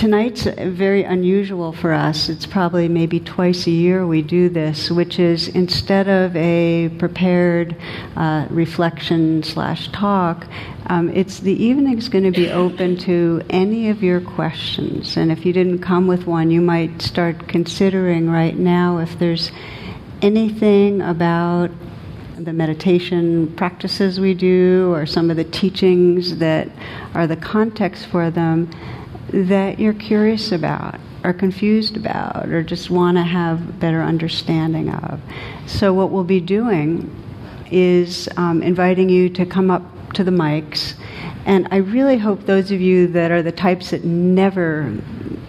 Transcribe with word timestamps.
tonight's 0.00 0.44
very 0.44 1.04
unusual 1.04 1.74
for 1.74 1.92
us. 1.92 2.30
It's 2.30 2.46
probably 2.46 2.88
maybe 2.88 3.20
twice 3.20 3.66
a 3.66 3.70
year 3.70 4.06
we 4.06 4.22
do 4.22 4.48
this, 4.48 4.90
which 4.90 5.18
is 5.18 5.48
instead 5.48 6.08
of 6.08 6.34
a 6.34 6.88
prepared 6.98 7.76
uh, 8.16 8.46
reflection 8.48 9.42
slash 9.42 9.92
talk, 9.92 10.46
um, 10.86 11.10
it's 11.10 11.40
the 11.40 11.52
evening's 11.52 12.08
going 12.08 12.24
to 12.24 12.30
be 12.30 12.50
open 12.50 12.96
to 13.00 13.42
any 13.50 13.90
of 13.90 14.02
your 14.02 14.22
questions. 14.22 15.18
And 15.18 15.30
if 15.30 15.44
you 15.44 15.52
didn't 15.52 15.80
come 15.80 16.06
with 16.06 16.26
one, 16.26 16.50
you 16.50 16.62
might 16.62 17.02
start 17.02 17.46
considering 17.46 18.30
right 18.30 18.56
now 18.56 19.00
if 19.00 19.18
there's 19.18 19.52
anything 20.22 21.02
about 21.02 21.70
the 22.38 22.54
meditation 22.54 23.54
practices 23.54 24.18
we 24.18 24.32
do 24.32 24.90
or 24.94 25.04
some 25.04 25.28
of 25.28 25.36
the 25.36 25.44
teachings 25.44 26.38
that 26.38 26.70
are 27.12 27.26
the 27.26 27.36
context 27.36 28.06
for 28.06 28.30
them 28.30 28.70
that 29.32 29.78
you're 29.78 29.94
curious 29.94 30.52
about 30.52 30.98
or 31.24 31.32
confused 31.32 31.96
about 31.96 32.48
or 32.48 32.62
just 32.62 32.90
want 32.90 33.16
to 33.16 33.22
have 33.22 33.78
better 33.78 34.02
understanding 34.02 34.88
of. 34.88 35.20
So, 35.66 35.92
what 35.92 36.10
we'll 36.10 36.24
be 36.24 36.40
doing 36.40 37.14
is 37.70 38.28
um, 38.36 38.62
inviting 38.62 39.08
you 39.08 39.28
to 39.30 39.46
come 39.46 39.70
up 39.70 39.82
to 40.14 40.24
the 40.24 40.30
mics. 40.30 40.94
And 41.46 41.68
I 41.70 41.76
really 41.76 42.18
hope 42.18 42.46
those 42.46 42.70
of 42.70 42.80
you 42.80 43.06
that 43.08 43.30
are 43.30 43.42
the 43.42 43.52
types 43.52 43.90
that 43.90 44.04
never 44.04 44.92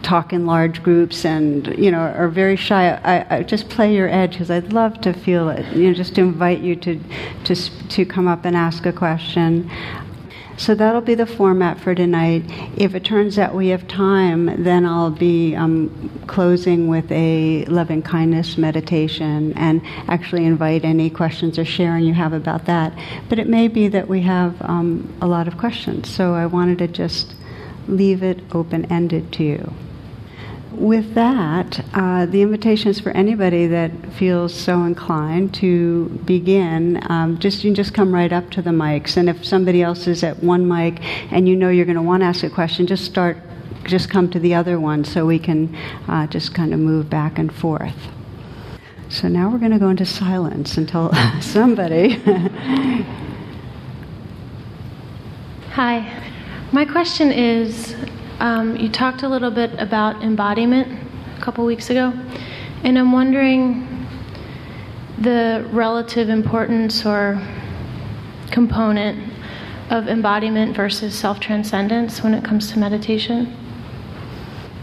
talk 0.01 0.33
in 0.33 0.45
large 0.45 0.81
groups 0.81 1.25
and 1.25 1.67
you 1.77 1.91
know 1.91 1.99
are 1.99 2.27
very 2.27 2.55
shy, 2.55 2.89
I, 2.89 3.37
I 3.37 3.43
just 3.43 3.69
play 3.69 3.95
your 3.95 4.09
edge 4.09 4.31
because 4.31 4.49
I'd 4.49 4.73
love 4.73 4.99
to 5.01 5.13
feel 5.13 5.49
it. 5.49 5.65
You 5.75 5.89
know, 5.89 5.93
just 5.93 6.15
to 6.15 6.21
invite 6.21 6.59
you 6.59 6.75
to 6.77 6.99
to 7.45 7.55
to 7.55 8.05
come 8.05 8.27
up 8.27 8.45
and 8.45 8.55
ask 8.55 8.85
a 8.85 8.93
question. 8.93 9.69
So 10.61 10.75
that'll 10.75 11.01
be 11.01 11.15
the 11.15 11.25
format 11.25 11.79
for 11.79 11.95
tonight. 11.95 12.43
If 12.77 12.93
it 12.93 13.03
turns 13.03 13.39
out 13.39 13.55
we 13.55 13.69
have 13.69 13.87
time, 13.87 14.63
then 14.63 14.85
I'll 14.85 15.09
be 15.09 15.55
um, 15.55 16.11
closing 16.27 16.87
with 16.87 17.11
a 17.11 17.65
loving 17.65 18.03
kindness 18.03 18.59
meditation 18.59 19.53
and 19.53 19.81
actually 20.07 20.45
invite 20.45 20.85
any 20.85 21.09
questions 21.09 21.57
or 21.57 21.65
sharing 21.65 22.03
you 22.03 22.13
have 22.13 22.31
about 22.31 22.65
that. 22.65 22.93
But 23.27 23.39
it 23.39 23.47
may 23.47 23.69
be 23.69 23.87
that 23.87 24.07
we 24.07 24.21
have 24.21 24.61
um, 24.61 25.11
a 25.19 25.25
lot 25.25 25.47
of 25.47 25.57
questions, 25.57 26.07
so 26.07 26.35
I 26.35 26.45
wanted 26.45 26.77
to 26.77 26.87
just 26.87 27.33
leave 27.87 28.21
it 28.21 28.39
open 28.53 28.85
ended 28.91 29.33
to 29.33 29.43
you 29.43 29.73
with 30.71 31.13
that, 31.15 31.83
uh, 31.93 32.25
the 32.25 32.41
invitation 32.41 32.89
is 32.89 32.99
for 32.99 33.11
anybody 33.11 33.67
that 33.67 33.91
feels 34.13 34.53
so 34.53 34.83
inclined 34.83 35.53
to 35.55 36.09
begin. 36.25 37.01
Um, 37.09 37.37
just 37.39 37.63
you 37.63 37.69
can 37.69 37.75
just 37.75 37.93
come 37.93 38.13
right 38.13 38.31
up 38.31 38.49
to 38.51 38.61
the 38.61 38.71
mics, 38.71 39.17
and 39.17 39.29
if 39.29 39.45
somebody 39.45 39.81
else 39.81 40.07
is 40.07 40.23
at 40.23 40.41
one 40.43 40.67
mic 40.67 40.99
and 41.31 41.47
you 41.47 41.55
know 41.55 41.69
you're 41.69 41.85
going 41.85 41.97
to 41.97 42.01
want 42.01 42.21
to 42.21 42.27
ask 42.27 42.43
a 42.43 42.49
question, 42.49 42.87
just 42.87 43.05
start. 43.05 43.37
Just 43.83 44.11
come 44.11 44.29
to 44.29 44.39
the 44.39 44.53
other 44.53 44.79
one 44.79 45.03
so 45.03 45.25
we 45.25 45.39
can 45.39 45.75
uh, 46.07 46.27
just 46.27 46.53
kind 46.53 46.71
of 46.71 46.79
move 46.79 47.09
back 47.09 47.39
and 47.39 47.51
forth. 47.51 47.97
So 49.09 49.27
now 49.27 49.49
we're 49.49 49.57
going 49.57 49.71
to 49.71 49.79
go 49.79 49.89
into 49.89 50.05
silence 50.05 50.77
until 50.77 51.11
somebody. 51.41 52.21
Hi. 55.71 56.31
My 56.71 56.85
question 56.85 57.31
is 57.31 57.95
um, 58.41 58.75
you 58.75 58.89
talked 58.89 59.21
a 59.21 59.29
little 59.29 59.51
bit 59.51 59.71
about 59.79 60.23
embodiment 60.23 60.99
a 61.37 61.41
couple 61.41 61.63
weeks 61.63 61.91
ago, 61.91 62.11
and 62.83 62.97
I'm 62.97 63.11
wondering 63.11 64.07
the 65.19 65.63
relative 65.71 66.27
importance 66.27 67.05
or 67.05 67.39
component 68.49 69.31
of 69.91 70.07
embodiment 70.07 70.75
versus 70.75 71.13
self 71.13 71.39
transcendence 71.39 72.23
when 72.23 72.33
it 72.33 72.43
comes 72.43 72.71
to 72.71 72.79
meditation. 72.79 73.55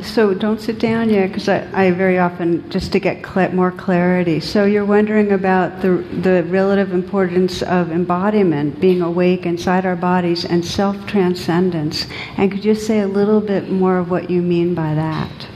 So 0.00 0.32
don't 0.32 0.60
sit 0.60 0.78
down 0.78 1.10
yet, 1.10 1.26
because 1.26 1.48
I, 1.48 1.68
I, 1.72 1.90
very 1.90 2.20
often, 2.20 2.68
just 2.70 2.92
to 2.92 3.00
get 3.00 3.26
cl- 3.26 3.50
more 3.50 3.72
clarity. 3.72 4.38
So 4.38 4.64
you're 4.64 4.84
wondering 4.84 5.32
about 5.32 5.82
the, 5.82 5.96
the 6.22 6.44
relative 6.44 6.92
importance 6.92 7.62
of 7.62 7.90
embodiment, 7.90 8.80
being 8.80 9.02
awake 9.02 9.44
inside 9.44 9.84
our 9.84 9.96
bodies, 9.96 10.44
and 10.44 10.64
self 10.64 11.04
transcendence. 11.08 12.06
And 12.36 12.52
could 12.52 12.64
you 12.64 12.76
say 12.76 13.00
a 13.00 13.08
little 13.08 13.40
bit 13.40 13.70
more 13.70 13.98
of 13.98 14.08
what 14.08 14.30
you 14.30 14.40
mean 14.40 14.72
by 14.72 14.94
that? 14.94 15.48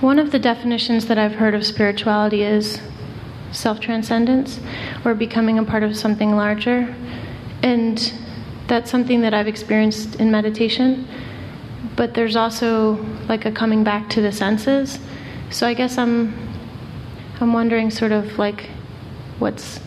One 0.00 0.18
of 0.18 0.32
the 0.32 0.38
definitions 0.38 1.06
that 1.06 1.18
I've 1.18 1.34
heard 1.34 1.54
of 1.54 1.66
spirituality 1.66 2.42
is 2.42 2.80
self 3.52 3.78
transcendence, 3.78 4.58
or 5.04 5.14
becoming 5.14 5.58
a 5.58 5.64
part 5.64 5.82
of 5.82 5.94
something 5.98 6.34
larger. 6.34 6.94
And 7.62 8.12
that's 8.68 8.90
something 8.90 9.20
that 9.20 9.34
I've 9.34 9.48
experienced 9.48 10.14
in 10.14 10.30
meditation 10.30 11.06
but 11.98 12.14
there's 12.14 12.36
also 12.36 12.94
like 13.28 13.44
a 13.44 13.50
coming 13.50 13.82
back 13.82 14.08
to 14.08 14.22
the 14.22 14.30
senses. 14.30 15.00
So 15.50 15.66
I 15.66 15.74
guess 15.74 15.98
I'm 15.98 16.32
I'm 17.40 17.52
wondering 17.52 17.90
sort 17.90 18.12
of 18.12 18.38
like 18.38 18.70
what's 19.40 19.78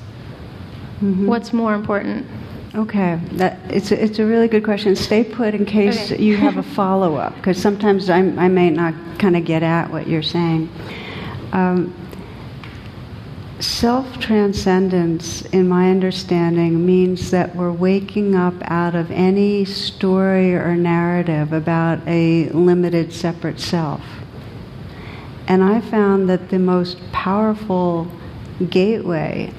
mm-hmm. 1.00 1.26
what's 1.26 1.54
more 1.54 1.74
important. 1.74 2.28
Okay, 2.76 3.20
that 3.34 3.60
it's 3.70 3.92
a, 3.92 4.04
it's 4.04 4.20
a 4.20 4.26
really 4.26 4.50
good 4.50 4.64
question. 4.64 4.96
Stay 4.96 5.24
put 5.24 5.54
in 5.54 5.66
case 5.66 6.12
okay. 6.12 6.22
you 6.22 6.36
have 6.38 6.58
a 6.58 6.64
follow 6.64 7.16
up, 7.16 7.34
because 7.36 7.58
sometimes 7.58 8.10
I, 8.10 8.20
I 8.20 8.48
may 8.50 8.70
not 8.70 8.94
kind 9.18 9.36
of 9.36 9.46
get 9.46 9.64
at 9.64 9.90
what 9.90 10.08
you're 10.08 10.24
saying. 10.24 10.70
Um, 11.54 11.94
Self 13.62 14.18
transcendence, 14.20 15.44
in 15.44 15.70
my 15.70 15.92
understanding, 15.92 16.84
means 16.84 17.30
that 17.30 17.56
we're 17.56 17.72
waking 17.72 18.34
up 18.34 18.56
out 18.64 18.96
of 18.96 19.12
any 19.12 19.66
story 19.66 20.56
or 20.56 20.76
narrative 20.76 21.54
about 21.54 22.00
a 22.08 22.50
limited 22.50 23.14
separate 23.14 23.60
self. 23.60 24.02
And 25.48 25.64
I 25.64 25.80
found 25.80 26.28
that 26.28 26.50
the 26.50 26.58
most 26.58 26.98
powerful 27.12 28.08
gateway 28.68 29.54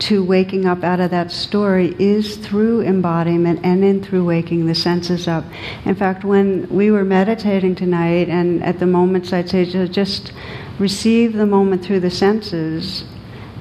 to 0.00 0.24
waking 0.24 0.66
up 0.66 0.82
out 0.82 0.98
of 0.98 1.12
that 1.12 1.30
story 1.30 1.94
is 2.00 2.36
through 2.38 2.82
embodiment 2.82 3.60
and 3.62 3.84
in 3.84 4.02
through 4.02 4.24
waking 4.24 4.66
the 4.66 4.74
senses 4.74 5.28
up. 5.28 5.44
In 5.84 5.94
fact, 5.94 6.24
when 6.24 6.68
we 6.68 6.90
were 6.90 7.04
meditating 7.04 7.76
tonight, 7.76 8.28
and 8.28 8.64
at 8.64 8.80
the 8.80 8.86
moments 8.86 9.32
I'd 9.32 9.48
say 9.48 9.64
just 9.86 10.32
receive 10.80 11.34
the 11.34 11.46
moment 11.46 11.84
through 11.84 12.00
the 12.00 12.10
senses, 12.10 13.04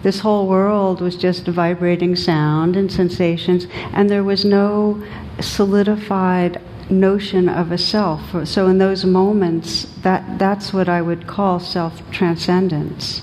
this 0.03 0.19
whole 0.19 0.47
world 0.47 1.01
was 1.01 1.15
just 1.15 1.47
vibrating 1.47 2.15
sound 2.15 2.75
and 2.75 2.91
sensations, 2.91 3.67
and 3.93 4.09
there 4.09 4.23
was 4.23 4.45
no 4.45 5.01
solidified 5.39 6.61
notion 6.89 7.49
of 7.49 7.71
a 7.71 7.77
self. 7.77 8.47
So 8.47 8.67
in 8.67 8.77
those 8.77 9.05
moments, 9.05 9.85
that, 10.01 10.37
that's 10.37 10.73
what 10.73 10.89
I 10.89 11.01
would 11.01 11.25
call 11.25 11.59
self 11.59 12.01
transcendence. 12.11 13.21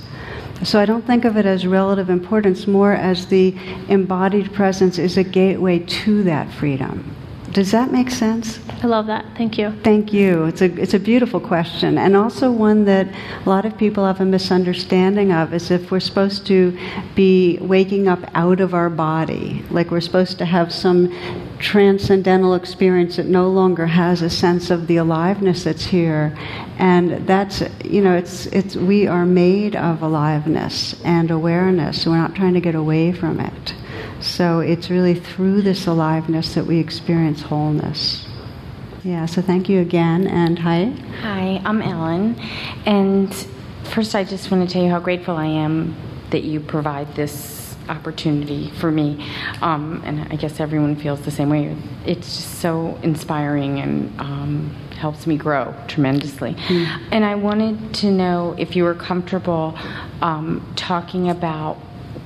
So 0.62 0.78
I 0.78 0.84
don't 0.84 1.06
think 1.06 1.24
of 1.24 1.36
it 1.36 1.46
as 1.46 1.66
relative 1.66 2.10
importance, 2.10 2.66
more 2.66 2.92
as 2.92 3.26
the 3.26 3.56
embodied 3.88 4.52
presence 4.52 4.98
is 4.98 5.16
a 5.16 5.24
gateway 5.24 5.78
to 5.78 6.22
that 6.24 6.52
freedom. 6.52 7.16
Does 7.52 7.72
that 7.72 7.90
make 7.90 8.10
sense? 8.10 8.60
I 8.82 8.86
love 8.86 9.06
that. 9.08 9.26
Thank 9.36 9.58
you. 9.58 9.72
Thank 9.82 10.12
you. 10.12 10.44
It's 10.44 10.62
a, 10.62 10.66
it's 10.80 10.94
a 10.94 11.00
beautiful 11.00 11.40
question, 11.40 11.98
and 11.98 12.14
also 12.14 12.50
one 12.50 12.84
that 12.84 13.08
a 13.44 13.48
lot 13.48 13.64
of 13.64 13.76
people 13.76 14.06
have 14.06 14.20
a 14.20 14.24
misunderstanding 14.24 15.32
of 15.32 15.52
as 15.52 15.72
if 15.72 15.90
we're 15.90 15.98
supposed 15.98 16.46
to 16.46 16.78
be 17.16 17.58
waking 17.60 18.06
up 18.06 18.20
out 18.34 18.60
of 18.60 18.72
our 18.72 18.88
body, 18.88 19.64
like 19.70 19.90
we're 19.90 20.00
supposed 20.00 20.38
to 20.38 20.44
have 20.44 20.72
some 20.72 21.12
transcendental 21.58 22.54
experience 22.54 23.16
that 23.16 23.26
no 23.26 23.48
longer 23.50 23.86
has 23.86 24.22
a 24.22 24.30
sense 24.30 24.70
of 24.70 24.86
the 24.86 24.96
aliveness 24.96 25.64
that's 25.64 25.84
here. 25.84 26.36
And 26.78 27.26
that's, 27.26 27.62
you 27.84 28.00
know, 28.00 28.16
it's, 28.16 28.46
it's, 28.46 28.76
we 28.76 29.08
are 29.08 29.26
made 29.26 29.74
of 29.74 30.02
aliveness 30.02 30.94
and 31.04 31.30
awareness. 31.32 32.06
We're 32.06 32.16
not 32.16 32.36
trying 32.36 32.54
to 32.54 32.60
get 32.60 32.76
away 32.76 33.12
from 33.12 33.40
it. 33.40 33.74
So 34.20 34.60
it's 34.60 34.90
really 34.90 35.14
through 35.14 35.62
this 35.62 35.86
aliveness 35.86 36.54
that 36.54 36.66
we 36.66 36.78
experience 36.78 37.40
wholeness. 37.40 38.26
Yeah, 39.02 39.24
so 39.24 39.40
thank 39.40 39.70
you 39.70 39.80
again, 39.80 40.26
and 40.26 40.58
hi. 40.58 40.92
Hi, 41.22 41.62
I'm 41.64 41.80
Ellen. 41.80 42.38
And 42.84 43.34
first, 43.84 44.14
I 44.14 44.24
just 44.24 44.50
want 44.50 44.68
to 44.68 44.70
tell 44.70 44.82
you 44.82 44.90
how 44.90 45.00
grateful 45.00 45.36
I 45.36 45.46
am 45.46 45.96
that 46.30 46.44
you 46.44 46.60
provide 46.60 47.14
this 47.14 47.74
opportunity 47.88 48.70
for 48.72 48.90
me. 48.90 49.26
Um, 49.62 50.02
and 50.04 50.20
I 50.30 50.36
guess 50.36 50.60
everyone 50.60 50.96
feels 50.96 51.22
the 51.22 51.30
same 51.30 51.48
way. 51.48 51.74
It's 52.04 52.36
just 52.36 52.60
so 52.60 52.98
inspiring 53.02 53.80
and 53.80 54.20
um, 54.20 54.76
helps 54.98 55.26
me 55.26 55.38
grow 55.38 55.74
tremendously. 55.88 56.54
Mm. 56.54 57.08
And 57.10 57.24
I 57.24 57.36
wanted 57.36 57.94
to 57.94 58.10
know 58.10 58.54
if 58.58 58.76
you 58.76 58.84
were 58.84 58.94
comfortable 58.94 59.78
um, 60.20 60.70
talking 60.76 61.30
about 61.30 61.76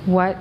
what 0.05 0.37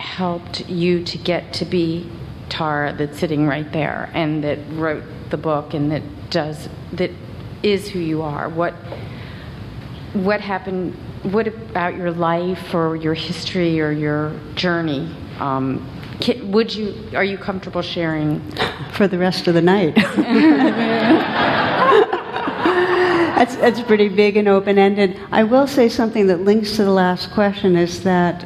helped 0.00 0.68
you 0.68 1.04
to 1.04 1.18
get 1.18 1.52
to 1.52 1.64
be 1.64 2.10
Tara 2.48 2.94
that's 2.96 3.18
sitting 3.18 3.46
right 3.46 3.70
there 3.72 4.10
and 4.14 4.42
that 4.42 4.58
wrote 4.72 5.04
the 5.30 5.36
book 5.36 5.74
and 5.74 5.92
that 5.92 6.02
does 6.30 6.68
that 6.92 7.10
is 7.62 7.88
who 7.88 7.98
you 7.98 8.22
are? 8.22 8.48
What 8.48 8.74
what 10.14 10.40
happened? 10.40 10.94
What 11.22 11.46
about 11.46 11.96
your 11.96 12.10
life 12.10 12.74
or 12.74 12.96
your 12.96 13.14
history 13.14 13.80
or 13.80 13.92
your 13.92 14.32
journey? 14.54 15.14
Um, 15.38 15.86
would 16.44 16.74
you 16.74 16.94
are 17.14 17.24
you 17.24 17.38
comfortable 17.38 17.82
sharing 17.82 18.40
for 18.92 19.06
the 19.06 19.18
rest 19.18 19.46
of 19.46 19.54
the 19.54 19.62
night? 19.62 19.94
that's, 23.36 23.56
that's 23.56 23.80
pretty 23.82 24.08
big 24.08 24.36
and 24.36 24.48
open 24.48 24.78
ended. 24.78 25.18
I 25.30 25.44
will 25.44 25.66
say 25.66 25.88
something 25.88 26.26
that 26.26 26.40
links 26.40 26.76
to 26.76 26.84
the 26.84 26.90
last 26.90 27.30
question 27.30 27.76
is 27.76 28.02
that 28.04 28.44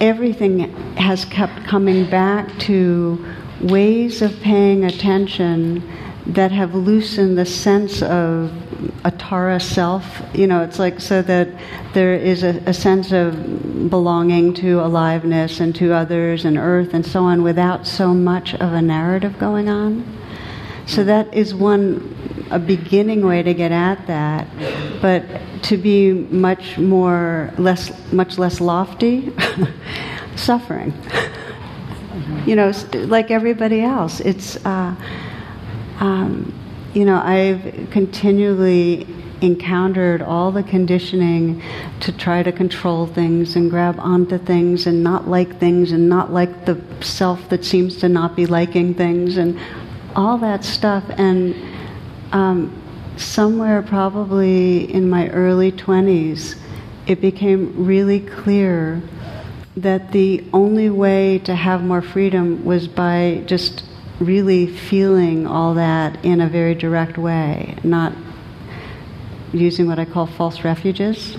everything 0.00 0.60
has 0.96 1.24
kept 1.24 1.64
coming 1.64 2.08
back 2.08 2.58
to 2.58 3.24
ways 3.60 4.22
of 4.22 4.38
paying 4.40 4.84
attention 4.84 5.82
that 6.26 6.50
have 6.50 6.74
loosened 6.74 7.38
the 7.38 7.46
sense 7.46 8.02
of 8.02 8.52
a 9.04 9.10
Tara 9.10 9.60
self. 9.60 10.20
You 10.34 10.46
know, 10.46 10.62
it's 10.62 10.78
like 10.78 11.00
so 11.00 11.22
that 11.22 11.48
there 11.94 12.14
is 12.14 12.42
a, 12.42 12.60
a, 12.66 12.74
sense 12.74 13.12
of 13.12 13.88
belonging 13.88 14.52
to 14.54 14.80
aliveness 14.80 15.60
and 15.60 15.74
to 15.76 15.92
others 15.92 16.44
and 16.44 16.58
earth 16.58 16.92
and 16.92 17.06
so 17.06 17.22
on 17.24 17.42
without 17.42 17.86
so 17.86 18.12
much 18.12 18.54
of 18.54 18.72
a 18.72 18.82
narrative 18.82 19.38
going 19.38 19.68
on. 19.68 20.04
So 20.86 21.04
that 21.04 21.32
is 21.32 21.54
one 21.54 22.25
a 22.50 22.58
beginning 22.58 23.26
way 23.26 23.42
to 23.42 23.54
get 23.54 23.72
at 23.72 24.06
that, 24.06 24.46
but 25.00 25.24
to 25.64 25.76
be 25.76 26.12
much 26.12 26.78
more 26.78 27.52
less 27.58 27.92
much 28.12 28.38
less 28.38 28.60
lofty, 28.60 29.32
suffering. 30.36 30.92
You 32.46 32.56
know, 32.56 32.72
like 32.92 33.30
everybody 33.30 33.82
else, 33.82 34.20
it's. 34.20 34.64
Uh, 34.64 34.94
um, 35.98 36.52
you 36.92 37.04
know, 37.04 37.20
I've 37.22 37.90
continually 37.90 39.06
encountered 39.42 40.22
all 40.22 40.50
the 40.50 40.62
conditioning 40.62 41.62
to 42.00 42.10
try 42.10 42.42
to 42.42 42.50
control 42.52 43.06
things 43.06 43.54
and 43.54 43.70
grab 43.70 43.96
onto 43.98 44.38
things 44.38 44.86
and 44.86 45.04
not 45.04 45.28
like 45.28 45.58
things 45.60 45.92
and 45.92 46.08
not 46.08 46.32
like 46.32 46.64
the 46.64 46.80
self 47.02 47.50
that 47.50 47.64
seems 47.64 47.98
to 47.98 48.08
not 48.08 48.34
be 48.34 48.46
liking 48.46 48.94
things 48.94 49.36
and 49.36 49.60
all 50.14 50.38
that 50.38 50.64
stuff. 50.64 51.04
And 51.18 51.54
um, 52.36 52.70
somewhere, 53.16 53.80
probably 53.80 54.92
in 54.92 55.08
my 55.08 55.30
early 55.30 55.72
20s, 55.72 56.54
it 57.06 57.22
became 57.22 57.86
really 57.86 58.20
clear 58.20 59.00
that 59.74 60.12
the 60.12 60.44
only 60.52 60.90
way 60.90 61.38
to 61.38 61.54
have 61.54 61.82
more 61.82 62.02
freedom 62.02 62.62
was 62.62 62.88
by 62.88 63.42
just 63.46 63.84
really 64.20 64.66
feeling 64.66 65.46
all 65.46 65.72
that 65.74 66.22
in 66.24 66.42
a 66.42 66.48
very 66.48 66.74
direct 66.74 67.16
way, 67.16 67.74
not 67.82 68.12
using 69.54 69.86
what 69.86 69.98
I 69.98 70.04
call 70.04 70.26
false 70.26 70.62
refuges. 70.62 71.38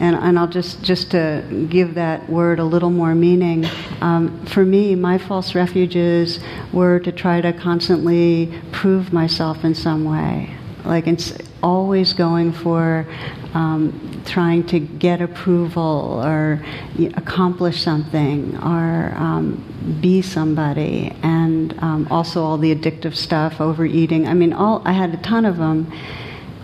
And, 0.00 0.16
and 0.16 0.38
I'll 0.38 0.48
just, 0.48 0.82
just 0.82 1.10
to 1.10 1.66
give 1.68 1.94
that 1.94 2.28
word 2.28 2.58
a 2.58 2.64
little 2.64 2.90
more 2.90 3.14
meaning, 3.14 3.66
um, 4.00 4.44
for 4.46 4.64
me, 4.64 4.94
my 4.94 5.18
false 5.18 5.54
refuges 5.54 6.40
were 6.72 6.98
to 7.00 7.12
try 7.12 7.42
to 7.42 7.52
constantly 7.52 8.50
prove 8.72 9.12
myself 9.12 9.62
in 9.62 9.74
some 9.74 10.04
way. 10.04 10.56
Like, 10.86 11.06
it's 11.06 11.36
always 11.62 12.14
going 12.14 12.52
for 12.52 13.06
um, 13.52 14.22
trying 14.24 14.64
to 14.68 14.80
get 14.80 15.20
approval 15.20 16.22
or 16.24 16.64
accomplish 17.14 17.82
something 17.82 18.56
or 18.56 19.12
um, 19.16 19.98
be 20.00 20.22
somebody, 20.22 21.14
and 21.22 21.74
um, 21.82 22.08
also 22.10 22.42
all 22.42 22.56
the 22.56 22.74
addictive 22.74 23.14
stuff, 23.14 23.60
overeating. 23.60 24.26
I 24.26 24.34
mean, 24.34 24.52
all 24.54 24.82
I 24.86 24.92
had 24.92 25.12
a 25.12 25.18
ton 25.18 25.44
of 25.44 25.58
them. 25.58 25.92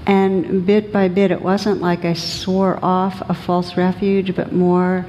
And 0.07 0.65
bit 0.65 0.93
by 0.93 1.09
bit, 1.09 1.33
it 1.33 1.43
wasn't 1.43 1.81
like 1.81 2.05
I 2.05 2.13
swore 2.13 2.79
off 2.83 3.29
a 3.29 3.35
false 3.35 3.77
refuge, 3.77 4.37
but 4.37 4.53
more 4.53 5.05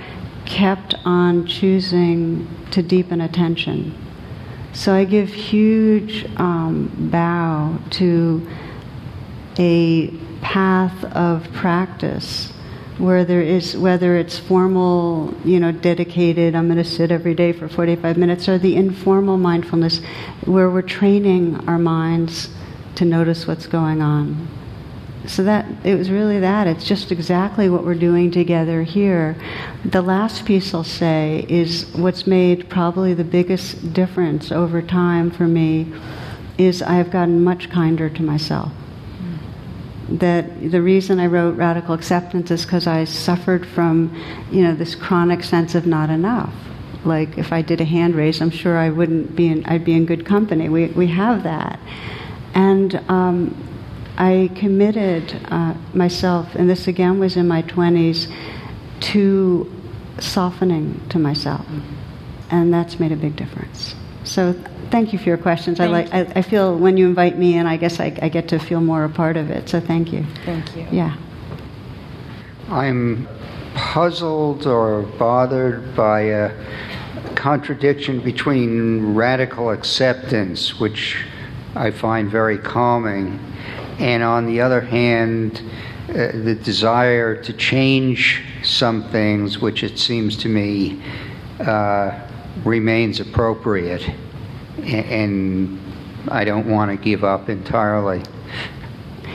kept 0.45 0.95
on 1.05 1.45
choosing 1.45 2.47
to 2.71 2.81
deepen 2.81 3.21
attention. 3.21 3.95
So 4.73 4.94
I 4.94 5.05
give 5.05 5.29
huge 5.29 6.25
um, 6.38 7.09
bow 7.11 7.77
to 7.91 8.47
a 9.59 10.07
path 10.41 11.03
of 11.05 11.51
practice 11.53 12.53
where 12.97 13.25
there 13.25 13.41
is 13.41 13.77
whether 13.77 14.17
it's 14.17 14.39
formal 14.39 15.33
you 15.45 15.59
know 15.59 15.71
dedicated 15.71 16.55
i'm 16.55 16.67
going 16.67 16.77
to 16.77 16.83
sit 16.83 17.11
every 17.11 17.33
day 17.33 17.51
for 17.51 17.67
45 17.67 18.17
minutes 18.17 18.47
or 18.47 18.57
the 18.57 18.75
informal 18.75 19.38
mindfulness 19.38 19.99
where 20.45 20.69
we're 20.69 20.81
training 20.81 21.55
our 21.67 21.77
minds 21.77 22.49
to 22.95 23.05
notice 23.05 23.47
what's 23.47 23.67
going 23.67 24.01
on 24.01 24.47
so 25.29 25.44
that 25.44 25.65
it 25.85 25.95
was 25.95 26.09
really 26.09 26.39
that 26.39 26.68
it's 26.68 26.85
just 26.85 27.12
exactly 27.12 27.69
what 27.69 27.83
we're 27.83 27.95
doing 27.95 28.31
together 28.31 28.83
here 28.83 29.35
the 29.85 30.01
last 30.01 30.45
piece 30.45 30.74
i'll 30.74 30.83
say 30.83 31.45
is 31.50 31.85
what's 31.95 32.25
made 32.25 32.69
probably 32.69 33.13
the 33.13 33.24
biggest 33.24 33.94
difference 33.94 34.51
over 34.51 34.81
time 34.81 35.29
for 35.29 35.47
me 35.47 35.91
is 36.57 36.81
i've 36.81 37.12
gotten 37.12 37.44
much 37.44 37.69
kinder 37.69 38.09
to 38.09 38.24
myself 38.24 38.71
that 40.09 40.71
the 40.71 40.81
reason 40.81 41.19
I 41.19 41.25
wrote 41.25 41.57
Radical 41.57 41.94
Acceptance 41.94 42.50
is 42.51 42.63
because 42.65 42.88
I 42.88 43.03
suffered 43.03 43.65
from, 43.65 44.15
you 44.51 44.63
know, 44.63 44.73
this 44.73 44.95
chronic 44.95 45.44
sense 45.44 45.75
of 45.75 45.85
not 45.85 46.09
enough. 46.09 46.53
Like 47.03 47.38
if 47.38 47.51
I 47.51 47.62
did 47.62 47.81
a 47.81 47.85
hand 47.85 48.15
raise, 48.15 48.41
I'm 48.41 48.50
sure 48.50 48.77
I 48.77 48.89
wouldn't 48.89 49.35
be 49.35 49.47
in, 49.47 49.65
I'd 49.65 49.83
be 49.83 49.94
in 49.94 50.06
good 50.06 50.25
company. 50.25 50.69
We, 50.69 50.88
we 50.88 51.07
have 51.07 51.44
that. 51.44 51.80
And 52.53 52.95
um, 53.09 53.76
I 54.17 54.49
committed 54.55 55.39
uh, 55.45 55.75
myself, 55.93 56.55
and 56.55 56.69
this 56.69 56.87
again 56.87 57.19
was 57.19 57.37
in 57.37 57.47
my 57.47 57.61
20s, 57.63 58.31
to 58.99 59.71
softening 60.19 60.99
to 61.09 61.19
myself. 61.19 61.65
And 62.49 62.73
that's 62.73 62.99
made 62.99 63.11
a 63.11 63.15
big 63.15 63.35
difference. 63.35 63.95
So 64.23 64.53
thank 64.89 65.13
you 65.13 65.19
for 65.19 65.25
your 65.25 65.37
questions. 65.37 65.77
Thank 65.77 65.89
I 65.89 65.91
like. 65.91 66.13
I, 66.13 66.39
I, 66.39 66.41
feel 66.41 66.77
when 66.77 66.97
you 66.97 67.07
invite 67.07 67.37
me 67.37 67.57
in, 67.57 67.65
I 67.65 67.77
guess 67.77 67.99
I, 67.99 68.17
I, 68.21 68.29
get 68.29 68.47
to 68.49 68.59
feel 68.59 68.81
more 68.81 69.03
a 69.03 69.09
part 69.09 69.37
of 69.37 69.49
it. 69.49 69.69
So 69.69 69.79
thank 69.79 70.11
you. 70.11 70.25
Thank 70.45 70.75
you. 70.75 70.87
Yeah. 70.91 71.15
I'm 72.69 73.27
puzzled 73.75 74.65
or 74.65 75.03
bothered 75.03 75.95
by 75.95 76.21
a 76.21 76.51
contradiction 77.35 78.19
between 78.19 79.13
radical 79.13 79.69
acceptance, 79.69 80.79
which 80.79 81.23
I 81.75 81.91
find 81.91 82.29
very 82.29 82.57
calming, 82.57 83.39
and 83.99 84.23
on 84.23 84.45
the 84.45 84.61
other 84.61 84.81
hand, 84.81 85.61
uh, 86.09 86.31
the 86.31 86.56
desire 86.56 87.42
to 87.44 87.54
change 87.54 88.42
some 88.63 89.09
things, 89.09 89.59
which 89.59 89.83
it 89.83 89.99
seems 89.99 90.37
to 90.37 90.49
me 90.49 91.01
uh, 91.59 92.19
remains 92.63 93.19
appropriate 93.19 94.07
and 94.83 95.80
I 96.30 96.44
don't 96.44 96.68
want 96.68 96.92
to 96.92 97.04
give 97.04 97.23
up 97.23 97.49
entirely. 97.49 98.21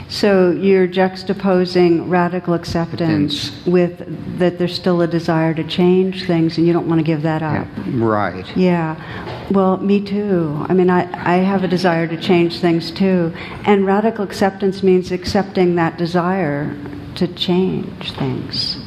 So 0.09 0.51
you're 0.51 0.87
juxtaposing 0.87 2.09
radical 2.09 2.55
acceptance 2.55 3.65
with 3.67 4.39
that 4.39 4.59
there's 4.59 4.75
still 4.75 5.01
a 5.01 5.07
desire 5.07 5.55
to 5.55 5.65
change 5.65 6.27
things 6.27 6.59
and 6.59 6.67
you 6.67 6.73
don't 6.73 6.87
want 6.87 6.99
to 6.99 7.05
give 7.05 7.23
that 7.23 7.43
up. 7.43 7.67
Yeah, 7.67 7.85
right. 7.97 8.57
Yeah. 8.57 9.32
Well, 9.51 9.77
me 9.79 10.01
too. 10.01 10.65
I 10.69 10.75
mean, 10.75 10.89
I, 10.89 11.03
I 11.35 11.39
have 11.39 11.65
a 11.65 11.69
desire 11.69 12.07
to 12.07 12.17
change 12.17 12.61
things 12.61 12.91
too. 12.91 13.33
And 13.65 13.85
radical 13.87 14.25
acceptance 14.25 14.83
means 14.83 15.13
accepting 15.13 15.75
that 15.77 15.99
desire 15.99 16.77
to 17.17 17.27
change 17.29 18.13
things. 18.13 18.79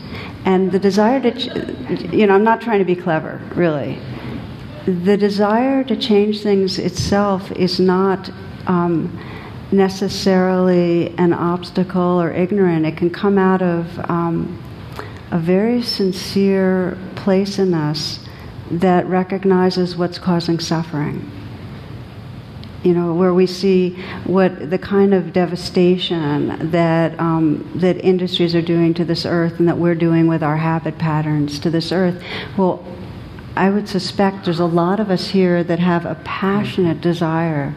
And 0.46 0.72
the 0.72 0.80
desire 0.80 1.20
to, 1.22 1.32
ch- 1.32 2.14
you 2.14 2.26
know, 2.26 2.36
I'm 2.36 2.44
not 2.44 2.62
trying 2.62 2.80
to 2.80 2.86
be 2.86 2.96
clever, 2.96 3.42
really 3.54 4.00
the 4.86 5.18
desire 5.18 5.84
to 5.84 5.96
change 5.96 6.44
things 6.44 6.78
itself 6.78 7.52
is 7.54 7.80
not 7.80 8.30
um, 8.68 9.20
necessarily 9.72 11.16
an 11.18 11.34
obstacle 11.34 12.22
or 12.22 12.32
ignorant. 12.32 12.86
It 12.86 12.96
can 12.96 13.10
come 13.10 13.40
out 13.40 13.64
of 13.64 14.00
um, 14.10 14.62
a 15.32 15.40
very 15.40 15.82
sincere 15.82 16.98
place 17.16 17.58
in 17.58 17.74
us 17.74 18.20
that 18.72 19.06
recognizes 19.08 19.96
what's 19.96 20.18
causing 20.18 20.60
suffering. 20.60 21.32
You 22.84 22.94
know, 22.94 23.16
where 23.16 23.34
we 23.34 23.48
see 23.48 23.92
what 24.26 24.70
the 24.70 24.78
kind 24.78 25.14
of 25.14 25.34
devastation 25.34 26.70
that 26.72 27.20
um, 27.20 27.72
that 27.76 27.98
industries 28.04 28.54
are 28.54 28.62
doing 28.62 28.94
to 28.94 29.06
this 29.06 29.26
earth, 29.26 29.60
and 29.60 29.68
that 29.68 29.78
we're 29.78 29.96
doing 29.96 30.28
with 30.28 30.44
our 30.44 30.58
habit 30.58 31.00
patterns 31.00 31.58
to 31.60 31.72
this 31.72 31.92
earth. 31.92 32.22
Well, 32.58 32.86
I 33.56 33.70
would 33.70 33.88
suspect 33.88 34.46
there's 34.46 34.60
a 34.60 34.66
lot 34.66 35.00
of 35.00 35.10
us 35.10 35.30
here 35.30 35.64
that 35.64 35.80
have 35.80 36.06
a 36.06 36.16
passionate 36.24 37.02
desire 37.02 37.74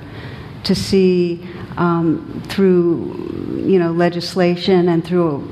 to 0.64 0.74
see 0.74 1.48
um, 1.76 2.42
through 2.48 3.62
you 3.64 3.78
know 3.78 3.92
legislation 3.92 4.88
and 4.88 5.04
through 5.04 5.46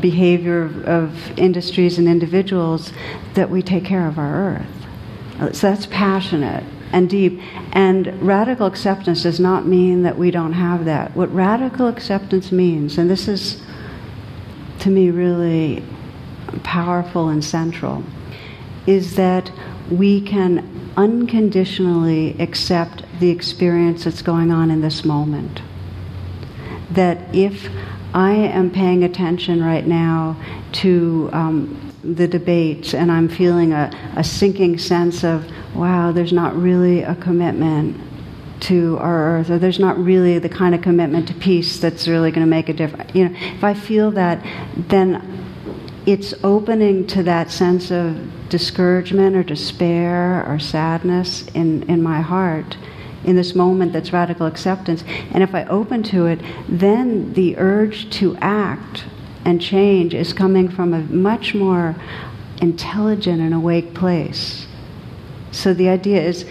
behavior 0.00 0.62
of, 0.62 0.84
of, 0.84 1.38
industries 1.38 1.98
and 1.98 2.06
individuals 2.06 2.92
that 3.34 3.50
we 3.50 3.60
take 3.62 3.84
care 3.84 4.06
of 4.06 4.18
our 4.18 4.56
earth. 4.56 4.81
So 5.50 5.70
that's 5.70 5.86
passionate 5.86 6.64
and 6.92 7.10
deep. 7.10 7.40
And 7.72 8.22
radical 8.22 8.66
acceptance 8.66 9.22
does 9.24 9.40
not 9.40 9.66
mean 9.66 10.02
that 10.02 10.16
we 10.16 10.30
don't 10.30 10.52
have 10.52 10.84
that. 10.84 11.16
What 11.16 11.34
radical 11.34 11.88
acceptance 11.88 12.52
means, 12.52 12.98
and 12.98 13.10
this 13.10 13.26
is 13.28 13.60
to 14.80 14.90
me 14.90 15.10
really 15.10 15.82
powerful 16.62 17.28
and 17.28 17.44
central, 17.44 18.04
is 18.86 19.16
that 19.16 19.50
we 19.90 20.20
can 20.20 20.92
unconditionally 20.96 22.36
accept 22.38 23.04
the 23.20 23.30
experience 23.30 24.04
that's 24.04 24.22
going 24.22 24.50
on 24.50 24.70
in 24.70 24.80
this 24.80 25.04
moment. 25.04 25.62
that 26.94 27.34
if 27.34 27.68
I 28.14 28.32
am 28.32 28.70
paying 28.70 29.04
attention 29.04 29.64
right 29.64 29.86
now 29.86 30.36
to 30.72 31.30
um, 31.32 31.91
the 32.04 32.26
debates 32.26 32.94
and 32.94 33.12
I'm 33.12 33.28
feeling 33.28 33.72
a, 33.72 33.90
a 34.16 34.24
sinking 34.24 34.78
sense 34.78 35.24
of, 35.24 35.46
wow, 35.74 36.12
there's 36.12 36.32
not 36.32 36.56
really 36.56 37.02
a 37.02 37.14
commitment 37.14 38.00
to 38.60 38.96
our 38.98 39.38
earth, 39.38 39.50
or 39.50 39.58
there's 39.58 39.80
not 39.80 39.98
really 39.98 40.38
the 40.38 40.48
kind 40.48 40.74
of 40.74 40.82
commitment 40.82 41.26
to 41.28 41.34
peace 41.34 41.80
that's 41.80 42.06
really 42.06 42.30
going 42.30 42.46
to 42.46 42.50
make 42.50 42.68
a 42.68 42.72
difference. 42.72 43.12
You 43.14 43.28
know, 43.28 43.36
if 43.36 43.64
I 43.64 43.74
feel 43.74 44.12
that, 44.12 44.44
then 44.76 45.42
it's 46.06 46.34
opening 46.44 47.06
to 47.08 47.22
that 47.24 47.50
sense 47.50 47.90
of 47.90 48.48
discouragement 48.48 49.34
or 49.34 49.42
despair 49.42 50.44
or 50.46 50.58
sadness 50.58 51.46
in, 51.54 51.82
in 51.84 52.02
my 52.02 52.20
heart 52.20 52.76
in 53.24 53.36
this 53.36 53.54
moment 53.54 53.92
that's 53.92 54.12
radical 54.12 54.46
acceptance. 54.46 55.04
And 55.32 55.42
if 55.42 55.54
I 55.54 55.64
open 55.64 56.02
to 56.04 56.26
it, 56.26 56.40
then 56.68 57.32
the 57.34 57.56
urge 57.56 58.10
to 58.18 58.36
act 58.38 59.04
and 59.44 59.60
change 59.60 60.14
is 60.14 60.32
coming 60.32 60.68
from 60.68 60.94
a 60.94 61.00
much 61.00 61.54
more 61.54 61.96
intelligent 62.60 63.40
and 63.40 63.52
awake 63.52 63.94
place. 63.94 64.66
So 65.50 65.74
the 65.74 65.88
idea 65.88 66.22
is 66.22 66.46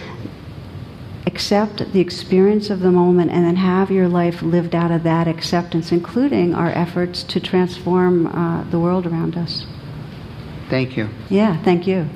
accept 1.26 1.92
the 1.92 2.00
experience 2.00 2.68
of 2.68 2.80
the 2.80 2.90
moment 2.90 3.30
and 3.30 3.44
then 3.44 3.56
have 3.56 3.90
your 3.90 4.08
life 4.08 4.42
lived 4.42 4.74
out 4.74 4.90
of 4.90 5.02
that 5.04 5.26
acceptance, 5.26 5.90
including 5.90 6.54
our 6.54 6.68
efforts 6.68 7.22
to 7.22 7.40
transform 7.40 8.26
uh, 8.26 8.64
the 8.70 8.78
world 8.78 9.06
around 9.06 9.36
us. 9.36 9.66
Thank 10.68 10.96
you. 10.96 11.08
Yeah, 11.30 11.62
thank 11.62 11.86
you. 11.86 12.08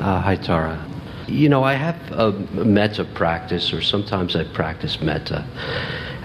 Uh, 0.00 0.20
hi, 0.20 0.36
Tara. 0.36 0.84
You 1.26 1.48
know, 1.48 1.62
I 1.62 1.74
have 1.74 1.96
a 2.12 2.32
metta 2.64 3.04
practice, 3.04 3.72
or 3.72 3.82
sometimes 3.82 4.34
I 4.36 4.44
practice 4.44 5.00
metta. 5.00 5.44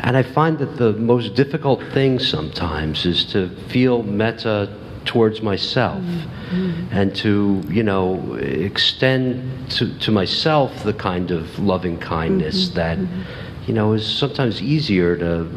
And 0.04 0.18
I 0.18 0.24
find 0.24 0.58
that 0.60 0.78
the 0.78 0.94
most 0.94 1.34
difficult 1.34 1.82
thing 1.94 2.20
sometimes 2.20 3.06
is 3.06 3.24
to 3.32 3.50
feel 3.70 4.04
metta 4.04 4.70
towards 5.06 5.42
myself 5.42 6.02
mm-hmm. 6.02 6.88
and 6.92 7.16
to, 7.16 7.62
you 7.70 7.84
know, 7.84 8.36
extend 8.36 9.72
to, 9.72 9.98
to 10.00 10.12
myself 10.12 10.84
the 10.84 10.94
kind 10.94 11.32
of 11.32 11.58
loving 11.58 11.98
kindness 12.00 12.66
mm-hmm. 12.68 12.76
that, 12.76 12.98
mm-hmm. 12.98 13.22
you 13.66 13.74
know, 13.74 13.94
is 13.94 14.06
sometimes 14.06 14.62
easier 14.62 15.18
to 15.18 15.50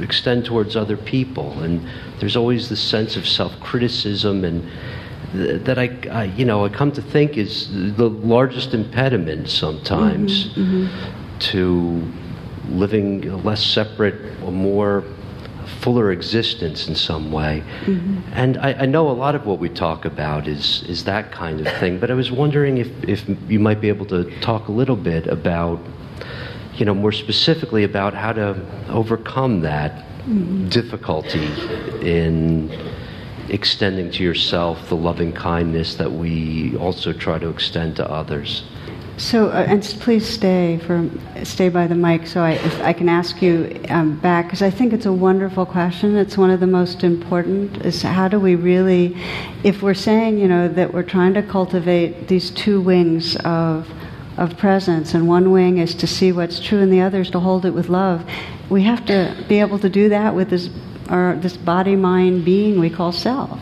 extend 0.00 0.44
towards 0.44 0.76
other 0.76 0.96
people. 0.96 1.60
And 1.62 1.84
there's 2.20 2.36
always 2.36 2.68
this 2.68 2.80
sense 2.80 3.16
of 3.16 3.26
self 3.26 3.58
criticism 3.60 4.44
and 4.44 4.68
that 5.34 5.78
I, 5.78 5.98
I, 6.10 6.24
you 6.24 6.44
know, 6.44 6.64
I 6.64 6.68
come 6.68 6.92
to 6.92 7.02
think 7.02 7.36
is 7.36 7.68
the 7.96 8.10
largest 8.10 8.74
impediment 8.74 9.48
sometimes 9.48 10.48
mm-hmm, 10.50 10.86
mm-hmm. 10.86 11.38
to 11.38 12.12
living 12.68 13.28
a 13.28 13.36
less 13.36 13.62
separate, 13.62 14.14
a 14.42 14.50
more 14.50 15.04
fuller 15.80 16.12
existence 16.12 16.88
in 16.88 16.94
some 16.94 17.32
way. 17.32 17.62
Mm-hmm. 17.84 18.20
And 18.32 18.56
I, 18.58 18.72
I, 18.72 18.86
know 18.86 19.10
a 19.10 19.12
lot 19.12 19.34
of 19.34 19.46
what 19.46 19.58
we 19.58 19.68
talk 19.68 20.04
about 20.04 20.46
is 20.46 20.82
is 20.84 21.04
that 21.04 21.32
kind 21.32 21.60
of 21.60 21.72
thing. 21.78 21.98
But 21.98 22.10
I 22.10 22.14
was 22.14 22.30
wondering 22.30 22.78
if 22.78 22.88
if 23.08 23.28
you 23.48 23.58
might 23.58 23.80
be 23.80 23.88
able 23.88 24.06
to 24.06 24.24
talk 24.40 24.68
a 24.68 24.72
little 24.72 24.96
bit 24.96 25.26
about, 25.26 25.80
you 26.76 26.84
know, 26.84 26.94
more 26.94 27.12
specifically 27.12 27.84
about 27.84 28.14
how 28.14 28.32
to 28.32 28.56
overcome 28.88 29.60
that 29.62 29.92
mm-hmm. 29.92 30.68
difficulty 30.68 31.46
in 32.00 32.70
extending 33.48 34.10
to 34.10 34.22
yourself 34.22 34.88
the 34.88 34.96
loving 34.96 35.32
kindness 35.32 35.96
that 35.96 36.10
we 36.10 36.76
also 36.76 37.12
try 37.12 37.38
to 37.38 37.48
extend 37.48 37.96
to 37.96 38.08
others. 38.08 38.64
So, 39.18 39.48
uh, 39.48 39.66
and 39.68 39.82
please 40.00 40.26
stay 40.26 40.78
for 40.86 41.08
stay 41.44 41.68
by 41.68 41.86
the 41.86 41.94
mic 41.94 42.26
so 42.26 42.42
I, 42.42 42.58
I 42.82 42.92
can 42.94 43.08
ask 43.08 43.42
you 43.42 43.80
um, 43.90 44.18
back 44.18 44.46
because 44.46 44.62
I 44.62 44.70
think 44.70 44.92
it's 44.92 45.04
a 45.04 45.12
wonderful 45.12 45.66
question. 45.66 46.16
It's 46.16 46.38
one 46.38 46.50
of 46.50 46.60
the 46.60 46.66
most 46.66 47.04
important. 47.04 47.84
Is 47.84 48.02
how 48.02 48.28
do 48.28 48.40
we 48.40 48.54
really, 48.54 49.16
if 49.64 49.82
we're 49.82 49.94
saying 49.94 50.38
you 50.38 50.48
know 50.48 50.66
that 50.68 50.94
we're 50.94 51.02
trying 51.02 51.34
to 51.34 51.42
cultivate 51.42 52.28
these 52.28 52.50
two 52.50 52.80
wings 52.80 53.36
of 53.44 53.88
of 54.38 54.56
presence, 54.56 55.12
and 55.12 55.28
one 55.28 55.52
wing 55.52 55.76
is 55.76 55.94
to 55.96 56.06
see 56.06 56.32
what's 56.32 56.58
true, 56.58 56.80
and 56.80 56.90
the 56.90 57.02
other 57.02 57.20
is 57.20 57.30
to 57.30 57.40
hold 57.40 57.66
it 57.66 57.74
with 57.74 57.90
love. 57.90 58.24
We 58.70 58.82
have 58.84 59.04
to 59.06 59.44
be 59.46 59.60
able 59.60 59.78
to 59.80 59.90
do 59.90 60.08
that 60.08 60.34
with 60.34 60.48
this 60.48 60.70
or 61.10 61.38
this 61.38 61.58
body 61.58 61.96
mind 61.96 62.46
being 62.46 62.80
we 62.80 62.88
call 62.88 63.12
self. 63.12 63.60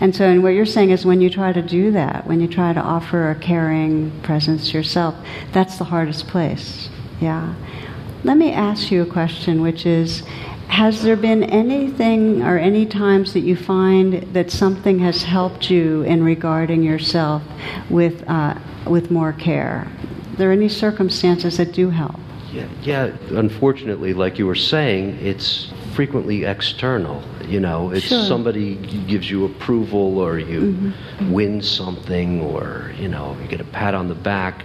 And 0.00 0.14
so, 0.16 0.24
and 0.24 0.42
what 0.42 0.50
you're 0.50 0.66
saying 0.66 0.90
is 0.90 1.06
when 1.06 1.20
you 1.20 1.30
try 1.30 1.52
to 1.52 1.62
do 1.62 1.92
that, 1.92 2.26
when 2.26 2.40
you 2.40 2.48
try 2.48 2.72
to 2.72 2.80
offer 2.80 3.30
a 3.30 3.34
caring 3.34 4.10
presence 4.22 4.72
yourself, 4.74 5.14
that's 5.52 5.78
the 5.78 5.84
hardest 5.84 6.26
place. 6.28 6.88
Yeah. 7.20 7.54
Let 8.24 8.36
me 8.36 8.52
ask 8.52 8.90
you 8.90 9.02
a 9.02 9.06
question, 9.06 9.62
which 9.62 9.86
is 9.86 10.22
Has 10.68 11.02
there 11.02 11.16
been 11.16 11.44
anything 11.44 12.42
or 12.42 12.56
any 12.56 12.86
times 12.86 13.32
that 13.34 13.40
you 13.40 13.56
find 13.56 14.22
that 14.32 14.50
something 14.50 14.98
has 15.00 15.22
helped 15.22 15.70
you 15.70 16.02
in 16.02 16.24
regarding 16.24 16.82
yourself 16.82 17.42
with, 17.90 18.28
uh, 18.28 18.54
with 18.86 19.10
more 19.10 19.32
care? 19.32 19.86
Are 20.32 20.36
there 20.36 20.52
any 20.52 20.68
circumstances 20.68 21.58
that 21.58 21.72
do 21.72 21.90
help? 21.90 22.18
Yeah, 22.52 22.68
yeah, 22.82 23.16
unfortunately, 23.30 24.14
like 24.14 24.38
you 24.38 24.46
were 24.46 24.54
saying, 24.54 25.18
it's 25.20 25.72
frequently 25.94 26.44
external. 26.44 27.22
You 27.46 27.60
know, 27.60 27.90
it's 27.90 28.06
sure. 28.06 28.24
somebody 28.24 28.76
gives 29.06 29.30
you 29.30 29.44
approval 29.44 30.18
or 30.18 30.38
you 30.38 30.60
mm-hmm. 30.60 31.32
win 31.32 31.62
something 31.62 32.40
or, 32.40 32.92
you 32.96 33.08
know, 33.08 33.36
you 33.40 33.48
get 33.48 33.60
a 33.60 33.64
pat 33.64 33.94
on 33.94 34.08
the 34.08 34.14
back. 34.14 34.64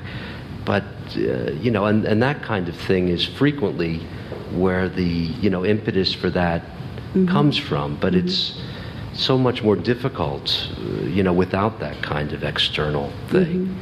But, 0.65 0.83
uh, 1.15 1.51
you 1.51 1.71
know, 1.71 1.85
and, 1.85 2.05
and 2.05 2.21
that 2.21 2.41
kind 2.43 2.67
of 2.67 2.75
thing 2.75 3.07
is 3.09 3.23
frequently 3.25 3.99
where 4.53 4.89
the, 4.89 5.03
you 5.03 5.49
know, 5.49 5.65
impetus 5.65 6.13
for 6.13 6.29
that 6.31 6.61
mm-hmm. 6.61 7.27
comes 7.27 7.57
from. 7.57 7.95
But 7.95 8.13
mm-hmm. 8.13 8.27
it's 8.27 8.59
so 9.13 9.37
much 9.37 9.63
more 9.63 9.75
difficult, 9.75 10.69
uh, 10.77 11.05
you 11.05 11.23
know, 11.23 11.33
without 11.33 11.79
that 11.79 12.01
kind 12.03 12.33
of 12.33 12.43
external 12.43 13.11
thing. 13.29 13.75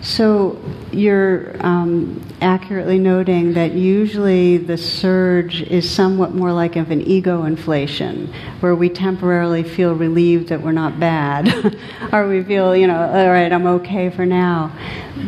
So 0.00 0.58
you're 0.92 1.54
um, 1.64 2.24
accurately 2.40 2.98
noting 2.98 3.52
that 3.54 3.72
usually 3.72 4.56
the 4.56 4.78
surge 4.78 5.62
is 5.62 5.88
somewhat 5.90 6.34
more 6.34 6.52
like 6.52 6.76
of 6.76 6.90
an 6.90 7.02
ego 7.02 7.44
inflation, 7.44 8.32
where 8.60 8.74
we 8.74 8.88
temporarily 8.88 9.62
feel 9.62 9.94
relieved 9.94 10.48
that 10.48 10.62
we're 10.62 10.72
not 10.72 10.98
bad, 11.00 11.76
or 12.12 12.28
we 12.28 12.42
feel, 12.44 12.76
you 12.76 12.86
know, 12.86 12.98
all 12.98 13.28
right, 13.28 13.52
I'm 13.52 13.66
okay 13.66 14.08
for 14.10 14.24
now. 14.24 14.72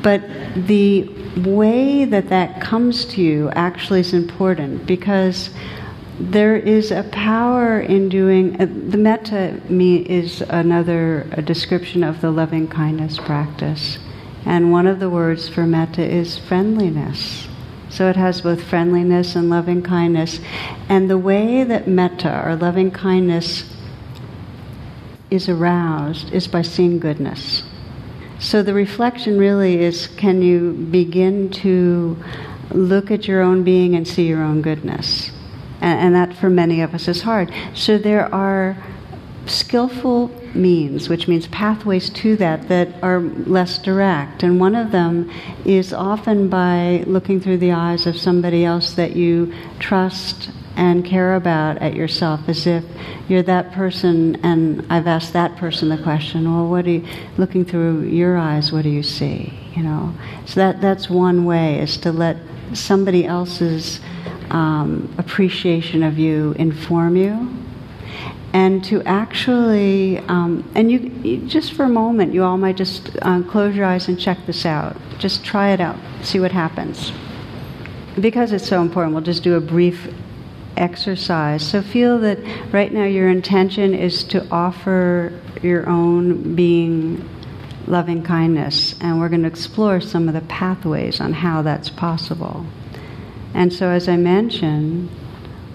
But 0.02 0.22
the 0.54 1.08
way 1.36 2.04
that 2.04 2.28
that 2.28 2.60
comes 2.60 3.04
to 3.06 3.20
you 3.20 3.50
actually 3.50 4.00
is 4.00 4.14
important 4.14 4.86
because 4.86 5.50
there 6.18 6.56
is 6.56 6.90
a 6.90 7.02
power 7.04 7.80
in 7.80 8.08
doing 8.08 8.60
uh, 8.60 8.66
the 8.66 8.98
metta 8.98 9.58
me 9.70 9.96
is 9.96 10.42
another 10.42 11.24
description 11.44 12.04
of 12.04 12.20
the 12.20 12.30
loving 12.30 12.68
kindness 12.68 13.16
practice 13.16 13.96
and 14.44 14.72
one 14.72 14.86
of 14.86 15.00
the 15.00 15.10
words 15.10 15.48
for 15.48 15.66
metta 15.66 16.02
is 16.02 16.38
friendliness. 16.38 17.48
So 17.90 18.08
it 18.08 18.16
has 18.16 18.40
both 18.40 18.62
friendliness 18.62 19.34
and 19.34 19.50
loving 19.50 19.82
kindness. 19.82 20.40
And 20.88 21.10
the 21.10 21.18
way 21.18 21.64
that 21.64 21.88
metta, 21.88 22.42
or 22.46 22.56
loving 22.56 22.90
kindness, 22.90 23.64
is 25.30 25.48
aroused 25.48 26.32
is 26.32 26.48
by 26.48 26.62
seeing 26.62 26.98
goodness. 26.98 27.62
So 28.38 28.62
the 28.62 28.74
reflection 28.74 29.38
really 29.38 29.82
is 29.82 30.06
can 30.06 30.40
you 30.40 30.72
begin 30.72 31.50
to 31.50 32.16
look 32.70 33.10
at 33.10 33.28
your 33.28 33.42
own 33.42 33.64
being 33.64 33.94
and 33.94 34.06
see 34.06 34.26
your 34.26 34.42
own 34.42 34.62
goodness? 34.62 35.30
And, 35.80 36.00
and 36.00 36.14
that 36.14 36.36
for 36.38 36.48
many 36.48 36.80
of 36.80 36.94
us 36.94 37.08
is 37.08 37.22
hard. 37.22 37.52
So 37.74 37.98
there 37.98 38.32
are 38.34 38.76
skillful 39.50 40.30
means, 40.54 41.08
which 41.08 41.28
means 41.28 41.46
pathways 41.48 42.10
to 42.10 42.36
that 42.36 42.68
that 42.68 42.88
are 43.02 43.20
less 43.20 43.78
direct. 43.78 44.42
And 44.42 44.60
one 44.60 44.74
of 44.74 44.92
them 44.92 45.30
is 45.64 45.92
often 45.92 46.48
by 46.48 47.04
looking 47.06 47.40
through 47.40 47.58
the 47.58 47.72
eyes 47.72 48.06
of 48.06 48.16
somebody 48.16 48.64
else 48.64 48.94
that 48.94 49.16
you 49.16 49.52
trust 49.78 50.50
and 50.76 51.04
care 51.04 51.34
about 51.34 51.78
at 51.78 51.94
yourself 51.94 52.48
as 52.48 52.66
if 52.66 52.84
you're 53.28 53.42
that 53.42 53.72
person 53.72 54.36
and 54.44 54.86
I've 54.88 55.06
asked 55.06 55.32
that 55.32 55.56
person 55.56 55.88
the 55.88 55.98
question, 55.98 56.50
well 56.50 56.68
what 56.68 56.86
are 56.86 56.90
you 56.90 57.06
looking 57.36 57.64
through 57.64 58.04
your 58.04 58.38
eyes, 58.38 58.72
what 58.72 58.82
do 58.82 58.88
you 58.88 59.02
see? 59.02 59.52
You 59.74 59.82
know. 59.82 60.14
So 60.46 60.60
that 60.60 60.80
that's 60.80 61.10
one 61.10 61.44
way 61.44 61.80
is 61.80 61.96
to 61.98 62.12
let 62.12 62.36
somebody 62.72 63.26
else's 63.26 64.00
um, 64.50 65.12
appreciation 65.18 66.02
of 66.02 66.18
you 66.18 66.54
inform 66.58 67.16
you 67.16 67.48
and 68.52 68.84
to 68.84 69.02
actually, 69.02 70.18
um, 70.18 70.68
and 70.74 70.90
you, 70.90 71.46
just 71.46 71.72
for 71.74 71.84
a 71.84 71.88
moment, 71.88 72.34
you 72.34 72.42
all 72.42 72.56
might 72.56 72.76
just 72.76 73.10
uh, 73.22 73.42
close 73.42 73.76
your 73.76 73.86
eyes 73.86 74.08
and 74.08 74.18
check 74.18 74.38
this 74.46 74.66
out. 74.66 74.96
Just 75.18 75.44
try 75.44 75.70
it 75.70 75.80
out, 75.80 75.96
see 76.22 76.40
what 76.40 76.50
happens. 76.50 77.12
Because 78.18 78.52
it's 78.52 78.66
so 78.66 78.82
important, 78.82 79.14
we'll 79.14 79.22
just 79.22 79.44
do 79.44 79.54
a 79.54 79.60
brief 79.60 80.12
exercise. 80.76 81.66
So 81.66 81.80
feel 81.80 82.18
that 82.20 82.38
right 82.72 82.92
now 82.92 83.04
your 83.04 83.28
intention 83.28 83.94
is 83.94 84.24
to 84.24 84.46
offer 84.50 85.38
your 85.62 85.88
own 85.88 86.56
being 86.56 87.28
loving 87.86 88.22
kindness, 88.22 88.94
and 89.00 89.20
we're 89.20 89.28
going 89.28 89.42
to 89.42 89.48
explore 89.48 90.00
some 90.00 90.28
of 90.28 90.34
the 90.34 90.40
pathways 90.42 91.20
on 91.20 91.32
how 91.32 91.62
that's 91.62 91.90
possible. 91.90 92.66
And 93.52 93.72
so, 93.72 93.88
as 93.88 94.08
I 94.08 94.16
mentioned, 94.16 95.10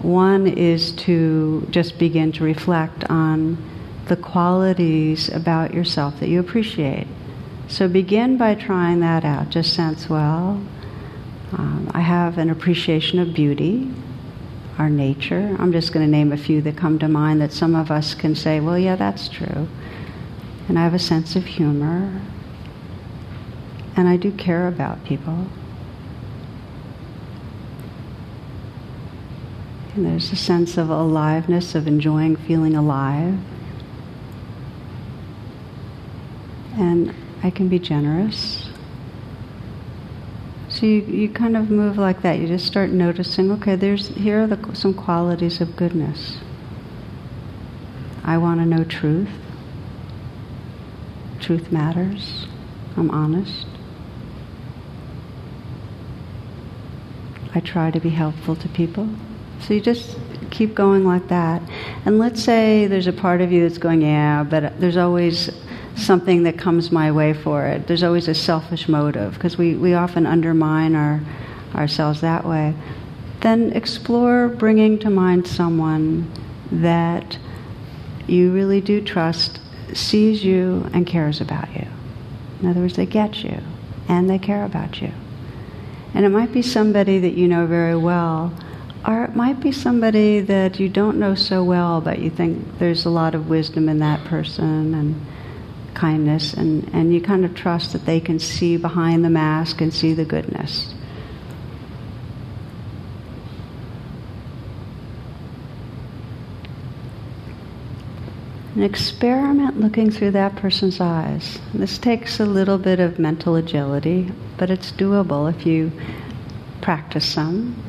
One 0.06 0.46
is 0.46 0.92
to 0.92 1.66
just 1.72 1.98
begin 1.98 2.30
to 2.32 2.44
reflect 2.44 3.02
on 3.10 3.58
the 4.06 4.14
qualities 4.14 5.28
about 5.30 5.74
yourself 5.74 6.20
that 6.20 6.28
you 6.28 6.38
appreciate. 6.38 7.08
So 7.66 7.88
begin 7.88 8.36
by 8.36 8.54
trying 8.54 9.00
that 9.00 9.24
out. 9.24 9.48
Just 9.48 9.74
sense, 9.74 10.08
well, 10.08 10.62
um, 11.58 11.90
I 11.92 12.02
have 12.02 12.38
an 12.38 12.50
appreciation 12.50 13.18
of 13.18 13.34
beauty, 13.34 13.92
our 14.78 14.88
nature. 14.88 15.56
I'm 15.58 15.72
just 15.72 15.92
going 15.92 16.06
to 16.06 16.10
name 16.10 16.30
a 16.30 16.36
few 16.36 16.62
that 16.62 16.76
come 16.76 17.00
to 17.00 17.08
mind 17.08 17.40
that 17.40 17.52
some 17.52 17.74
of 17.74 17.90
us 17.90 18.14
can 18.14 18.36
say, 18.36 18.60
well, 18.60 18.78
yeah, 18.78 18.94
that's 18.94 19.28
true. 19.28 19.66
And 20.68 20.78
I 20.78 20.84
have 20.84 20.94
a 20.94 21.00
sense 21.00 21.34
of 21.34 21.46
humor. 21.46 22.20
And 23.96 24.06
I 24.06 24.16
do 24.16 24.30
care 24.30 24.68
about 24.68 25.04
people. 25.04 25.48
And 29.96 30.04
there's 30.04 30.30
a 30.30 30.36
sense 30.36 30.76
of 30.76 30.90
aliveness, 30.90 31.74
of 31.74 31.88
enjoying 31.88 32.36
feeling 32.36 32.76
alive. 32.76 33.38
And 36.74 37.14
I 37.42 37.48
can 37.48 37.68
be 37.68 37.78
generous. 37.78 38.68
So 40.68 40.84
you, 40.84 41.00
you 41.00 41.30
kind 41.30 41.56
of 41.56 41.70
move 41.70 41.96
like 41.96 42.20
that. 42.20 42.38
You 42.38 42.46
just 42.46 42.66
start 42.66 42.90
noticing, 42.90 43.50
okay, 43.52 43.74
there's 43.74 44.08
here 44.08 44.42
are 44.42 44.46
the, 44.46 44.74
some 44.74 44.92
qualities 44.92 45.62
of 45.62 45.74
goodness. 45.76 46.36
I 48.22 48.36
want 48.36 48.60
to 48.60 48.66
know 48.66 48.84
truth. 48.84 49.30
Truth 51.40 51.72
matters. 51.72 52.46
I'm 52.98 53.10
honest. 53.10 53.66
I 57.54 57.60
try 57.60 57.90
to 57.90 57.98
be 57.98 58.10
helpful 58.10 58.56
to 58.56 58.68
people. 58.68 59.08
So 59.62 59.74
you 59.74 59.80
just 59.80 60.16
keep 60.50 60.74
going 60.74 61.04
like 61.04 61.28
that. 61.28 61.62
And 62.04 62.18
let's 62.18 62.42
say 62.42 62.86
there's 62.86 63.06
a 63.06 63.12
part 63.12 63.40
of 63.40 63.52
you 63.52 63.66
that's 63.68 63.78
going, 63.78 64.02
yeah, 64.02 64.42
but 64.42 64.80
there's 64.80 64.96
always 64.96 65.50
something 65.96 66.42
that 66.44 66.58
comes 66.58 66.92
my 66.92 67.10
way 67.10 67.32
for 67.32 67.66
it. 67.66 67.86
There's 67.86 68.02
always 68.02 68.28
a 68.28 68.34
selfish 68.34 68.88
motive 68.88 69.34
because 69.34 69.56
we, 69.56 69.74
we 69.74 69.94
often 69.94 70.26
undermine 70.26 70.94
our, 70.94 71.20
ourselves 71.74 72.20
that 72.20 72.44
way. 72.44 72.74
Then 73.40 73.72
explore 73.72 74.48
bringing 74.48 74.98
to 75.00 75.10
mind 75.10 75.46
someone 75.46 76.30
that 76.70 77.38
you 78.26 78.52
really 78.52 78.80
do 78.80 79.00
trust, 79.00 79.60
sees 79.92 80.44
you, 80.44 80.88
and 80.92 81.06
cares 81.06 81.40
about 81.40 81.74
you. 81.74 81.86
In 82.60 82.68
other 82.68 82.80
words, 82.80 82.96
they 82.96 83.06
get 83.06 83.42
you 83.44 83.60
and 84.08 84.28
they 84.28 84.38
care 84.38 84.64
about 84.64 85.00
you. 85.00 85.12
And 86.14 86.24
it 86.24 86.30
might 86.30 86.52
be 86.52 86.62
somebody 86.62 87.18
that 87.20 87.34
you 87.34 87.46
know 87.46 87.66
very 87.66 87.96
well 87.96 88.52
or 89.06 89.22
it 89.22 89.36
might 89.36 89.60
be 89.60 89.70
somebody 89.70 90.40
that 90.40 90.80
you 90.80 90.88
don't 90.88 91.18
know 91.18 91.34
so 91.34 91.62
well, 91.62 92.00
but 92.00 92.18
you 92.18 92.28
think 92.28 92.78
there's 92.78 93.04
a 93.04 93.10
lot 93.10 93.34
of 93.36 93.48
wisdom 93.48 93.88
in 93.88 94.00
that 94.00 94.24
person 94.24 94.94
and 94.94 95.26
kindness, 95.94 96.52
and, 96.54 96.90
and 96.92 97.14
you 97.14 97.20
kind 97.20 97.44
of 97.44 97.54
trust 97.54 97.92
that 97.92 98.04
they 98.04 98.18
can 98.18 98.38
see 98.40 98.76
behind 98.76 99.24
the 99.24 99.30
mask 99.30 99.80
and 99.80 99.94
see 99.94 100.12
the 100.12 100.24
goodness. 100.24 100.92
And 108.74 108.84
experiment 108.84 109.80
looking 109.80 110.10
through 110.10 110.32
that 110.32 110.56
person's 110.56 111.00
eyes. 111.00 111.60
This 111.72 111.96
takes 111.96 112.40
a 112.40 112.44
little 112.44 112.76
bit 112.76 113.00
of 113.00 113.18
mental 113.18 113.54
agility, 113.54 114.32
but 114.58 114.68
it's 114.68 114.90
doable 114.92 115.48
if 115.48 115.64
you 115.64 115.92
practice 116.82 117.24
some. 117.24 117.82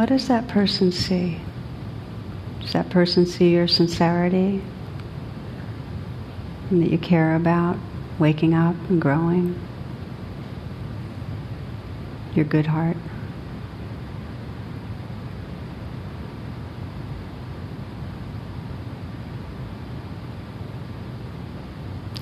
What 0.00 0.08
does 0.08 0.28
that 0.28 0.48
person 0.48 0.92
see? 0.92 1.38
Does 2.62 2.72
that 2.72 2.88
person 2.88 3.26
see 3.26 3.50
your 3.50 3.68
sincerity? 3.68 4.62
And 6.70 6.80
that 6.80 6.90
you 6.90 6.96
care 6.96 7.36
about 7.36 7.76
waking 8.18 8.54
up 8.54 8.76
and 8.88 8.98
growing? 8.98 9.60
Your 12.34 12.46
good 12.46 12.66
heart? 12.66 12.96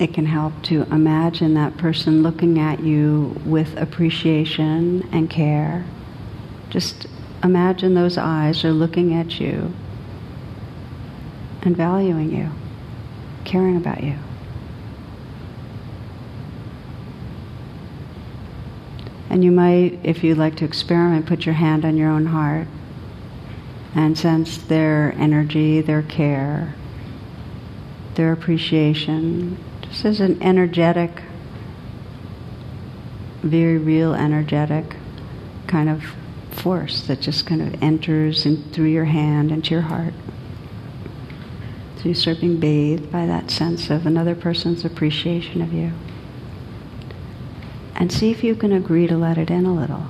it 0.01 0.13
can 0.13 0.25
help 0.25 0.61
to 0.63 0.81
imagine 0.91 1.53
that 1.53 1.77
person 1.77 2.23
looking 2.23 2.59
at 2.59 2.81
you 2.81 3.39
with 3.45 3.77
appreciation 3.77 5.07
and 5.13 5.29
care. 5.29 5.85
Just 6.69 7.07
imagine 7.43 7.93
those 7.93 8.17
eyes 8.17 8.63
are 8.65 8.71
looking 8.71 9.13
at 9.13 9.39
you 9.39 9.73
and 11.61 11.75
valuing 11.75 12.31
you, 12.31 12.49
caring 13.45 13.77
about 13.77 14.03
you. 14.03 14.15
And 19.29 19.43
you 19.43 19.51
might, 19.51 19.99
if 20.03 20.23
you'd 20.23 20.37
like 20.37 20.55
to 20.57 20.65
experiment, 20.65 21.27
put 21.27 21.45
your 21.45 21.55
hand 21.55 21.85
on 21.85 21.97
your 21.97 22.09
own 22.09 22.27
heart 22.27 22.67
and 23.95 24.17
sense 24.17 24.57
their 24.57 25.13
energy, 25.17 25.81
their 25.81 26.01
care, 26.01 26.73
their 28.15 28.31
appreciation, 28.31 29.57
just 29.81 30.05
as 30.05 30.19
an 30.19 30.41
energetic, 30.41 31.21
very 33.41 33.77
real 33.77 34.13
energetic 34.13 34.95
kind 35.67 35.89
of 35.89 36.03
force 36.61 37.01
that 37.07 37.21
just 37.21 37.45
kind 37.45 37.61
of 37.61 37.81
enters 37.81 38.45
in 38.45 38.63
through 38.71 38.87
your 38.87 39.05
hand 39.05 39.51
into 39.51 39.71
your 39.71 39.83
heart. 39.83 40.13
So 41.97 42.07
you 42.07 42.13
start 42.13 42.39
being 42.39 42.59
bathed 42.59 43.11
by 43.11 43.25
that 43.25 43.51
sense 43.51 43.89
of 43.89 44.05
another 44.05 44.35
person's 44.35 44.85
appreciation 44.85 45.61
of 45.61 45.73
you. 45.73 45.91
And 47.95 48.11
see 48.11 48.31
if 48.31 48.43
you 48.43 48.55
can 48.55 48.71
agree 48.71 49.07
to 49.07 49.17
let 49.17 49.37
it 49.37 49.49
in 49.49 49.65
a 49.65 49.73
little. 49.73 50.05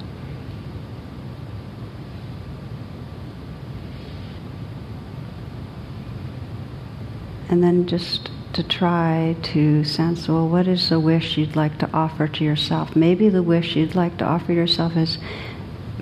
And 7.49 7.63
then 7.63 7.87
just 7.87 8.29
to 8.53 8.61
try 8.61 9.35
to 9.41 9.83
sense, 9.83 10.27
well, 10.27 10.47
what 10.47 10.67
is 10.67 10.89
the 10.89 10.99
wish 10.99 11.37
you'd 11.37 11.55
like 11.55 11.79
to 11.79 11.89
offer 11.91 12.27
to 12.27 12.43
yourself? 12.43 12.95
Maybe 12.95 13.29
the 13.29 13.41
wish 13.41 13.75
you'd 13.75 13.95
like 13.95 14.17
to 14.17 14.25
offer 14.25 14.53
yourself 14.53 14.95
is 14.95 15.17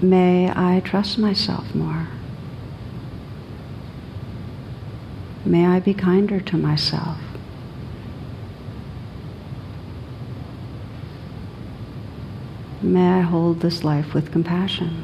May 0.01 0.51
I 0.55 0.79
trust 0.81 1.17
myself 1.17 1.73
more. 1.73 2.07
May 5.43 5.65
I 5.65 5.79
be 5.79 5.93
kinder 5.93 6.39
to 6.39 6.57
myself. 6.57 7.17
May 12.81 13.09
I 13.09 13.21
hold 13.21 13.61
this 13.61 13.83
life 13.83 14.13
with 14.13 14.31
compassion. 14.31 15.03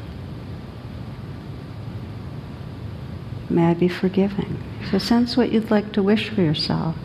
May 3.50 3.66
I 3.66 3.74
be 3.74 3.88
forgiving. 3.88 4.62
So 4.90 4.98
sense 4.98 5.36
what 5.36 5.50
you'd 5.50 5.70
like 5.70 5.92
to 5.92 6.02
wish 6.02 6.28
for 6.28 6.42
yourself. 6.42 6.96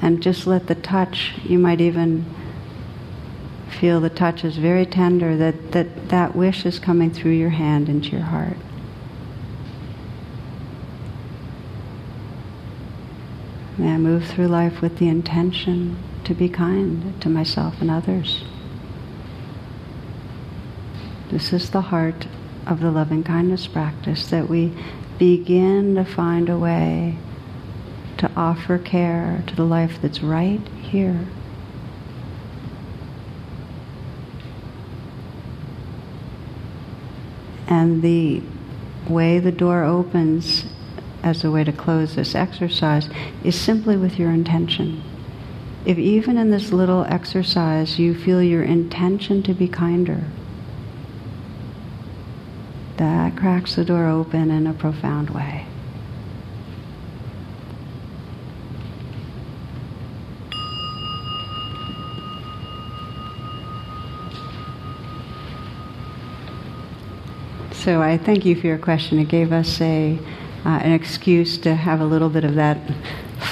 And 0.00 0.22
just 0.22 0.46
let 0.46 0.68
the 0.68 0.76
touch, 0.76 1.32
you 1.42 1.58
might 1.58 1.80
even 1.80 2.24
feel 3.78 4.00
the 4.00 4.10
touch 4.10 4.44
is 4.44 4.56
very 4.56 4.84
tender, 4.84 5.36
that, 5.36 5.72
that 5.72 6.08
that 6.08 6.34
wish 6.34 6.66
is 6.66 6.78
coming 6.78 7.12
through 7.12 7.32
your 7.32 7.50
hand 7.50 7.88
into 7.88 8.10
your 8.10 8.22
heart. 8.22 8.56
May 13.76 13.94
I 13.94 13.96
move 13.96 14.26
through 14.26 14.48
life 14.48 14.80
with 14.80 14.98
the 14.98 15.08
intention 15.08 15.96
to 16.24 16.34
be 16.34 16.48
kind 16.48 17.20
to 17.20 17.28
myself 17.28 17.80
and 17.80 17.90
others. 17.90 18.42
This 21.30 21.52
is 21.52 21.70
the 21.70 21.82
heart 21.82 22.26
of 22.66 22.80
the 22.80 22.90
loving 22.90 23.22
kindness 23.22 23.68
practice 23.68 24.28
that 24.30 24.48
we 24.48 24.72
begin 25.18 25.94
to 25.94 26.04
find 26.04 26.48
a 26.48 26.58
way 26.58 27.16
to 28.16 28.28
offer 28.36 28.78
care 28.78 29.44
to 29.46 29.54
the 29.54 29.64
life 29.64 30.02
that's 30.02 30.22
right 30.22 30.66
here 30.82 31.28
And 37.68 38.02
the 38.02 38.42
way 39.08 39.38
the 39.38 39.52
door 39.52 39.84
opens 39.84 40.64
as 41.22 41.44
a 41.44 41.50
way 41.50 41.64
to 41.64 41.72
close 41.72 42.16
this 42.16 42.34
exercise 42.34 43.08
is 43.44 43.58
simply 43.58 43.96
with 43.96 44.18
your 44.18 44.30
intention. 44.30 45.02
If 45.84 45.98
even 45.98 46.36
in 46.36 46.50
this 46.50 46.72
little 46.72 47.04
exercise 47.04 47.98
you 47.98 48.14
feel 48.14 48.42
your 48.42 48.62
intention 48.62 49.42
to 49.44 49.54
be 49.54 49.68
kinder, 49.68 50.24
that 52.96 53.36
cracks 53.36 53.76
the 53.76 53.84
door 53.84 54.06
open 54.08 54.50
in 54.50 54.66
a 54.66 54.74
profound 54.74 55.30
way. 55.30 55.67
So 67.88 68.02
I 68.02 68.18
thank 68.18 68.44
you 68.44 68.54
for 68.54 68.66
your 68.66 68.76
question. 68.76 69.18
It 69.18 69.28
gave 69.28 69.50
us 69.50 69.80
a 69.80 70.18
uh, 70.66 70.68
an 70.68 70.92
excuse 70.92 71.56
to 71.56 71.74
have 71.74 72.02
a 72.02 72.04
little 72.04 72.28
bit 72.28 72.44
of 72.44 72.56
that 72.56 72.76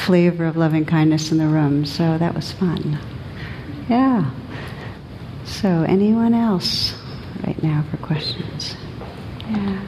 flavor 0.04 0.44
of 0.44 0.58
loving 0.58 0.84
kindness 0.84 1.32
in 1.32 1.38
the 1.38 1.46
room. 1.46 1.86
So 1.86 2.18
that 2.18 2.34
was 2.34 2.52
fun. 2.52 2.98
Yeah. 3.88 4.30
So 5.46 5.86
anyone 5.88 6.34
else 6.34 6.92
right 7.46 7.62
now 7.62 7.82
for 7.90 7.96
questions? 7.96 8.76
Yeah. 9.48 9.80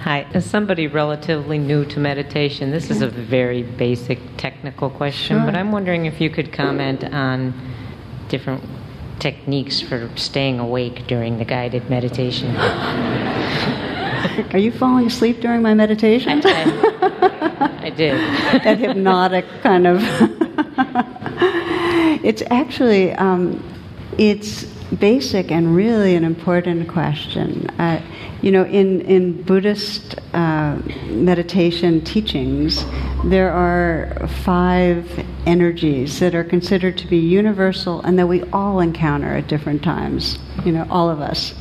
Hi, 0.00 0.26
as 0.34 0.44
somebody 0.44 0.86
relatively 0.86 1.56
new 1.56 1.86
to 1.86 1.98
meditation, 1.98 2.70
this 2.70 2.90
is 2.90 3.00
a 3.00 3.08
very 3.08 3.62
basic 3.62 4.18
technical 4.36 4.90
question, 4.90 5.38
Sure. 5.38 5.46
but 5.46 5.54
I'm 5.54 5.72
wondering 5.72 6.04
if 6.04 6.20
you 6.20 6.28
could 6.28 6.52
comment 6.52 7.04
on 7.04 7.54
different 8.28 8.62
techniques 9.20 9.80
for 9.80 10.10
staying 10.16 10.58
awake 10.58 11.06
during 11.06 11.38
the 11.38 11.44
guided 11.44 11.88
meditation. 11.88 12.56
Are 14.52 14.58
you 14.58 14.72
falling 14.72 15.06
asleep 15.06 15.40
during 15.40 15.62
my 15.62 15.74
meditation? 15.74 16.42
I, 16.44 17.78
I 17.82 17.90
did. 17.90 18.14
that 18.64 18.78
hypnotic 18.78 19.44
kind 19.62 19.86
of. 19.86 20.02
it's 22.24 22.42
actually 22.50 23.12
um, 23.12 23.62
it's 24.18 24.64
basic 24.98 25.52
and 25.52 25.76
really 25.76 26.16
an 26.16 26.24
important 26.24 26.88
question. 26.88 27.70
Uh, 27.78 28.02
you 28.42 28.50
know, 28.50 28.64
in 28.64 29.00
in 29.02 29.42
Buddhist 29.42 30.16
uh, 30.34 30.78
meditation 31.08 32.00
teachings, 32.02 32.84
there 33.24 33.52
are 33.52 34.26
five 34.44 35.24
energies 35.46 36.20
that 36.20 36.34
are 36.34 36.44
considered 36.44 36.96
to 36.98 37.06
be 37.06 37.18
universal 37.18 38.00
and 38.02 38.18
that 38.18 38.26
we 38.26 38.42
all 38.44 38.80
encounter 38.80 39.36
at 39.36 39.48
different 39.48 39.82
times. 39.82 40.38
You 40.64 40.72
know, 40.72 40.86
all 40.90 41.10
of 41.10 41.20
us. 41.20 41.54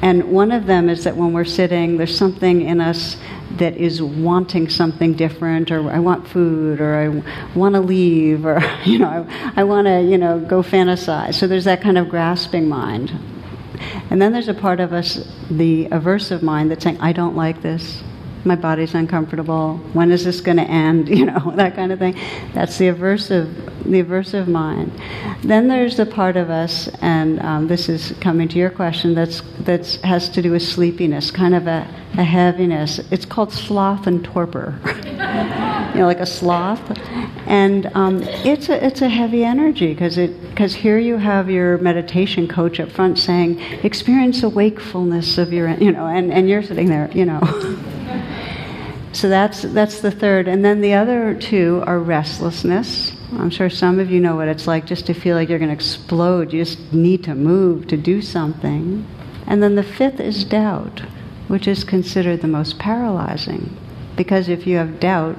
And 0.00 0.30
one 0.30 0.52
of 0.52 0.66
them 0.66 0.88
is 0.88 1.04
that 1.04 1.16
when 1.16 1.32
we're 1.32 1.44
sitting, 1.44 1.96
there's 1.96 2.16
something 2.16 2.62
in 2.62 2.80
us 2.80 3.16
that 3.56 3.76
is 3.76 4.00
wanting 4.00 4.68
something 4.68 5.14
different, 5.14 5.72
or 5.72 5.90
I 5.90 5.98
want 5.98 6.28
food, 6.28 6.80
or 6.80 6.94
I 6.94 7.56
want 7.58 7.74
to 7.74 7.80
leave, 7.80 8.46
or 8.46 8.62
you 8.84 8.98
know, 8.98 9.26
I, 9.28 9.60
I 9.60 9.64
want 9.64 9.86
to 9.86 10.00
you 10.02 10.18
know 10.18 10.38
go 10.38 10.62
fantasize. 10.62 11.34
So 11.34 11.46
there's 11.46 11.64
that 11.64 11.80
kind 11.80 11.98
of 11.98 12.08
grasping 12.08 12.68
mind, 12.68 13.12
and 14.10 14.20
then 14.20 14.32
there's 14.32 14.48
a 14.48 14.54
part 14.54 14.80
of 14.80 14.92
us, 14.92 15.26
the 15.50 15.86
aversive 15.86 16.42
mind, 16.42 16.70
that's 16.70 16.84
saying, 16.84 17.00
I 17.00 17.12
don't 17.12 17.36
like 17.36 17.62
this. 17.62 18.02
My 18.44 18.56
body's 18.56 18.94
uncomfortable. 18.94 19.78
When 19.92 20.10
is 20.10 20.24
this 20.24 20.40
going 20.40 20.58
to 20.58 20.64
end? 20.64 21.08
You 21.18 21.26
know, 21.26 21.52
that 21.56 21.74
kind 21.74 21.90
of 21.90 21.98
thing. 21.98 22.14
That's 22.54 22.78
the 22.78 22.86
aversive, 22.86 23.52
the 23.82 24.04
aversive 24.04 24.46
mind. 24.46 24.92
Then 25.42 25.66
there's 25.66 25.96
the 25.96 26.06
part 26.06 26.36
of 26.36 26.48
us, 26.48 26.88
and 27.00 27.40
um, 27.40 27.66
this 27.66 27.88
is 27.88 28.14
coming 28.20 28.46
to 28.48 28.58
your 28.58 28.70
question. 28.70 29.14
That's 29.14 29.42
that's 29.60 29.96
has 30.02 30.28
to 30.30 30.42
do 30.42 30.52
with 30.52 30.62
sleepiness, 30.62 31.32
kind 31.32 31.56
of 31.56 31.66
a, 31.66 31.88
a 32.16 32.22
heaviness. 32.22 33.00
It's 33.10 33.24
called 33.24 33.52
sloth 33.52 34.06
and 34.06 34.24
torpor. 34.24 34.78
you 35.94 36.00
know, 36.00 36.06
like 36.06 36.20
a 36.20 36.26
sloth, 36.26 36.80
and 37.46 37.90
um, 37.94 38.22
it's 38.22 38.68
a 38.68 38.84
it's 38.84 39.02
a 39.02 39.08
heavy 39.08 39.44
energy 39.44 39.92
because 39.94 40.18
it 40.18 40.40
because 40.50 40.74
here 40.74 40.98
you 40.98 41.16
have 41.16 41.50
your 41.50 41.78
meditation 41.78 42.46
coach 42.46 42.78
up 42.78 42.90
front 42.90 43.18
saying, 43.18 43.58
experience 43.82 44.42
a 44.42 44.48
wakefulness 44.48 45.38
of 45.38 45.52
your 45.52 45.70
you 45.70 45.90
know, 45.90 46.06
and 46.06 46.32
and 46.32 46.48
you're 46.48 46.62
sitting 46.62 46.88
there, 46.88 47.10
you 47.12 47.24
know. 47.24 47.40
So 49.18 49.28
that's 49.28 49.62
that's 49.62 50.00
the 50.00 50.12
third, 50.12 50.46
and 50.46 50.64
then 50.64 50.80
the 50.80 50.94
other 50.94 51.34
two 51.34 51.82
are 51.88 51.98
restlessness. 51.98 53.16
I'm 53.32 53.50
sure 53.50 53.68
some 53.68 53.98
of 53.98 54.12
you 54.12 54.20
know 54.20 54.36
what 54.36 54.46
it's 54.46 54.68
like 54.68 54.86
just 54.86 55.06
to 55.06 55.12
feel 55.12 55.34
like 55.34 55.48
you're 55.48 55.58
going 55.58 55.70
to 55.70 55.74
explode. 55.74 56.52
You 56.52 56.64
just 56.64 56.92
need 56.92 57.24
to 57.24 57.34
move 57.34 57.88
to 57.88 57.96
do 57.96 58.22
something. 58.22 59.04
And 59.44 59.60
then 59.60 59.74
the 59.74 59.82
fifth 59.82 60.20
is 60.20 60.44
doubt, 60.44 61.00
which 61.48 61.66
is 61.66 61.82
considered 61.82 62.42
the 62.42 62.46
most 62.46 62.78
paralyzing, 62.78 63.76
because 64.14 64.48
if 64.48 64.68
you 64.68 64.76
have 64.76 65.00
doubt, 65.00 65.34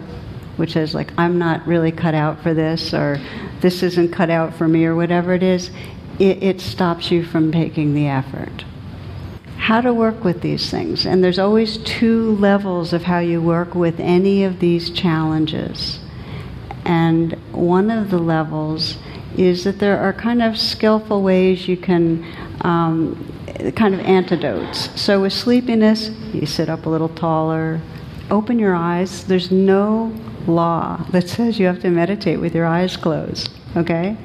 which 0.58 0.76
is 0.76 0.94
like 0.94 1.14
I'm 1.18 1.40
not 1.40 1.66
really 1.66 1.94
cut 1.94 2.14
out 2.14 2.44
for 2.44 2.54
this, 2.54 2.94
or 2.94 3.18
this 3.62 3.82
isn't 3.82 4.12
cut 4.12 4.30
out 4.30 4.54
for 4.54 4.68
me, 4.68 4.84
or 4.84 4.96
whatever 4.98 5.34
it 5.34 5.42
is, 5.42 5.72
it, 6.20 6.44
it 6.44 6.60
stops 6.60 7.12
you 7.12 7.24
from 7.24 7.50
taking 7.50 7.94
the 7.94 8.08
effort 8.08 8.66
how 9.60 9.82
to 9.82 9.94
work 9.94 10.24
with 10.24 10.42
these 10.42 10.72
things. 10.72 11.06
And 11.06 11.22
there's 11.22 11.38
always 11.38 11.78
two 11.80 12.36
levels 12.38 12.94
of 12.94 13.04
how 13.04 13.20
you 13.20 13.42
work 13.42 13.76
with 13.76 14.00
any 14.00 14.46
of 14.46 14.60
these 14.60 14.90
challenges. 14.90 16.00
And 16.86 17.34
one 17.52 17.92
of 17.92 18.10
the 18.10 18.18
levels 18.18 18.98
is 19.38 19.66
that 19.66 19.80
there 19.80 20.00
are 20.00 20.14
kind 20.14 20.42
of 20.42 20.58
skillful 20.58 21.22
ways 21.22 21.68
you 21.68 21.76
can, 21.76 22.26
um, 22.62 23.16
kind 23.76 23.94
of 23.94 24.00
antidotes. 24.00 24.90
So 25.00 25.22
with 25.22 25.34
sleepiness, 25.34 26.10
you 26.34 26.46
sit 26.46 26.70
up 26.70 26.86
a 26.86 26.90
little 26.90 27.10
taller, 27.10 27.82
open 28.32 28.60
your 28.60 28.74
eyes. 28.74 29.26
There's 29.26 29.52
no 29.52 30.16
law 30.48 31.06
that 31.12 31.28
says 31.28 31.60
you 31.60 31.66
have 31.66 31.82
to 31.82 31.90
meditate 31.90 32.40
with 32.40 32.56
your 32.56 32.66
eyes 32.66 32.96
closed, 32.96 33.50
okay? 33.76 34.18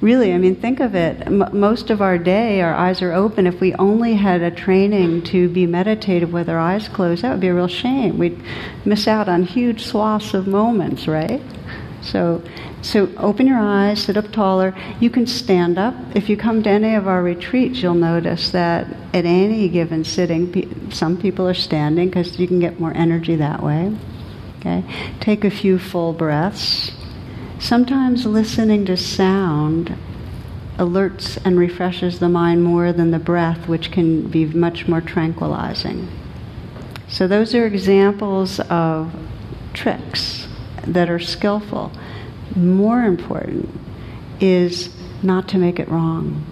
Really, 0.00 0.32
I 0.32 0.38
mean, 0.38 0.56
think 0.56 0.80
of 0.80 0.94
it. 0.94 1.26
M- 1.26 1.48
most 1.52 1.90
of 1.90 2.00
our 2.00 2.18
day, 2.18 2.60
our 2.60 2.74
eyes 2.74 3.02
are 3.02 3.12
open. 3.12 3.46
If 3.46 3.60
we 3.60 3.74
only 3.74 4.14
had 4.14 4.42
a 4.42 4.50
training 4.50 5.22
to 5.24 5.48
be 5.48 5.66
meditative 5.66 6.32
with 6.32 6.48
our 6.48 6.58
eyes 6.58 6.88
closed, 6.88 7.22
that 7.22 7.30
would 7.30 7.40
be 7.40 7.48
a 7.48 7.54
real 7.54 7.68
shame. 7.68 8.18
We'd 8.18 8.40
miss 8.84 9.06
out 9.06 9.28
on 9.28 9.44
huge 9.44 9.84
swaths 9.84 10.34
of 10.34 10.46
moments, 10.46 11.06
right? 11.06 11.42
So, 12.02 12.42
so 12.82 13.10
open 13.18 13.46
your 13.46 13.58
eyes, 13.58 14.02
sit 14.02 14.16
up 14.16 14.32
taller. 14.32 14.74
You 15.00 15.10
can 15.10 15.26
stand 15.26 15.78
up. 15.78 15.94
If 16.14 16.30
you 16.30 16.36
come 16.36 16.62
to 16.62 16.70
any 16.70 16.94
of 16.94 17.06
our 17.06 17.22
retreats, 17.22 17.82
you'll 17.82 17.94
notice 17.94 18.50
that 18.50 18.86
at 19.12 19.26
any 19.26 19.68
given 19.68 20.04
sitting, 20.04 20.50
pe- 20.50 20.90
some 20.90 21.20
people 21.20 21.46
are 21.46 21.54
standing 21.54 22.08
because 22.08 22.38
you 22.38 22.48
can 22.48 22.58
get 22.58 22.80
more 22.80 22.92
energy 22.94 23.36
that 23.36 23.62
way. 23.62 23.94
Okay, 24.58 24.84
take 25.20 25.44
a 25.44 25.50
few 25.50 25.78
full 25.78 26.12
breaths. 26.12 26.92
Sometimes 27.60 28.24
listening 28.24 28.86
to 28.86 28.96
sound 28.96 29.94
alerts 30.78 31.38
and 31.44 31.58
refreshes 31.58 32.18
the 32.18 32.28
mind 32.28 32.64
more 32.64 32.90
than 32.90 33.10
the 33.10 33.18
breath, 33.18 33.68
which 33.68 33.92
can 33.92 34.28
be 34.28 34.46
much 34.46 34.88
more 34.88 35.02
tranquilizing. 35.02 36.08
So, 37.06 37.28
those 37.28 37.54
are 37.54 37.66
examples 37.66 38.60
of 38.60 39.14
tricks 39.74 40.48
that 40.86 41.10
are 41.10 41.18
skillful. 41.18 41.92
More 42.56 43.02
important 43.02 43.68
is 44.40 44.88
not 45.22 45.46
to 45.48 45.58
make 45.58 45.78
it 45.78 45.88
wrong. 45.88 46.42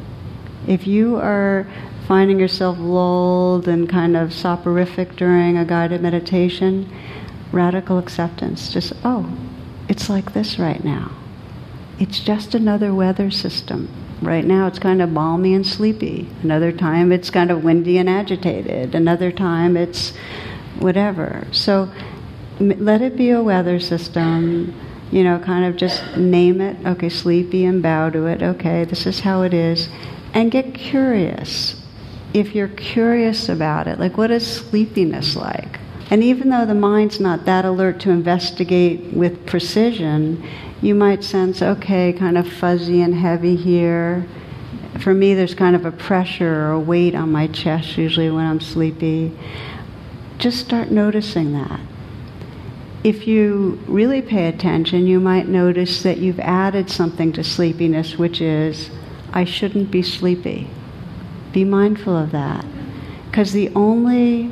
If 0.66 0.87
you 0.87 1.16
are 1.16 1.66
finding 2.07 2.38
yourself 2.38 2.79
lulled 2.79 3.66
and 3.66 3.88
kind 3.88 4.14
of 4.14 4.35
soporific 4.35 5.16
during 5.16 5.57
a 5.57 5.64
guided 5.64 6.03
meditation, 6.03 6.92
radical 7.51 7.97
acceptance. 7.97 8.71
Just, 8.71 8.92
oh, 9.05 9.33
it's 9.99 10.09
like 10.09 10.33
this 10.33 10.61
right 10.61 10.85
now. 10.85 11.11
It's 11.99 12.21
just 12.21 12.55
another 12.55 12.95
weather 12.95 13.33
system. 13.33 13.89
Right 14.23 14.45
now 14.45 14.69
it's 14.69 14.79
kind 14.79 15.03
of 15.03 15.13
balmy 15.13 15.55
and 15.55 15.67
sleepy. 15.67 16.29
Another 16.41 16.71
time 16.71 17.11
it's 17.11 17.31
kind 17.31 17.51
of 17.51 17.65
windy 17.65 17.99
and 17.99 18.09
agitated. 18.09 18.95
Another 18.95 19.33
time 19.33 19.77
it's 19.77 20.13
whatever. 20.79 21.49
So 21.51 21.91
let 22.61 23.03
it 23.03 23.17
be 23.17 23.31
a 23.31 23.43
weather 23.43 23.81
system. 23.81 24.73
You 25.11 25.25
know, 25.25 25.41
kind 25.41 25.65
of 25.65 25.75
just 25.75 26.17
name 26.17 26.61
it. 26.61 26.77
Okay, 26.87 27.09
sleepy 27.09 27.65
and 27.65 27.83
bow 27.83 28.11
to 28.11 28.27
it. 28.27 28.41
Okay, 28.41 28.85
this 28.85 29.05
is 29.05 29.19
how 29.19 29.43
it 29.43 29.53
is. 29.53 29.89
And 30.33 30.53
get 30.53 30.75
curious. 30.75 31.85
If 32.33 32.55
you're 32.55 32.69
curious 32.69 33.49
about 33.49 33.89
it, 33.89 33.99
like 33.99 34.17
what 34.17 34.31
is 34.31 34.47
sleepiness 34.47 35.35
like? 35.35 35.81
And 36.11 36.25
even 36.25 36.49
though 36.49 36.64
the 36.64 36.75
mind's 36.75 37.21
not 37.21 37.44
that 37.44 37.64
alert 37.64 38.01
to 38.01 38.11
investigate 38.11 39.12
with 39.12 39.44
precision, 39.47 40.42
you 40.81 40.94
might 40.94 41.23
sense, 41.23 41.61
okay, 41.61 42.12
kind 42.12 42.38
of 42.38 42.51
fuzzy 42.51 43.03
and 43.03 43.14
heavy 43.14 43.57
here. 43.57 44.27
For 45.01 45.12
me, 45.12 45.35
there's 45.35 45.55
kind 45.55 45.77
of 45.77 45.85
a 45.85 45.92
pressure 45.92 46.62
or 46.62 46.73
a 46.73 46.81
weight 46.81 47.14
on 47.14 47.31
my 47.31 47.47
chest 47.49 47.99
usually 47.99 48.31
when 48.31 48.47
I'm 48.47 48.61
sleepy. 48.61 49.37
Just 50.38 50.59
start 50.61 50.90
noticing 50.90 51.53
that. 51.53 51.81
If 53.05 53.27
you 53.27 53.79
really 53.87 54.23
pay 54.23 54.49
attention, 54.49 55.07
you 55.07 55.21
might 55.21 55.47
notice 55.47 56.03
that 56.03 56.18
you've 56.18 56.40
added 56.40 56.90
something 56.90 57.33
to 57.33 57.44
sleepiness, 57.44 58.16
which 58.16 58.40
is, 58.40 58.90
I 59.33 59.44
shouldn't 59.44 59.90
be 59.90 60.03
sleepy. 60.03 60.68
Be 61.53 61.64
mindful 61.64 62.16
of 62.16 62.33
that. 62.33 62.64
Because 63.27 63.53
the 63.53 63.68
only 63.75 64.51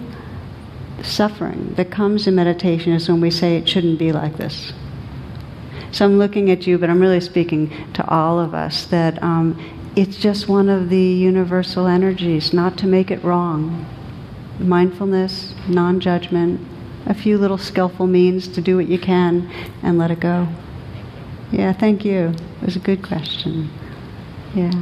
suffering 1.06 1.74
that 1.74 1.90
comes 1.90 2.26
in 2.26 2.34
meditation 2.34 2.92
is 2.92 3.08
when 3.08 3.20
we 3.20 3.30
say 3.30 3.56
it 3.56 3.68
shouldn't 3.68 3.98
be 3.98 4.12
like 4.12 4.36
this. 4.36 4.72
So 5.92 6.04
I'm 6.04 6.18
looking 6.18 6.50
at 6.50 6.66
you, 6.66 6.78
but 6.78 6.90
I'm 6.90 7.00
really 7.00 7.20
speaking 7.20 7.70
to 7.94 8.06
all 8.08 8.38
of 8.38 8.54
us 8.54 8.84
that 8.86 9.22
um, 9.22 9.58
it's 9.96 10.16
just 10.18 10.48
one 10.48 10.68
of 10.68 10.90
the 10.90 11.00
universal 11.00 11.86
energies, 11.86 12.52
not 12.52 12.76
to 12.78 12.86
make 12.86 13.10
it 13.10 13.22
wrong. 13.24 13.86
Mindfulness, 14.58 15.54
non 15.68 16.00
judgment, 16.00 16.60
a 17.06 17.14
few 17.14 17.38
little 17.38 17.58
skillful 17.58 18.06
means 18.06 18.48
to 18.48 18.60
do 18.60 18.76
what 18.76 18.88
you 18.88 18.98
can 18.98 19.50
and 19.82 19.96
let 19.96 20.10
it 20.10 20.20
go. 20.20 20.48
Yeah, 21.52 21.72
thank 21.72 22.04
you. 22.04 22.34
It 22.60 22.64
was 22.64 22.76
a 22.76 22.80
good 22.80 23.02
question. 23.02 23.70
Yeah. 24.54 24.72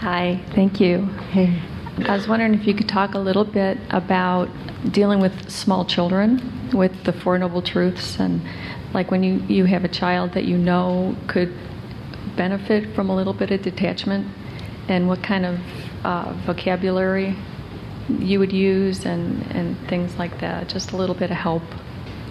Hi, 0.00 0.40
thank 0.54 0.80
you. 0.80 1.06
Hey. 1.30 1.60
I 1.98 2.16
was 2.16 2.26
wondering 2.26 2.54
if 2.54 2.66
you 2.66 2.74
could 2.74 2.88
talk 2.88 3.14
a 3.14 3.18
little 3.18 3.44
bit 3.44 3.78
about 3.90 4.48
dealing 4.90 5.20
with 5.20 5.50
small 5.50 5.84
children 5.84 6.70
with 6.72 7.04
the 7.04 7.12
Four 7.12 7.38
Noble 7.38 7.62
Truths 7.62 8.18
and 8.18 8.40
like 8.94 9.10
when 9.10 9.22
you, 9.22 9.42
you 9.46 9.64
have 9.66 9.84
a 9.84 9.88
child 9.88 10.32
that 10.32 10.44
you 10.44 10.56
know 10.56 11.16
could 11.26 11.52
benefit 12.36 12.94
from 12.94 13.10
a 13.10 13.16
little 13.16 13.32
bit 13.34 13.50
of 13.50 13.62
detachment 13.62 14.26
and 14.88 15.06
what 15.06 15.22
kind 15.22 15.44
of 15.44 15.60
uh, 16.04 16.32
vocabulary 16.46 17.36
you 18.08 18.38
would 18.38 18.52
use 18.52 19.04
and, 19.04 19.42
and 19.52 19.76
things 19.88 20.16
like 20.16 20.40
that, 20.40 20.68
just 20.68 20.92
a 20.92 20.96
little 20.96 21.14
bit 21.14 21.30
of 21.30 21.36
help. 21.36 21.62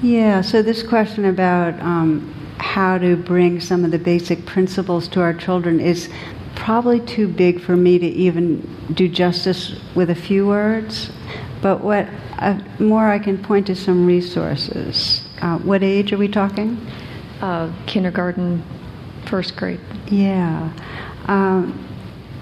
Yeah, 0.01 0.41
so 0.41 0.61
this 0.61 0.83
question 0.83 1.25
about 1.25 1.79
um, 1.81 2.33
how 2.57 2.97
to 2.97 3.15
bring 3.15 3.61
some 3.61 3.85
of 3.85 3.91
the 3.91 3.99
basic 3.99 4.45
principles 4.45 5.07
to 5.09 5.21
our 5.21 5.33
children 5.33 5.79
is 5.79 6.09
probably 6.55 6.99
too 6.99 7.27
big 7.27 7.61
for 7.61 7.75
me 7.75 7.97
to 7.99 8.05
even 8.05 8.67
do 8.93 9.07
justice 9.07 9.75
with 9.95 10.09
a 10.09 10.15
few 10.15 10.47
words. 10.47 11.11
But 11.61 11.81
what 11.81 12.07
uh, 12.41 12.59
more 12.79 13.07
I 13.07 13.19
can 13.19 13.37
point 13.37 13.67
to 13.67 13.75
some 13.75 14.05
resources. 14.05 15.21
Uh, 15.41 15.59
what 15.59 15.83
age 15.83 16.11
are 16.11 16.17
we 16.17 16.27
talking? 16.27 16.75
Uh, 17.39 17.71
kindergarten, 17.85 18.63
first 19.25 19.55
grade. 19.55 19.79
Yeah. 20.07 20.73
Um, 21.27 21.87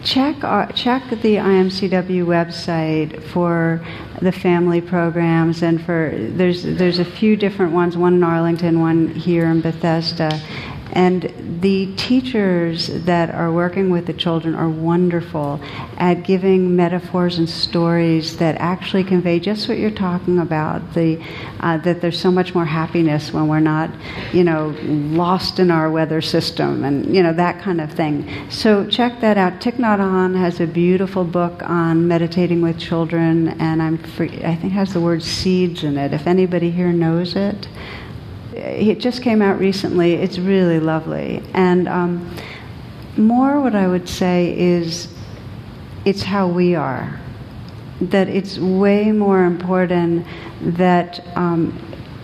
check 0.03 0.43
our, 0.45 0.63
uh, 0.63 0.71
check 0.71 1.09
the 1.09 1.35
IMCW 1.35 2.25
website 2.25 3.21
for 3.21 3.85
the 4.21 4.31
family 4.31 4.79
programs 4.79 5.61
and 5.61 5.83
for 5.85 6.13
there's 6.15 6.63
there's 6.63 6.99
a 6.99 7.05
few 7.05 7.35
different 7.35 7.73
ones 7.73 7.97
one 7.97 8.15
in 8.15 8.23
Arlington 8.23 8.79
one 8.79 9.09
here 9.09 9.45
in 9.45 9.59
Bethesda 9.61 10.29
and 10.91 11.59
the 11.61 11.93
teachers 11.95 12.87
that 13.05 13.29
are 13.29 13.51
working 13.51 13.89
with 13.89 14.07
the 14.07 14.13
children 14.13 14.55
are 14.55 14.69
wonderful 14.69 15.59
at 15.97 16.23
giving 16.23 16.75
metaphors 16.75 17.37
and 17.37 17.49
stories 17.49 18.37
that 18.37 18.55
actually 18.55 19.03
convey 19.03 19.39
just 19.39 19.69
what 19.69 19.77
you're 19.77 19.91
talking 19.91 20.39
about. 20.39 20.93
The 20.93 21.23
uh, 21.59 21.77
that 21.77 22.01
there's 22.01 22.19
so 22.19 22.31
much 22.31 22.55
more 22.55 22.65
happiness 22.65 23.31
when 23.31 23.47
we're 23.47 23.59
not, 23.59 23.91
you 24.33 24.43
know, 24.43 24.75
lost 24.83 25.59
in 25.59 25.69
our 25.69 25.91
weather 25.91 26.21
system 26.21 26.83
and 26.83 27.13
you 27.13 27.21
know 27.21 27.33
that 27.33 27.61
kind 27.61 27.81
of 27.81 27.91
thing. 27.91 28.27
So 28.49 28.87
check 28.87 29.19
that 29.21 29.37
out. 29.37 29.59
Thich 29.59 29.75
Nhat 29.75 29.99
Hanh 29.99 30.37
has 30.37 30.59
a 30.59 30.67
beautiful 30.67 31.23
book 31.23 31.61
on 31.63 32.07
meditating 32.07 32.61
with 32.61 32.79
children, 32.79 33.49
and 33.59 33.81
I'm 33.81 33.97
free, 33.97 34.43
I 34.43 34.55
think 34.55 34.73
has 34.73 34.93
the 34.93 35.01
word 35.01 35.21
seeds 35.21 35.83
in 35.83 35.97
it. 35.97 36.13
If 36.13 36.25
anybody 36.25 36.71
here 36.71 36.91
knows 36.91 37.35
it 37.35 37.67
it 38.59 38.99
just 38.99 39.21
came 39.21 39.41
out 39.41 39.59
recently. 39.59 40.13
It's 40.13 40.37
really 40.37 40.79
lovely. 40.79 41.41
And 41.53 41.87
um, 41.87 42.35
more, 43.17 43.59
what 43.61 43.75
I 43.75 43.87
would 43.87 44.07
say 44.07 44.57
is 44.57 45.07
it's 46.05 46.23
how 46.23 46.47
we 46.47 46.75
are. 46.75 47.19
That 48.01 48.29
it's 48.29 48.57
way 48.57 49.11
more 49.11 49.43
important 49.43 50.25
that 50.61 51.25
um, 51.35 51.77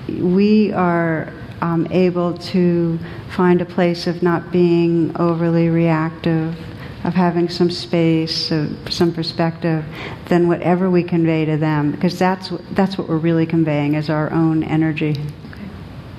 we 0.07 0.71
are 0.71 1.33
um, 1.61 1.87
able 1.91 2.37
to 2.37 2.99
find 3.35 3.61
a 3.61 3.65
place 3.65 4.07
of 4.07 4.23
not 4.23 4.51
being 4.51 5.15
overly 5.17 5.69
reactive, 5.69 6.55
of 7.03 7.13
having 7.13 7.49
some 7.49 7.69
space, 7.69 8.51
of 8.51 8.69
some 8.91 9.13
perspective, 9.13 9.83
than 10.27 10.47
whatever 10.47 10.89
we 10.89 11.03
convey 11.03 11.45
to 11.45 11.57
them, 11.57 11.91
because 11.91 12.17
that's 12.17 12.51
that's 12.71 12.97
what 12.97 13.09
we're 13.09 13.17
really 13.17 13.45
conveying 13.45 13.95
is 13.95 14.09
our 14.09 14.31
own 14.31 14.63
energy. 14.63 15.15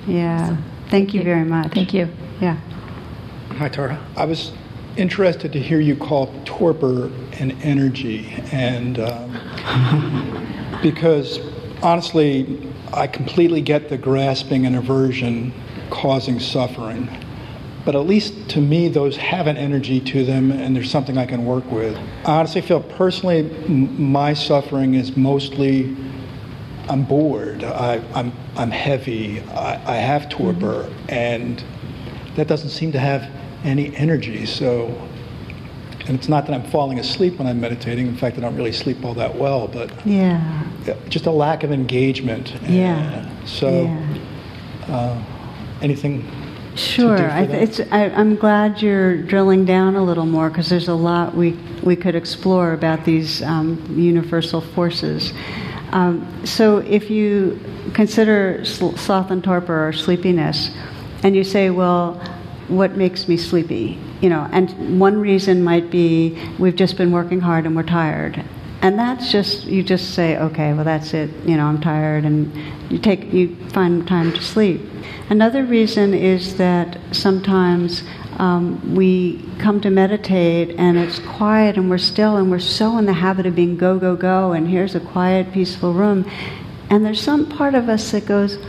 Yeah. 0.07 0.47
Thank, 0.47 0.89
Thank 0.89 1.13
you, 1.13 1.19
you 1.19 1.25
very 1.25 1.43
much. 1.43 1.73
Thank 1.73 1.93
you. 1.93 2.09
Yeah. 2.39 2.57
Hi, 3.57 3.67
Tara. 3.69 3.99
I 4.15 4.25
was 4.25 4.53
interested 4.95 5.51
to 5.53 5.59
hear 5.59 5.79
you 5.79 5.95
call 5.95 6.33
torpor 6.45 7.11
an 7.39 7.51
energy, 7.61 8.27
and 8.51 8.99
um, 8.99 10.79
because 10.81 11.39
honestly, 11.83 12.71
I 12.93 13.07
completely 13.07 13.61
get 13.61 13.89
the 13.89 13.97
grasping 13.97 14.65
and 14.65 14.75
aversion 14.75 15.53
causing 15.89 16.39
suffering. 16.39 17.09
But 17.85 17.95
at 17.95 18.05
least 18.05 18.49
to 18.49 18.61
me, 18.61 18.89
those 18.89 19.15
have 19.17 19.47
an 19.47 19.55
energy 19.55 19.99
to 20.01 20.25
them, 20.25 20.51
and 20.51 20.75
there's 20.75 20.91
something 20.91 21.17
I 21.17 21.25
can 21.25 21.45
work 21.45 21.69
with. 21.71 21.97
I 22.25 22.39
honestly 22.39 22.61
feel 22.61 22.81
personally, 22.81 23.49
m- 23.65 24.01
my 24.11 24.33
suffering 24.33 24.93
is 24.93 25.15
mostly 25.15 25.95
I'm 26.89 27.03
bored. 27.03 27.63
I, 27.63 27.95
am 27.95 28.05
I'm, 28.15 28.31
I'm 28.55 28.71
heavy. 28.71 29.41
I, 29.41 29.93
I 29.93 29.95
have 29.97 30.29
torpor, 30.29 30.83
mm-hmm. 30.83 31.09
and 31.09 31.63
that 32.35 32.47
doesn't 32.47 32.69
seem 32.69 32.91
to 32.93 32.99
have 32.99 33.29
any 33.63 33.95
energy. 33.95 34.45
So, 34.45 34.87
and 36.05 36.17
it's 36.17 36.29
not 36.29 36.45
that 36.47 36.53
I'm 36.53 36.63
falling 36.63 36.99
asleep 36.99 37.37
when 37.39 37.47
I'm 37.47 37.59
meditating. 37.59 38.07
In 38.07 38.15
fact, 38.15 38.37
I 38.37 38.41
don't 38.41 38.55
really 38.55 38.71
sleep 38.71 39.03
all 39.03 39.13
that 39.15 39.35
well. 39.35 39.67
But 39.67 39.91
yeah, 40.05 40.65
just 41.09 41.25
a 41.25 41.31
lack 41.31 41.63
of 41.63 41.71
engagement. 41.71 42.55
Yeah. 42.63 43.29
so, 43.45 43.83
yeah. 43.83 44.17
Uh, 44.87 45.23
anything. 45.81 46.25
Sure, 46.75 47.17
I, 47.31 47.41
it's, 47.41 47.79
I, 47.79 48.03
am 48.09 48.35
glad 48.35 48.83
you're 48.83 49.17
drilling 49.23 49.65
down 49.65 49.95
a 49.95 50.03
little 50.03 50.27
more 50.27 50.49
because 50.49 50.69
there's 50.69 50.87
a 50.87 50.93
lot 50.93 51.33
we 51.33 51.57
we 51.81 51.95
could 51.95 52.13
explore 52.13 52.73
about 52.73 53.03
these 53.03 53.41
um, 53.41 53.83
universal 53.97 54.61
forces. 54.61 55.33
Um, 55.91 56.45
so 56.45 56.79
if 56.79 57.09
you 57.09 57.59
consider 57.93 58.63
sloth 58.65 59.31
and 59.31 59.43
torpor 59.43 59.87
or 59.87 59.93
sleepiness, 59.93 60.71
and 61.23 61.35
you 61.35 61.43
say, 61.43 61.69
well, 61.69 62.13
what 62.67 62.95
makes 62.95 63.27
me 63.27 63.37
sleepy? 63.37 63.97
You 64.21 64.29
know, 64.29 64.47
and 64.51 64.99
one 64.99 65.19
reason 65.19 65.63
might 65.63 65.89
be 65.89 66.37
we've 66.59 66.75
just 66.75 66.97
been 66.97 67.11
working 67.11 67.39
hard 67.39 67.65
and 67.65 67.75
we're 67.75 67.83
tired. 67.83 68.43
And 68.81 68.97
that's 68.99 69.31
just 69.31 69.65
you 69.65 69.81
just 69.81 70.13
say, 70.13 70.37
okay, 70.37 70.73
well 70.73 70.83
that's 70.83 71.13
it. 71.13 71.31
You 71.45 71.57
know, 71.57 71.65
I'm 71.65 71.81
tired, 71.81 72.25
and 72.25 72.55
you 72.91 72.99
take 72.99 73.33
you 73.33 73.55
find 73.69 74.07
time 74.07 74.31
to 74.33 74.41
sleep. 74.41 74.81
Another 75.29 75.63
reason 75.63 76.13
is 76.13 76.57
that 76.57 76.97
sometimes 77.11 78.03
um, 78.37 78.95
we 78.95 79.43
come 79.57 79.81
to 79.81 79.89
meditate 79.89 80.75
and 80.77 80.97
it's 80.97 81.19
quiet 81.19 81.75
and 81.75 81.89
we're 81.89 81.97
still 81.97 82.37
and 82.37 82.51
we're 82.51 82.59
so 82.59 82.97
in 82.97 83.05
the 83.05 83.13
habit 83.13 83.45
of 83.45 83.55
being 83.55 83.77
go, 83.77 83.97
go, 83.97 84.15
go, 84.15 84.51
and 84.51 84.67
here's 84.67 84.93
a 84.93 84.99
quiet, 84.99 85.51
peaceful 85.51 85.93
room. 85.93 86.29
And 86.89 87.03
there's 87.05 87.21
some 87.21 87.47
part 87.49 87.73
of 87.73 87.89
us 87.89 88.11
that 88.11 88.25
goes, 88.25 88.59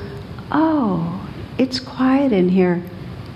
oh, 0.50 1.28
it's 1.58 1.78
quiet 1.78 2.32
in 2.32 2.48
here. 2.48 2.82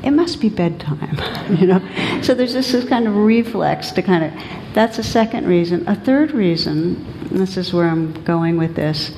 It 0.03 0.11
must 0.11 0.41
be 0.41 0.49
bedtime, 0.49 1.19
you 1.61 1.67
know. 1.67 2.21
So 2.23 2.35
there's 2.35 2.55
this, 2.55 2.73
this 2.73 2.89
kind 2.89 3.07
of 3.07 3.15
reflex 3.15 3.93
to 3.93 4.03
kind 4.03 4.25
of. 4.25 4.33
That's 4.73 4.99
a 4.99 5.05
second 5.05 5.47
reason. 5.47 5.87
A 5.87 5.95
third 5.95 6.33
reason, 6.33 7.29
this 7.31 7.59
is 7.59 7.75
where 7.75 7.89
I'm 7.89 8.25
going 8.25 8.57
with 8.57 8.75
this, 8.75 9.13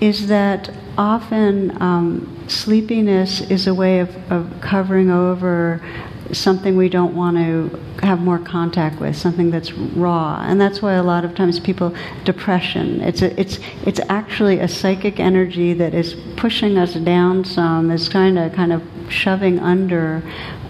is 0.00 0.28
that 0.28 0.70
often 0.96 1.80
um, 1.82 2.44
sleepiness 2.48 3.40
is 3.42 3.66
a 3.66 3.74
way 3.74 3.98
of, 3.98 4.32
of 4.32 4.60
covering 4.60 5.10
over 5.10 5.82
something 6.32 6.76
we 6.76 6.88
don't 6.88 7.14
want 7.14 7.36
to 7.36 7.78
have 8.02 8.20
more 8.20 8.38
contact 8.38 9.00
with, 9.00 9.16
something 9.16 9.50
that's 9.50 9.72
raw. 9.72 10.42
And 10.46 10.60
that's 10.60 10.80
why 10.80 10.94
a 10.94 11.02
lot 11.02 11.24
of 11.24 11.34
times 11.34 11.60
people 11.60 11.94
depression. 12.24 13.00
It's 13.00 13.22
a, 13.22 13.38
it's 13.40 13.58
it's 13.86 14.00
actually 14.08 14.60
a 14.60 14.68
psychic 14.68 15.20
energy 15.20 15.72
that 15.74 15.94
is 15.94 16.14
pushing 16.36 16.78
us 16.78 16.94
down 16.94 17.44
some, 17.44 17.90
is 17.90 18.08
kind 18.08 18.38
of 18.38 18.52
kind 18.52 18.72
of 18.72 18.82
shoving 19.08 19.58
under 19.58 20.22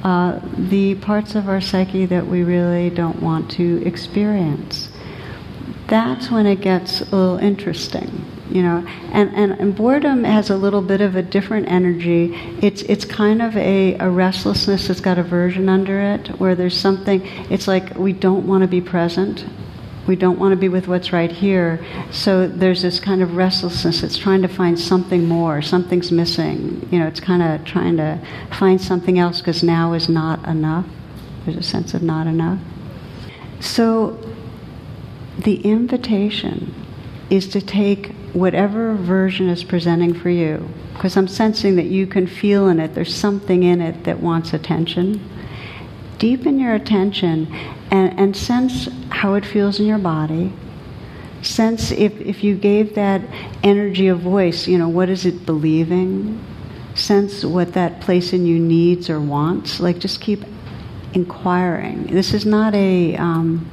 uh, 0.03 0.41
the 0.57 0.95
parts 0.97 1.35
of 1.35 1.49
our 1.49 1.61
psyche 1.61 2.07
that 2.07 2.27
we 2.27 2.43
really 2.43 2.91
don't 2.91 3.21
want 3.23 3.51
to 3.53 3.83
experience. 3.85 4.89
That's 5.89 6.31
when 6.31 6.47
it 6.47 6.61
gets 6.61 7.01
a 7.01 7.17
little 7.17 7.39
interesting 7.39 8.25
you 8.51 8.63
know 8.63 8.85
and, 9.13 9.35
and, 9.35 9.53
and, 9.53 9.77
boredom 9.77 10.25
has 10.25 10.51
a 10.51 10.57
little 10.57 10.83
bit 10.83 11.01
of 11.01 11.17
a 11.17 11.23
different 11.23 11.69
energy. 11.69 12.35
It's 12.61 12.83
it's 12.83 13.05
kind 13.05 13.41
of 13.41 13.57
a, 13.57 13.95
a 13.99 14.11
restlessness 14.11 14.89
that's 14.89 15.01
got 15.01 15.19
aversion 15.19 15.69
under 15.69 16.01
it 16.01 16.29
where 16.41 16.55
there's 16.55 16.77
something 16.77 17.25
it's 17.51 17.69
like 17.69 17.97
we 17.97 18.13
don't 18.13 18.47
want 18.47 18.63
to 18.63 18.69
be 18.69 18.81
present. 18.81 19.45
We 20.07 20.17
don't 20.17 20.39
want 20.39 20.53
to 20.53 20.57
be 20.57 20.69
with 20.69 20.89
what's 20.89 21.13
right 21.13 21.31
here. 21.31 21.85
So 22.11 22.49
there's 22.49 22.83
this 22.83 22.99
kind 22.99 23.23
of 23.23 23.37
restlessness 23.37 24.03
it's 24.03 24.19
trying 24.19 24.43
to 24.43 24.49
find 24.49 24.79
something 24.79 25.27
more. 25.27 25.63
Something's 25.63 26.11
missing. 26.11 26.89
You 26.91 26.99
know 26.99 27.07
it's 27.07 27.21
kind 27.21 27.43
of 27.43 27.65
trying 27.65 27.97
to 27.99 28.21
find 28.59 28.81
something 28.81 29.19
else 29.19 29.41
because 29.41 29.63
now 29.63 29.93
is 29.93 30.09
not 30.09 30.47
enough. 30.49 30.87
There's 31.45 31.57
a 31.57 31.63
sense 31.63 31.95
of 31.95 32.03
not 32.03 32.27
enough. 32.27 32.59
So 33.61 34.19
the 35.39 35.61
invitation 35.61 36.75
is 37.31 37.47
to 37.49 37.61
take 37.61 38.13
whatever 38.33 38.95
version 38.95 39.49
is 39.49 39.65
presenting 39.65 40.15
for 40.15 40.31
you, 40.31 40.69
because 40.95 41.17
I'm 41.17 41.29
sensing 41.29 41.77
that 41.77 41.87
you 41.87 42.07
can 42.07 42.27
feel 42.27 42.69
in 42.69 42.79
it, 42.79 42.95
there's 42.95 43.15
something 43.15 43.63
in 43.63 43.81
it 43.81 44.05
that 44.05 44.21
wants 44.21 44.53
attention. 44.53 45.21
Deepen 46.19 46.59
your 46.59 46.75
attention 46.75 47.53
and, 47.91 48.19
and 48.19 48.37
sense 48.37 48.89
how 49.09 49.35
it 49.35 49.45
feels 49.45 49.81
in 49.81 49.87
your 49.87 49.99
body. 49.99 50.53
Sense 51.43 51.91
if, 51.91 52.21
if 52.21 52.45
you 52.45 52.55
gave 52.55 52.95
that 52.95 53.23
energy 53.63 54.09
a 54.09 54.15
voice, 54.15 54.69
you 54.69 54.77
know, 54.77 54.89
what 54.89 55.09
is 55.09 55.25
it 55.25 55.47
believing? 55.47 56.45
Sense 56.95 57.45
what 57.45 57.73
that 57.73 58.01
place 58.03 58.33
in 58.33 58.47
you 58.47 58.59
needs 58.59 59.09
or 59.09 59.21
wants. 59.21 59.81
Like 59.81 59.99
just 59.99 60.21
keep 60.21 60.45
inquiring. 61.15 62.09
This 62.09 62.35
is 62.35 62.45
not 62.45 62.75
a. 62.75 63.17
Um, 63.17 63.71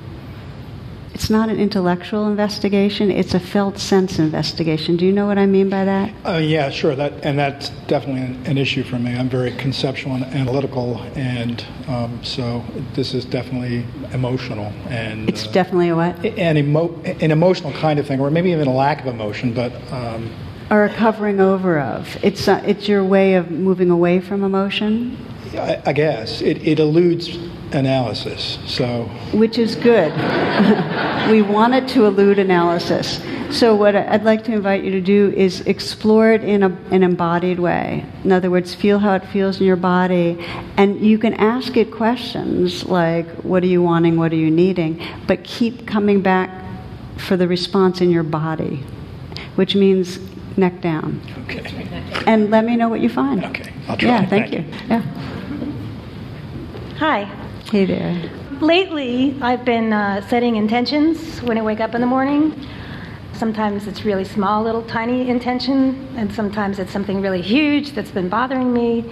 it's 1.17 1.32
not 1.32 1.49
an 1.49 1.60
intellectual 1.60 2.27
investigation, 2.27 3.10
it's 3.10 3.34
a 3.34 3.39
felt 3.39 3.80
sense 3.80 4.19
investigation. 4.19 4.97
Do 4.97 5.03
you 5.03 5.12
know 5.12 5.25
what 5.25 5.39
I 5.39 5.47
mean 5.47 5.67
by 5.67 5.84
that? 5.84 6.13
Uh, 6.23 6.38
yeah, 6.38 6.69
sure. 6.69 6.95
That 6.95 7.12
and 7.23 7.39
that's 7.39 7.69
definitely 7.88 8.21
an, 8.21 8.45
an, 8.45 8.58
issue 8.60 8.84
for 8.84 8.99
me. 8.99 9.15
I'm 9.15 9.27
very 9.27 9.49
conceptual 9.53 10.13
and 10.13 10.23
analytical, 10.25 11.01
and 11.15 11.65
um, 11.88 12.23
so 12.23 12.63
this 12.93 13.15
is 13.15 13.25
definitely 13.25 13.84
emotional. 14.13 14.71
And 14.89 15.27
it's 15.27 15.47
uh, 15.47 15.51
definitely 15.53 15.89
a 15.89 15.95
what? 15.95 16.23
An 16.23 16.56
emo- 16.56 16.93
an 17.01 17.32
emotional 17.32 17.73
kind 17.73 17.97
of 17.97 18.06
thing, 18.06 18.19
or 18.19 18.30
maybe 18.30 18.51
even 18.51 18.67
a 18.67 18.75
lack 18.75 19.01
of 19.01 19.08
emotion, 19.08 19.56
but. 19.56 19.73
Um, 19.91 20.32
or 20.69 20.84
a 20.84 20.93
covering 20.93 21.39
over 21.39 21.80
of. 21.80 22.15
It's 22.23 22.47
uh, 22.47 22.62
it's 22.63 22.88
your 22.88 23.03
way 23.03 23.34
of 23.34 23.49
moving 23.49 23.89
away 23.89 24.19
from 24.19 24.43
emotion. 24.43 25.17
I, 25.56 25.82
I 25.84 25.93
guess 25.93 26.43
it, 26.43 26.62
it 26.67 26.80
eludes 26.80 27.36
analysis. 27.73 28.58
So, 28.65 29.06
which 29.34 29.58
is 29.58 29.75
good. 29.75 30.12
we 31.32 31.41
want 31.41 31.73
it 31.73 31.88
to 31.89 32.06
elude 32.06 32.39
analysis. 32.39 33.21
So, 33.49 33.75
what 33.75 33.95
I'd 33.95 34.23
like 34.23 34.43
to 34.45 34.53
invite 34.53 34.84
you 34.84 34.91
to 34.91 35.01
do 35.01 35.34
is 35.36 35.62
explore 35.62 36.32
it 36.32 36.43
in 36.43 36.63
a, 36.63 36.69
an 36.91 37.03
embodied 37.03 37.60
way. 37.60 38.06
In 38.23 38.32
other 38.32 38.49
words, 38.51 38.75
feel 38.75 38.99
how 38.99 39.13
it 39.15 39.25
feels 39.25 39.60
in 39.60 39.65
your 39.65 39.77
body, 39.77 40.38
and 40.77 40.99
you 40.99 41.17
can 41.17 41.34
ask 41.36 41.77
it 41.77 41.91
questions 41.91 42.86
like, 42.86 43.27
"What 43.43 43.63
are 43.63 43.67
you 43.67 43.82
wanting? 43.82 44.17
What 44.17 44.32
are 44.34 44.38
you 44.38 44.51
needing?" 44.51 45.01
But 45.27 45.43
keep 45.43 45.88
coming 45.88 46.21
back 46.21 46.49
for 47.17 47.38
the 47.38 47.47
response 47.47 48.01
in 48.01 48.10
your 48.10 48.23
body, 48.23 48.84
which 49.56 49.75
means 49.75 50.19
neck 50.58 50.82
down. 50.82 51.21
Okay. 51.43 51.88
And 52.25 52.51
let 52.51 52.65
me 52.65 52.75
know 52.75 52.89
what 52.89 52.99
you 52.99 53.10
find. 53.10 53.45
Okay, 53.45 53.71
I'll 53.88 53.97
try. 53.97 54.10
Yeah, 54.10 54.25
thank, 54.25 54.51
thank 54.51 54.53
you. 54.53 54.60
you. 54.60 54.88
Yeah. 54.89 55.01
Hi. 56.97 57.46
Hey 57.69 57.84
there. 57.84 58.32
Lately, 58.62 59.38
I've 59.41 59.65
been 59.65 59.91
uh, 59.91 60.25
setting 60.30 60.56
intentions 60.56 61.41
when 61.41 61.58
I 61.58 61.62
wake 61.62 61.82
up 61.82 61.93
in 61.95 61.99
the 61.99 62.08
morning. 62.08 62.65
Sometimes 63.34 63.88
it's 63.88 64.06
really 64.06 64.23
small, 64.23 64.63
little 64.63 64.84
tiny 64.84 65.30
intention, 65.30 66.08
and 66.15 66.32
sometimes 66.32 66.80
it's 66.80 66.93
something 66.93 67.19
really 67.19 67.41
huge 67.41 67.91
that's 67.91 68.10
been 68.10 68.30
bothering 68.30 68.71
me. 68.71 69.03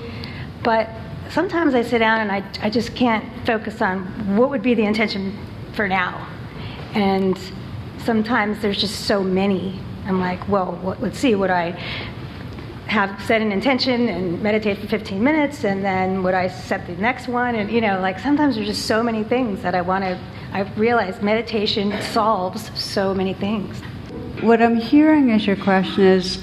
But 0.63 0.89
sometimes 1.29 1.75
I 1.75 1.81
sit 1.81 1.99
down 1.99 2.21
and 2.21 2.31
I, 2.31 2.45
I 2.65 2.69
just 2.69 2.95
can't 2.95 3.25
focus 3.45 3.81
on 3.81 4.37
what 4.37 4.49
would 4.51 4.61
be 4.61 4.73
the 4.73 4.85
intention 4.85 5.37
for 5.73 5.89
now. 5.89 6.25
And 6.93 7.37
sometimes 8.05 8.61
there's 8.61 8.79
just 8.79 9.01
so 9.01 9.21
many. 9.21 9.81
I'm 10.05 10.21
like, 10.21 10.47
well, 10.47 10.77
what, 10.77 11.01
let's 11.01 11.19
see, 11.19 11.35
would 11.35 11.49
I 11.49 11.77
have 12.87 13.21
set 13.23 13.41
an 13.41 13.51
intention 13.51 14.09
and 14.09 14.41
meditate 14.41 14.77
for 14.77 14.87
15 14.87 15.23
minutes 15.23 15.63
and 15.63 15.83
then 15.83 16.21
would 16.23 16.35
i 16.35 16.47
set 16.47 16.85
the 16.85 16.95
next 16.95 17.27
one? 17.27 17.55
And 17.55 17.71
you 17.71 17.81
know 17.81 17.99
like 17.99 18.19
sometimes 18.19 18.55
there's 18.55 18.67
just 18.67 18.85
so 18.85 19.01
many 19.01 19.23
things 19.23 19.61
that 19.63 19.73
i 19.73 19.81
want 19.81 20.03
to 20.03 20.19
i 20.53 20.61
realize 20.77 21.21
meditation 21.21 21.99
solves 22.01 22.71
so 22.79 23.13
many 23.13 23.33
things. 23.33 23.79
What 24.41 24.61
i'm 24.61 24.75
hearing 24.75 25.31
as 25.31 25.47
your 25.47 25.55
question 25.55 26.03
is 26.03 26.37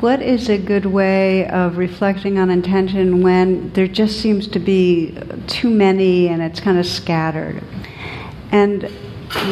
what 0.00 0.20
is 0.20 0.50
a 0.50 0.58
good 0.58 0.84
way 0.84 1.48
of 1.48 1.78
reflecting 1.78 2.38
on 2.38 2.50
intention 2.50 3.22
when 3.22 3.72
there 3.72 3.86
just 3.86 4.20
seems 4.20 4.46
to 4.48 4.58
be 4.58 5.16
too 5.46 5.70
many 5.70 6.28
and 6.28 6.42
it's 6.42 6.60
kind 6.60 6.78
of 6.78 6.84
scattered? 6.84 7.62
And 8.52 8.90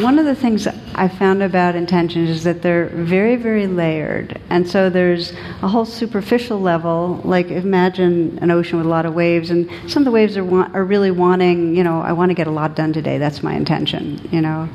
one 0.01 0.19
of 0.19 0.25
the 0.25 0.35
things 0.35 0.67
I 0.67 1.07
found 1.07 1.41
about 1.41 1.75
intentions 1.75 2.29
is 2.29 2.43
that 2.43 2.61
they're 2.61 2.87
very, 2.87 3.37
very 3.37 3.65
layered. 3.65 4.39
And 4.49 4.67
so 4.67 4.89
there's 4.89 5.31
a 5.61 5.67
whole 5.69 5.85
superficial 5.85 6.59
level, 6.59 7.21
like 7.23 7.47
imagine 7.49 8.39
an 8.41 8.51
ocean 8.51 8.77
with 8.77 8.85
a 8.85 8.89
lot 8.89 9.05
of 9.05 9.13
waves, 9.13 9.49
and 9.51 9.69
some 9.87 10.01
of 10.01 10.05
the 10.05 10.11
waves 10.11 10.35
are, 10.35 10.75
are 10.75 10.83
really 10.83 11.11
wanting, 11.11 11.77
you 11.77 11.83
know, 11.83 12.01
I 12.01 12.11
want 12.11 12.29
to 12.29 12.35
get 12.35 12.47
a 12.47 12.51
lot 12.51 12.75
done 12.75 12.91
today, 12.91 13.17
that's 13.17 13.41
my 13.41 13.53
intention, 13.53 14.27
you 14.31 14.41
know. 14.41 14.67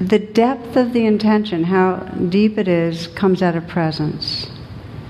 The 0.00 0.20
depth 0.20 0.76
of 0.76 0.92
the 0.92 1.04
intention, 1.04 1.64
how 1.64 1.96
deep 1.96 2.58
it 2.58 2.68
is, 2.68 3.08
comes 3.08 3.42
out 3.42 3.56
of 3.56 3.66
presence. 3.66 4.48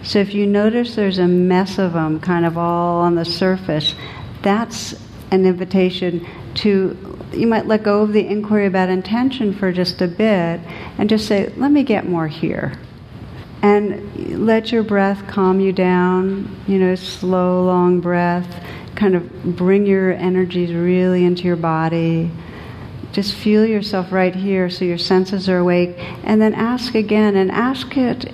So 0.02 0.18
if 0.20 0.34
you 0.34 0.46
notice 0.46 0.96
there's 0.96 1.18
a 1.18 1.28
mess 1.28 1.78
of 1.78 1.92
them 1.92 2.18
kind 2.18 2.46
of 2.46 2.56
all 2.56 3.02
on 3.02 3.14
the 3.14 3.24
surface, 3.24 3.94
that's 4.42 4.94
an 5.30 5.46
invitation 5.46 6.26
to 6.54 7.11
you 7.34 7.46
might 7.46 7.66
let 7.66 7.82
go 7.82 8.02
of 8.02 8.12
the 8.12 8.26
inquiry 8.26 8.66
about 8.66 8.88
intention 8.88 9.54
for 9.54 9.72
just 9.72 10.00
a 10.02 10.08
bit 10.08 10.60
and 10.98 11.08
just 11.08 11.26
say, 11.26 11.52
let 11.56 11.70
me 11.70 11.82
get 11.82 12.08
more 12.08 12.28
here. 12.28 12.72
And 13.62 14.44
let 14.44 14.72
your 14.72 14.82
breath 14.82 15.26
calm 15.28 15.60
you 15.60 15.72
down, 15.72 16.62
you 16.66 16.78
know, 16.78 16.94
slow, 16.96 17.64
long 17.64 18.00
breath. 18.00 18.64
Kind 18.96 19.14
of 19.14 19.56
bring 19.56 19.86
your 19.86 20.12
energies 20.12 20.74
really 20.74 21.24
into 21.24 21.44
your 21.44 21.56
body. 21.56 22.30
Just 23.12 23.34
feel 23.34 23.64
yourself 23.64 24.10
right 24.10 24.34
here 24.34 24.68
so 24.68 24.84
your 24.84 24.98
senses 24.98 25.48
are 25.48 25.58
awake. 25.58 25.94
And 26.24 26.40
then 26.40 26.54
ask 26.54 26.94
again 26.94 27.36
and 27.36 27.50
ask 27.52 27.96
it 27.96 28.32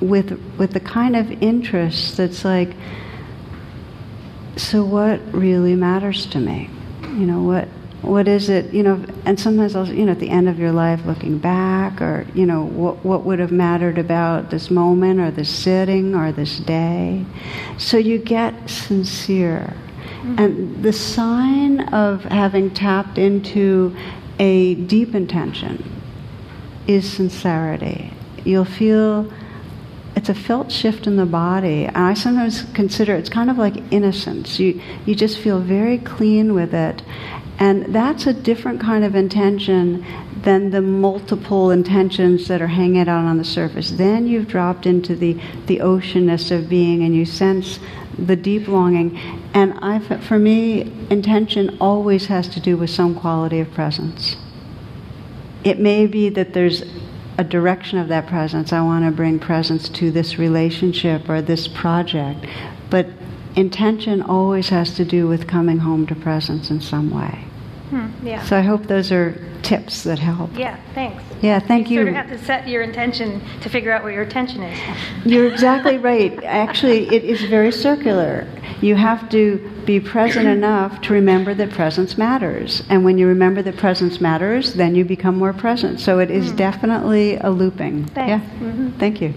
with, 0.00 0.40
with 0.58 0.72
the 0.72 0.80
kind 0.80 1.16
of 1.16 1.30
interest 1.42 2.16
that's 2.16 2.44
like, 2.44 2.74
so 4.56 4.84
what 4.84 5.20
really 5.32 5.74
matters 5.74 6.26
to 6.26 6.38
me? 6.38 6.70
You 7.02 7.26
know, 7.26 7.42
what, 7.42 7.68
what 8.02 8.26
is 8.28 8.48
it, 8.48 8.74
you 8.74 8.82
know, 8.82 9.04
and 9.24 9.38
sometimes 9.38 9.76
I'll, 9.76 9.88
you 9.88 10.04
know, 10.04 10.12
at 10.12 10.18
the 10.18 10.28
end 10.28 10.48
of 10.48 10.58
your 10.58 10.72
life 10.72 11.06
looking 11.06 11.38
back, 11.38 12.02
or, 12.02 12.26
you 12.34 12.46
know, 12.46 12.64
what, 12.64 13.04
what 13.04 13.24
would 13.24 13.38
have 13.38 13.52
mattered 13.52 13.96
about 13.96 14.50
this 14.50 14.70
moment, 14.70 15.20
or 15.20 15.30
this 15.30 15.48
sitting, 15.48 16.14
or 16.14 16.32
this 16.32 16.58
day. 16.58 17.24
So 17.78 17.96
you 17.96 18.18
get 18.18 18.68
sincere. 18.68 19.72
Mm-hmm. 20.22 20.38
And 20.38 20.82
the 20.84 20.92
sign 20.92 21.80
of 21.94 22.24
having 22.24 22.70
tapped 22.70 23.18
into 23.18 23.96
a 24.38 24.74
deep 24.74 25.14
intention 25.14 26.00
is 26.86 27.10
sincerity. 27.10 28.12
You'll 28.44 28.64
feel 28.64 29.32
it's 30.14 30.28
a 30.28 30.34
felt 30.34 30.70
shift 30.70 31.06
in 31.06 31.16
the 31.16 31.26
body. 31.26 31.86
And 31.86 31.96
I 31.96 32.14
sometimes 32.14 32.64
consider 32.74 33.14
it's 33.14 33.30
kind 33.30 33.48
of 33.50 33.58
like 33.58 33.76
innocence. 33.92 34.58
You, 34.58 34.80
you 35.06 35.14
just 35.14 35.38
feel 35.38 35.60
very 35.60 35.98
clean 35.98 36.54
with 36.54 36.74
it. 36.74 37.02
And 37.58 37.94
that's 37.94 38.26
a 38.26 38.32
different 38.32 38.80
kind 38.80 39.04
of 39.04 39.14
intention 39.14 40.04
than 40.42 40.70
the 40.70 40.82
multiple 40.82 41.70
intentions 41.70 42.48
that 42.48 42.60
are 42.60 42.68
hanging 42.68 43.08
out 43.08 43.24
on 43.24 43.38
the 43.38 43.44
surface. 43.44 43.92
Then 43.92 44.26
you've 44.26 44.48
dropped 44.48 44.86
into 44.86 45.14
the, 45.14 45.40
the 45.66 45.78
oceanness 45.78 46.50
of 46.50 46.68
being 46.68 47.02
and 47.02 47.14
you 47.14 47.24
sense 47.24 47.78
the 48.18 48.36
deep 48.36 48.68
longing. 48.68 49.16
And 49.54 49.74
I, 49.80 49.98
for 50.00 50.38
me, 50.38 50.92
intention 51.10 51.76
always 51.80 52.26
has 52.26 52.48
to 52.48 52.60
do 52.60 52.76
with 52.76 52.90
some 52.90 53.14
quality 53.14 53.60
of 53.60 53.72
presence. 53.72 54.36
It 55.64 55.78
may 55.78 56.06
be 56.06 56.28
that 56.30 56.54
there's 56.54 56.82
a 57.38 57.44
direction 57.44 57.98
of 57.98 58.08
that 58.08 58.26
presence. 58.26 58.72
I 58.72 58.82
want 58.82 59.04
to 59.04 59.10
bring 59.10 59.38
presence 59.38 59.88
to 59.90 60.10
this 60.10 60.38
relationship 60.38 61.28
or 61.28 61.40
this 61.40 61.68
project. 61.68 62.46
But 62.90 63.06
intention 63.56 64.22
always 64.22 64.68
has 64.70 64.94
to 64.96 65.04
do 65.04 65.28
with 65.28 65.46
coming 65.46 65.78
home 65.78 66.06
to 66.06 66.14
presence 66.14 66.70
in 66.70 66.80
some 66.80 67.10
way. 67.10 67.44
Hmm, 67.90 68.08
yeah. 68.26 68.42
So 68.44 68.56
I 68.56 68.62
hope 68.62 68.86
those 68.86 69.12
are 69.12 69.36
tips 69.62 70.04
that 70.04 70.18
help. 70.18 70.50
Yeah, 70.56 70.80
thanks. 70.94 71.22
Yeah, 71.42 71.60
thank 71.60 71.90
you. 71.90 72.00
You 72.00 72.06
sort 72.06 72.16
of 72.16 72.26
have 72.26 72.38
to 72.38 72.44
set 72.44 72.66
your 72.66 72.82
intention 72.82 73.42
to 73.60 73.68
figure 73.68 73.92
out 73.92 74.02
what 74.02 74.14
your 74.14 74.22
intention 74.22 74.62
is. 74.62 74.78
You're 75.26 75.46
exactly 75.46 75.98
right. 75.98 76.42
Actually, 76.42 77.08
it 77.14 77.22
is 77.22 77.42
very 77.42 77.70
circular. 77.70 78.48
You 78.80 78.94
have 78.94 79.28
to 79.30 79.58
be 79.84 80.00
present 80.00 80.46
enough 80.46 81.02
to 81.02 81.12
remember 81.12 81.54
that 81.54 81.70
presence 81.70 82.16
matters. 82.16 82.82
And 82.88 83.04
when 83.04 83.18
you 83.18 83.26
remember 83.26 83.60
that 83.62 83.76
presence 83.76 84.20
matters, 84.20 84.74
then 84.74 84.94
you 84.94 85.04
become 85.04 85.36
more 85.36 85.52
present. 85.52 86.00
So 86.00 86.18
it 86.18 86.30
is 86.30 86.52
mm. 86.52 86.56
definitely 86.56 87.36
a 87.36 87.50
looping. 87.50 88.06
Thanks. 88.06 88.28
Yeah. 88.30 88.58
Mm-hmm. 88.60 88.98
Thank 88.98 89.20
you. 89.20 89.34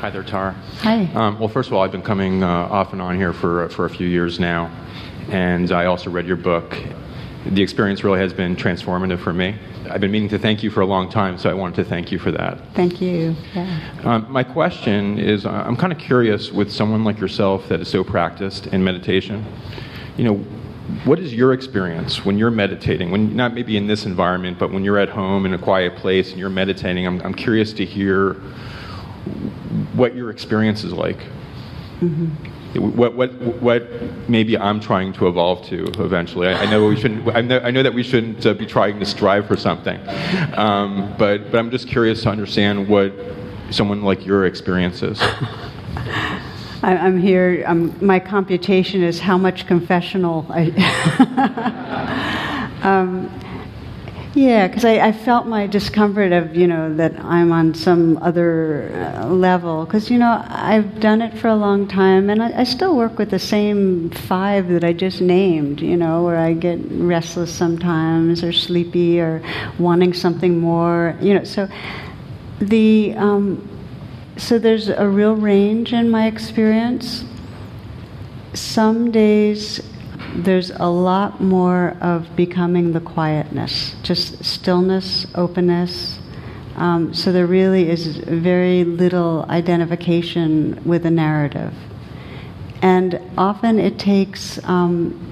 Hi 0.00 0.08
there, 0.08 0.22
Tara. 0.22 0.52
Hi. 0.78 1.10
Um, 1.12 1.38
well, 1.38 1.50
first 1.50 1.68
of 1.68 1.74
all, 1.74 1.82
I've 1.82 1.92
been 1.92 2.00
coming 2.00 2.42
uh, 2.42 2.48
off 2.48 2.94
and 2.94 3.02
on 3.02 3.16
here 3.16 3.34
for, 3.34 3.68
for 3.68 3.84
a 3.84 3.90
few 3.90 4.08
years 4.08 4.40
now. 4.40 4.74
And 5.28 5.70
I 5.72 5.84
also 5.84 6.08
read 6.08 6.26
your 6.26 6.38
book, 6.38 6.74
the 7.44 7.62
experience 7.62 8.02
really 8.02 8.18
has 8.18 8.32
been 8.32 8.56
transformative 8.56 9.18
for 9.18 9.34
me. 9.34 9.56
I've 9.90 10.00
been 10.00 10.10
meaning 10.10 10.30
to 10.30 10.38
thank 10.38 10.62
you 10.62 10.70
for 10.70 10.80
a 10.80 10.86
long 10.86 11.10
time, 11.10 11.36
so 11.36 11.50
I 11.50 11.52
wanted 11.52 11.76
to 11.76 11.84
thank 11.84 12.10
you 12.10 12.18
for 12.18 12.30
that. 12.30 12.74
Thank 12.74 13.02
you. 13.02 13.36
Yeah. 13.54 14.00
Um, 14.04 14.26
my 14.32 14.42
question 14.42 15.18
is 15.18 15.44
uh, 15.44 15.50
I'm 15.50 15.76
kind 15.76 15.92
of 15.92 15.98
curious 15.98 16.50
with 16.50 16.72
someone 16.72 17.04
like 17.04 17.20
yourself 17.20 17.68
that 17.68 17.80
is 17.80 17.88
so 17.88 18.02
practiced 18.02 18.68
in 18.68 18.82
meditation. 18.82 19.44
You 20.16 20.24
know, 20.24 20.34
what 21.04 21.18
is 21.18 21.34
your 21.34 21.52
experience 21.52 22.24
when 22.24 22.38
you're 22.38 22.50
meditating? 22.50 23.10
When 23.10 23.36
not 23.36 23.52
maybe 23.52 23.76
in 23.76 23.86
this 23.86 24.06
environment, 24.06 24.58
but 24.58 24.72
when 24.72 24.82
you're 24.82 24.98
at 24.98 25.10
home 25.10 25.44
in 25.44 25.52
a 25.52 25.58
quiet 25.58 25.96
place 25.96 26.30
and 26.30 26.38
you're 26.38 26.48
meditating, 26.48 27.06
I'm, 27.06 27.20
I'm 27.20 27.34
curious 27.34 27.74
to 27.74 27.84
hear 27.84 28.40
what 30.00 30.16
your 30.16 30.30
experience 30.30 30.82
is 30.82 30.92
like. 30.92 31.18
Mm-hmm 32.00 32.50
what, 32.76 33.14
what, 33.14 33.32
what 33.60 33.90
maybe 34.28 34.56
I'm 34.56 34.80
trying 34.80 35.12
to 35.14 35.26
evolve 35.26 35.66
to 35.66 35.84
eventually. 36.02 36.48
I, 36.48 36.62
I 36.62 36.70
know 36.70 36.86
we 36.86 36.96
shouldn't. 36.96 37.28
I 37.34 37.40
know, 37.40 37.58
I 37.60 37.70
know, 37.70 37.82
that 37.82 37.92
we 37.92 38.02
shouldn't 38.02 38.46
uh, 38.46 38.54
be 38.54 38.66
trying 38.66 39.00
to 39.00 39.06
strive 39.06 39.46
for 39.46 39.56
something, 39.56 40.00
um, 40.54 41.14
but 41.18 41.50
but 41.50 41.58
I'm 41.58 41.70
just 41.70 41.88
curious 41.88 42.22
to 42.22 42.28
understand 42.30 42.88
what 42.88 43.12
someone 43.70 44.02
like 44.02 44.24
your 44.24 44.46
experience 44.46 45.02
is. 45.02 45.20
I'm 46.82 47.18
here. 47.18 47.64
Um, 47.66 47.94
my 48.00 48.18
computation 48.18 49.02
is 49.02 49.20
how 49.20 49.36
much 49.36 49.66
confessional 49.66 50.46
I. 50.48 50.70
um, 52.82 53.39
Yeah, 54.34 54.68
because 54.68 54.84
I, 54.84 55.08
I, 55.08 55.12
felt 55.12 55.46
my 55.48 55.66
discomfort 55.66 56.30
of, 56.30 56.54
you 56.54 56.68
know, 56.68 56.94
that 56.94 57.18
I'm 57.18 57.50
on 57.50 57.74
some 57.74 58.16
other 58.18 58.92
uh, 58.94 59.26
level. 59.26 59.84
Because, 59.84 60.08
you 60.08 60.18
know, 60.18 60.44
I've 60.46 61.00
done 61.00 61.20
it 61.20 61.36
for 61.36 61.48
a 61.48 61.56
long 61.56 61.88
time, 61.88 62.30
and 62.30 62.40
I, 62.40 62.60
I, 62.60 62.64
still 62.64 62.96
work 62.96 63.18
with 63.18 63.30
the 63.30 63.40
same 63.40 64.08
five 64.10 64.68
that 64.68 64.84
I 64.84 64.92
just 64.92 65.20
named, 65.20 65.80
you 65.80 65.96
know, 65.96 66.22
where 66.22 66.38
I 66.38 66.52
get 66.52 66.78
restless 66.92 67.52
sometimes, 67.52 68.44
or 68.44 68.52
sleepy, 68.52 69.20
or 69.20 69.42
wanting 69.80 70.12
something 70.12 70.60
more, 70.60 71.16
you 71.20 71.34
know. 71.34 71.42
So, 71.42 71.68
the, 72.60 73.14
um, 73.16 73.68
so 74.36 74.60
there's 74.60 74.90
a 74.90 75.08
real 75.08 75.34
range 75.34 75.92
in 75.92 76.08
my 76.08 76.28
experience. 76.28 77.24
Some 78.54 79.10
days 79.10 79.80
there's 80.34 80.70
a 80.70 80.88
lot 80.88 81.40
more 81.40 81.96
of 82.00 82.34
becoming 82.36 82.92
the 82.92 83.00
quietness, 83.00 83.94
just 84.02 84.44
stillness, 84.44 85.26
openness. 85.34 86.18
Um, 86.76 87.12
so 87.12 87.32
there 87.32 87.46
really 87.46 87.90
is 87.90 88.16
very 88.18 88.84
little 88.84 89.44
identification 89.48 90.80
with 90.84 91.04
a 91.04 91.10
narrative. 91.10 91.74
And 92.82 93.20
often 93.36 93.78
it 93.78 93.98
takes 93.98 94.62
um, 94.64 95.30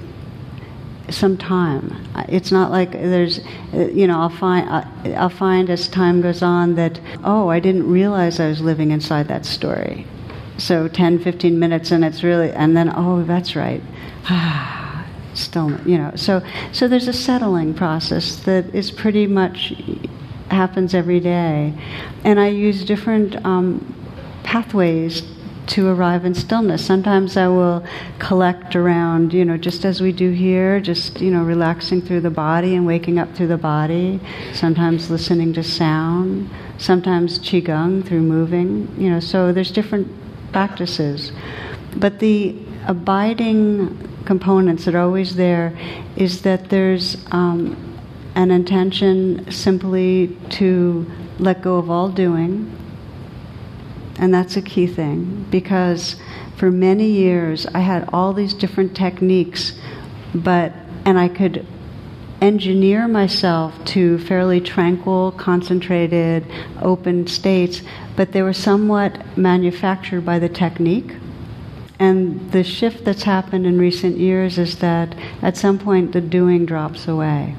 some 1.10 1.36
time. 1.38 2.06
It's 2.28 2.52
not 2.52 2.70
like 2.70 2.92
there's, 2.92 3.40
you 3.72 4.06
know, 4.06 4.20
I'll 4.20 4.28
find, 4.28 4.68
I'll 5.16 5.28
find 5.30 5.70
as 5.70 5.88
time 5.88 6.20
goes 6.20 6.42
on 6.42 6.74
that, 6.74 7.00
oh, 7.24 7.48
I 7.48 7.60
didn't 7.60 7.90
realize 7.90 8.40
I 8.40 8.48
was 8.48 8.60
living 8.60 8.90
inside 8.90 9.28
that 9.28 9.46
story. 9.46 10.06
So 10.58 10.88
10, 10.88 11.20
15 11.20 11.58
minutes, 11.58 11.92
and 11.92 12.04
it's 12.04 12.22
really, 12.22 12.50
and 12.50 12.76
then, 12.76 12.92
oh, 12.94 13.22
that's 13.22 13.54
right. 13.56 13.82
still, 15.38 15.78
you 15.86 15.98
know. 15.98 16.12
So, 16.16 16.42
so 16.72 16.88
there's 16.88 17.08
a 17.08 17.12
settling 17.12 17.74
process 17.74 18.36
that 18.44 18.74
is 18.74 18.90
pretty 18.90 19.26
much 19.26 19.72
happens 20.50 20.94
every 20.94 21.20
day, 21.20 21.74
and 22.24 22.40
I 22.40 22.48
use 22.48 22.84
different 22.84 23.44
um, 23.44 23.94
pathways 24.42 25.22
to 25.68 25.88
arrive 25.88 26.24
in 26.24 26.34
stillness. 26.34 26.84
Sometimes 26.84 27.36
I 27.36 27.46
will 27.48 27.84
collect 28.18 28.74
around, 28.74 29.34
you 29.34 29.44
know, 29.44 29.58
just 29.58 29.84
as 29.84 30.00
we 30.00 30.12
do 30.12 30.30
here, 30.30 30.80
just, 30.80 31.20
you 31.20 31.30
know, 31.30 31.42
relaxing 31.42 32.00
through 32.00 32.22
the 32.22 32.30
body 32.30 32.74
and 32.74 32.86
waking 32.86 33.18
up 33.18 33.34
through 33.34 33.48
the 33.48 33.58
body. 33.58 34.18
Sometimes 34.54 35.10
listening 35.10 35.52
to 35.52 35.62
sound. 35.62 36.48
Sometimes 36.78 37.38
Qigong 37.38 38.06
through 38.06 38.22
moving, 38.22 38.88
you 38.96 39.10
know, 39.10 39.20
so 39.20 39.52
there's 39.52 39.70
different 39.70 40.08
practices. 40.52 41.32
But 41.96 42.18
the 42.18 42.56
abiding 42.86 44.17
components 44.28 44.84
that 44.84 44.94
are 44.94 45.00
always 45.00 45.36
there 45.36 45.74
is 46.14 46.42
that 46.42 46.68
there's 46.68 47.16
um, 47.30 47.98
an 48.34 48.50
intention 48.50 49.50
simply 49.50 50.36
to 50.50 51.10
let 51.38 51.62
go 51.62 51.78
of 51.78 51.88
all 51.88 52.10
doing. 52.10 52.70
And 54.18 54.34
that's 54.34 54.54
a 54.54 54.60
key 54.60 54.86
thing 54.86 55.46
because 55.50 56.16
for 56.58 56.70
many 56.70 57.06
years 57.06 57.64
I 57.68 57.78
had 57.78 58.06
all 58.12 58.34
these 58.34 58.52
different 58.52 58.94
techniques, 58.94 59.72
but, 60.34 60.74
and 61.06 61.18
I 61.18 61.28
could 61.28 61.66
engineer 62.42 63.08
myself 63.08 63.82
to 63.96 64.18
fairly 64.18 64.60
tranquil, 64.60 65.32
concentrated, 65.38 66.44
open 66.82 67.26
states, 67.26 67.80
but 68.14 68.32
they 68.32 68.42
were 68.42 68.52
somewhat 68.52 69.38
manufactured 69.38 70.20
by 70.20 70.38
the 70.38 70.50
technique. 70.50 71.14
And 71.98 72.52
the 72.52 72.62
shift 72.62 73.04
that's 73.04 73.24
happened 73.24 73.66
in 73.66 73.78
recent 73.78 74.18
years 74.18 74.58
is 74.58 74.78
that 74.78 75.16
at 75.42 75.56
some 75.56 75.78
point 75.78 76.12
the 76.12 76.20
doing 76.20 76.64
drops 76.64 77.08
away. 77.08 77.56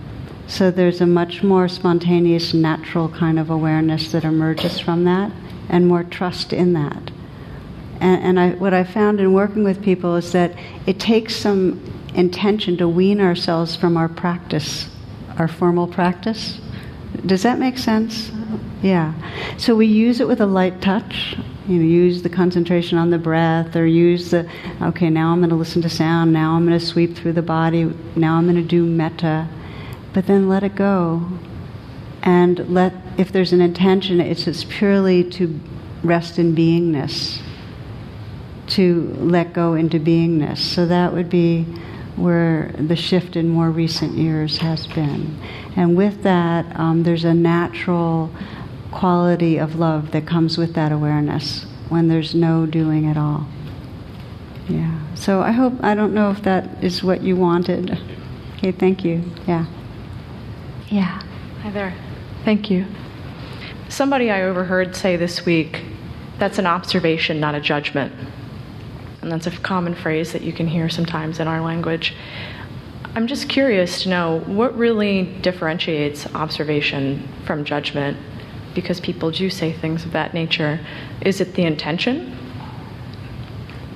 So 0.47 0.71
there's 0.71 1.01
a 1.01 1.05
much 1.05 1.43
more 1.43 1.67
spontaneous, 1.67 2.53
natural 2.53 3.09
kind 3.09 3.37
of 3.37 3.49
awareness 3.49 4.11
that 4.13 4.23
emerges 4.23 4.79
from 4.79 5.03
that 5.03 5.31
and 5.67 5.87
more 5.87 6.03
trust 6.03 6.53
in 6.53 6.73
that. 6.73 7.11
And, 7.99 8.23
and 8.23 8.39
I, 8.39 8.49
what 8.51 8.73
I 8.73 8.83
found 8.83 9.19
in 9.19 9.33
working 9.33 9.63
with 9.63 9.83
people 9.83 10.15
is 10.15 10.31
that 10.31 10.53
it 10.87 10.99
takes 10.99 11.35
some 11.35 11.79
intention 12.15 12.77
to 12.77 12.87
wean 12.87 13.21
ourselves 13.21 13.75
from 13.75 13.97
our 13.97 14.09
practice, 14.09 14.89
our 15.37 15.47
formal 15.47 15.87
practice. 15.87 16.59
Does 17.25 17.43
that 17.43 17.59
make 17.59 17.77
sense? 17.77 18.29
Uh-huh. 18.29 18.57
Yeah. 18.81 19.13
So 19.57 19.75
we 19.75 19.85
use 19.85 20.21
it 20.21 20.27
with 20.27 20.41
a 20.41 20.45
light 20.45 20.81
touch 20.81 21.37
you 21.69 21.75
know, 21.75 21.85
use 21.85 22.23
the 22.23 22.29
concentration 22.29 22.97
on 22.97 23.11
the 23.11 23.19
breath 23.19 23.75
or 23.75 23.85
use 23.85 24.31
the, 24.31 24.49
okay, 24.81 25.09
now 25.09 25.31
I'm 25.31 25.39
going 25.39 25.51
to 25.51 25.55
listen 25.55 25.83
to 25.83 25.89
sound, 25.89 26.33
now 26.33 26.55
I'm 26.55 26.65
going 26.65 26.77
to 26.77 26.83
sweep 26.83 27.15
through 27.15 27.33
the 27.33 27.43
body, 27.43 27.93
now 28.15 28.37
I'm 28.37 28.45
going 28.45 28.55
to 28.55 28.63
do 28.63 28.83
metta. 28.83 29.47
But 30.11 30.25
then 30.25 30.49
let 30.49 30.63
it 30.63 30.75
go. 30.75 31.29
And 32.23 32.67
let, 32.73 32.93
if 33.17 33.31
there's 33.31 33.53
an 33.53 33.61
intention, 33.61 34.19
it's 34.19 34.45
just 34.45 34.67
purely 34.69 35.23
to 35.31 35.59
rest 36.03 36.39
in 36.39 36.55
beingness, 36.55 37.39
to 38.69 39.15
let 39.19 39.53
go 39.53 39.75
into 39.75 39.99
beingness. 39.99 40.57
So 40.57 40.87
that 40.87 41.13
would 41.13 41.29
be 41.29 41.65
where 42.15 42.73
the 42.77 42.95
shift 42.95 43.35
in 43.35 43.47
more 43.47 43.69
recent 43.69 44.13
years 44.13 44.57
has 44.57 44.87
been. 44.87 45.39
And 45.75 45.95
with 45.95 46.23
that, 46.23 46.77
um, 46.77 47.03
there's 47.03 47.25
a 47.25 47.33
natural 47.33 48.31
quality 48.91 49.57
of 49.57 49.75
love 49.75 50.11
that 50.11 50.25
comes 50.25 50.57
with 50.57 50.73
that 50.73 50.91
awareness 50.91 51.65
when 51.89 52.07
there's 52.07 52.35
no 52.35 52.65
doing 52.65 53.07
at 53.07 53.17
all. 53.17 53.47
Yeah. 54.67 54.99
So 55.15 55.41
I 55.41 55.51
hope, 55.51 55.73
I 55.81 55.95
don't 55.95 56.13
know 56.13 56.31
if 56.31 56.43
that 56.43 56.83
is 56.83 57.03
what 57.03 57.21
you 57.21 57.35
wanted. 57.35 57.99
Okay, 58.57 58.71
thank 58.71 59.03
you. 59.03 59.23
Yeah. 59.47 59.65
Yeah. 60.89 61.21
Hi 61.61 61.71
there. 61.71 61.93
Thank 62.45 62.69
you. 62.69 62.85
Somebody 63.89 64.29
I 64.29 64.43
overheard 64.43 64.95
say 64.95 65.15
this 65.15 65.45
week 65.45 65.83
that's 66.39 66.57
an 66.57 66.65
observation, 66.65 67.39
not 67.39 67.53
a 67.53 67.59
judgment. 67.59 68.13
And 69.21 69.29
that's 69.29 69.45
a 69.45 69.51
common 69.51 69.93
phrase 69.93 70.31
that 70.31 70.41
you 70.41 70.53
can 70.53 70.67
hear 70.67 70.87
sometimes 70.89 71.39
in 71.39 71.47
our 71.47 71.59
language. 71.59 72.15
I'm 73.13 73.27
just 73.27 73.49
curious 73.49 74.03
to 74.03 74.09
know 74.09 74.39
what 74.45 74.77
really 74.77 75.23
differentiates 75.41 76.33
observation 76.33 77.27
from 77.45 77.65
judgment 77.65 78.17
because 78.73 78.99
people 78.99 79.31
do 79.31 79.49
say 79.49 79.71
things 79.71 80.05
of 80.05 80.11
that 80.11 80.33
nature. 80.33 80.79
Is 81.21 81.41
it 81.41 81.55
the 81.55 81.63
intention? 81.63 82.37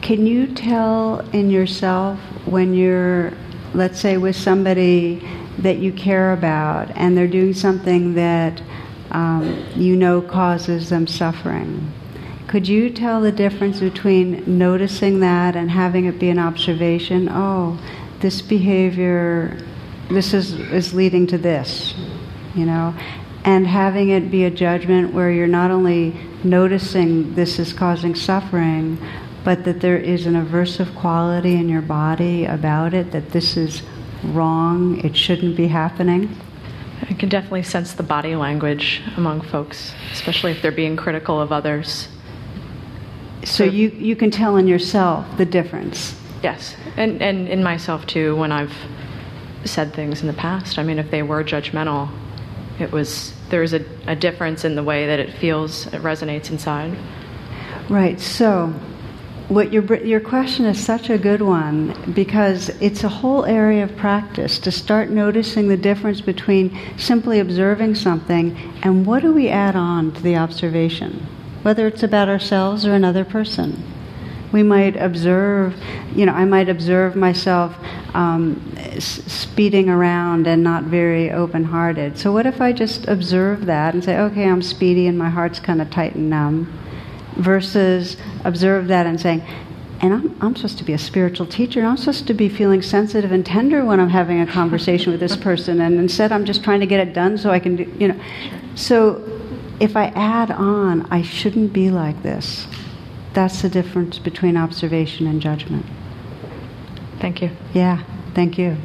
Can 0.01 0.26
you 0.28 0.47
tell 0.47 1.19
in 1.32 1.49
yourself 1.49 2.19
when 2.45 2.74
you're, 2.74 3.32
let's 3.74 3.99
say, 3.99 4.17
with 4.17 4.36
somebody 4.36 5.26
that 5.59 5.78
you 5.78 5.93
care 5.93 6.34
about 6.34 6.91
and 6.97 7.15
they're 7.15 7.28
doing 7.28 7.53
something 7.53 8.15
that 8.15 8.61
um, 9.11 9.65
you 9.76 9.95
know 9.95 10.21
causes 10.21 10.89
them 10.89 11.07
suffering? 11.07 11.91
Could 12.47 12.67
you 12.67 12.89
tell 12.89 13.21
the 13.21 13.32
difference 13.32 13.80
between 13.80 14.43
noticing 14.57 15.21
that 15.21 15.55
and 15.55 15.71
having 15.71 16.05
it 16.05 16.19
be 16.19 16.30
an 16.30 16.38
observation? 16.38 17.30
Oh, 17.32 17.80
this 18.19 18.41
behavior, 18.41 19.59
this 20.09 20.34
is, 20.34 20.53
is 20.53 20.93
leading 20.93 21.26
to 21.28 21.38
this, 21.38 21.95
you 22.53 22.65
know? 22.65 22.93
And 23.45 23.67
having 23.67 24.09
it 24.09 24.31
be 24.31 24.45
a 24.45 24.51
judgment 24.51 25.13
where 25.13 25.31
you're 25.31 25.47
not 25.47 25.71
only 25.71 26.15
noticing 26.43 27.33
this 27.35 27.59
is 27.59 27.73
causing 27.73 28.15
suffering, 28.15 28.97
but 29.43 29.65
that 29.65 29.81
there 29.81 29.97
is 29.97 30.25
an 30.25 30.33
aversive 30.33 30.95
quality 30.95 31.55
in 31.55 31.67
your 31.67 31.81
body 31.81 32.45
about 32.45 32.93
it, 32.93 33.11
that 33.11 33.31
this 33.31 33.57
is 33.57 33.81
wrong, 34.23 35.03
it 35.03 35.15
shouldn't 35.15 35.57
be 35.57 35.67
happening. 35.67 36.35
I 37.09 37.13
can 37.13 37.27
definitely 37.27 37.63
sense 37.63 37.93
the 37.93 38.03
body 38.03 38.35
language 38.35 39.01
among 39.17 39.41
folks, 39.41 39.93
especially 40.13 40.51
if 40.51 40.61
they're 40.61 40.71
being 40.71 40.95
critical 40.95 41.41
of 41.41 41.51
others. 41.51 42.07
So, 43.43 43.65
you, 43.65 43.89
you 43.89 44.15
can 44.15 44.31
tell 44.31 44.55
in 44.55 44.69
yourself 44.69 45.25
the 45.37 45.45
difference. 45.45 46.17
Yes, 46.41 46.77
and, 46.95 47.21
and 47.21 47.49
in 47.49 47.61
myself 47.61 48.05
too 48.07 48.37
when 48.37 48.53
I've 48.53 48.73
said 49.65 49.93
things 49.93 50.21
in 50.21 50.27
the 50.27 50.33
past. 50.33 50.79
I 50.79 50.83
mean, 50.83 50.97
if 50.97 51.11
they 51.11 51.23
were 51.23 51.43
judgmental, 51.43 52.09
it 52.80 52.91
was 52.91 53.34
there's 53.49 53.74
a, 53.74 53.86
a 54.07 54.15
difference 54.15 54.65
in 54.65 54.76
the 54.76 54.84
way 54.84 55.07
that 55.07 55.19
it 55.19 55.32
feels 55.34 55.88
it 55.88 56.01
resonates 56.01 56.49
inside. 56.49 56.97
Right 57.89 58.19
so 58.19 58.74
what 59.49 59.74
your 59.74 59.84
your 60.03 60.19
question 60.19 60.65
is 60.65 60.84
such 60.84 61.09
a 61.09 61.17
good 61.17 61.41
one 61.41 61.93
because 62.13 62.69
it's 62.82 63.03
a 63.03 63.09
whole 63.09 63.45
area 63.45 63.84
of 63.84 63.95
practice 63.97 64.57
to 64.59 64.71
start 64.71 65.09
noticing 65.09 65.67
the 65.67 65.78
difference 65.78 66.21
between 66.21 66.78
simply 66.97 67.39
observing 67.39 67.95
something 67.95 68.57
and 68.84 69.05
what 69.05 69.21
do 69.21 69.34
we 69.34 69.49
add 69.49 69.76
on 69.76 70.11
to 70.13 70.21
the 70.24 70.36
observation? 70.36 71.26
Whether 71.61 71.88
it's 71.88 72.03
about 72.03 72.30
ourselves 72.30 72.86
or 72.86 72.93
another 72.93 73.26
person. 73.26 73.84
We 74.51 74.63
might 74.63 74.95
observe, 74.95 75.76
you 76.15 76.26
know, 76.28 76.34
I 76.34 76.45
might 76.45 76.69
observe 76.69 77.15
myself 77.15 77.76
um, 78.14 78.76
speeding 78.99 79.89
around 79.89 80.47
and 80.47 80.64
not 80.64 80.84
very 80.84 81.32
open 81.32 81.64
hearted. 81.64 82.18
So, 82.18 82.32
what 82.32 82.45
if 82.45 82.61
I 82.61 82.72
just 82.72 83.07
observe 83.07 83.66
that 83.66 83.93
and 83.93 84.03
say, 84.03 84.18
okay, 84.18 84.47
I'm 84.47 84.61
speedy 84.61 85.07
and 85.07 85.18
my 85.18 85.30
heart's 85.30 85.59
kind 85.59 85.82
of 85.82 85.89
tight 85.89 86.16
and 86.16 86.30
numb, 86.30 86.80
versus 87.38 88.18
observe 88.43 88.88
that 88.88 89.05
and 89.05 89.20
saying, 89.20 89.43
and 90.01 90.14
I'm, 90.14 90.38
I'm 90.41 90.55
supposed 90.55 90.78
to 90.80 90.84
be 90.84 90.93
a 90.93 90.97
spiritual 90.97 91.47
teacher, 91.47 91.80
and 91.80 91.88
I'm 91.88 91.97
supposed 91.97 92.28
to 92.28 92.34
be 92.34 92.49
feeling 92.49 92.82
sensitive 92.82 93.32
and 93.32 93.45
tender 93.45 93.86
when 93.86 93.99
I'm 93.99 94.09
having 94.09 94.41
a 94.41 94.47
conversation 94.47 95.11
with 95.11 95.22
this 95.22 95.38
person, 95.38 95.82
and 95.82 95.97
instead 95.97 96.32
I'm 96.32 96.45
just 96.45 96.64
trying 96.64 96.82
to 96.82 96.86
get 96.86 97.07
it 97.07 97.14
done 97.14 97.38
so 97.38 97.49
I 97.51 97.59
can 97.59 97.78
do, 97.78 97.84
you 97.97 98.09
know. 98.09 98.20
So 98.76 99.24
if 99.80 99.95
I 99.95 100.07
add 100.07 100.51
on, 100.51 101.07
I 101.09 101.22
shouldn't 101.22 101.74
be 101.74 101.89
like 101.89 102.22
this. 102.22 102.68
That's 103.34 103.61
the 103.61 103.70
difference 103.70 104.20
between 104.20 104.57
observation 104.57 105.26
and 105.26 105.41
judgment. 105.41 105.86
Thank 107.24 107.41
you. 107.41 107.51
Yeah, 107.74 108.03
thank 108.34 108.57
you. 108.57 108.76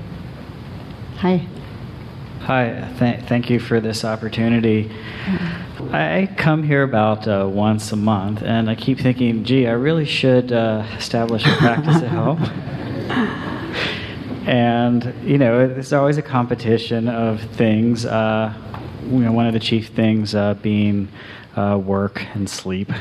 Hi. 1.16 1.45
Hi, 2.43 2.89
th- 2.97 3.22
thank 3.22 3.51
you 3.51 3.59
for 3.59 3.80
this 3.80 4.05
opportunity. 4.05 4.93
I 5.91 6.32
come 6.36 6.62
here 6.62 6.84
about 6.84 7.26
uh, 7.26 7.49
once 7.53 7.91
a 7.91 7.97
month, 7.97 8.45
and 8.45 8.70
I 8.70 8.76
keep 8.76 9.01
thinking, 9.01 9.43
gee, 9.43 9.66
I 9.66 9.72
really 9.72 10.05
should 10.05 10.53
uh, 10.53 10.86
establish 10.97 11.45
a 11.45 11.57
practice 11.57 11.97
at 11.97 12.11
home. 12.11 12.45
and, 14.47 15.12
you 15.24 15.36
know, 15.36 15.59
it's 15.59 15.93
always 15.93 16.16
a 16.16 16.22
competition 16.22 17.09
of 17.09 17.41
things. 17.41 18.07
Uh, 18.07 18.55
you 19.11 19.18
know, 19.18 19.32
one 19.32 19.49
of 19.49 19.53
the 19.53 19.59
chief 19.59 19.89
things 19.89 20.36
uh, 20.36 20.55
being 20.55 21.09
uh, 21.57 21.76
work 21.76 22.24
and 22.36 22.49
sleep. 22.49 22.93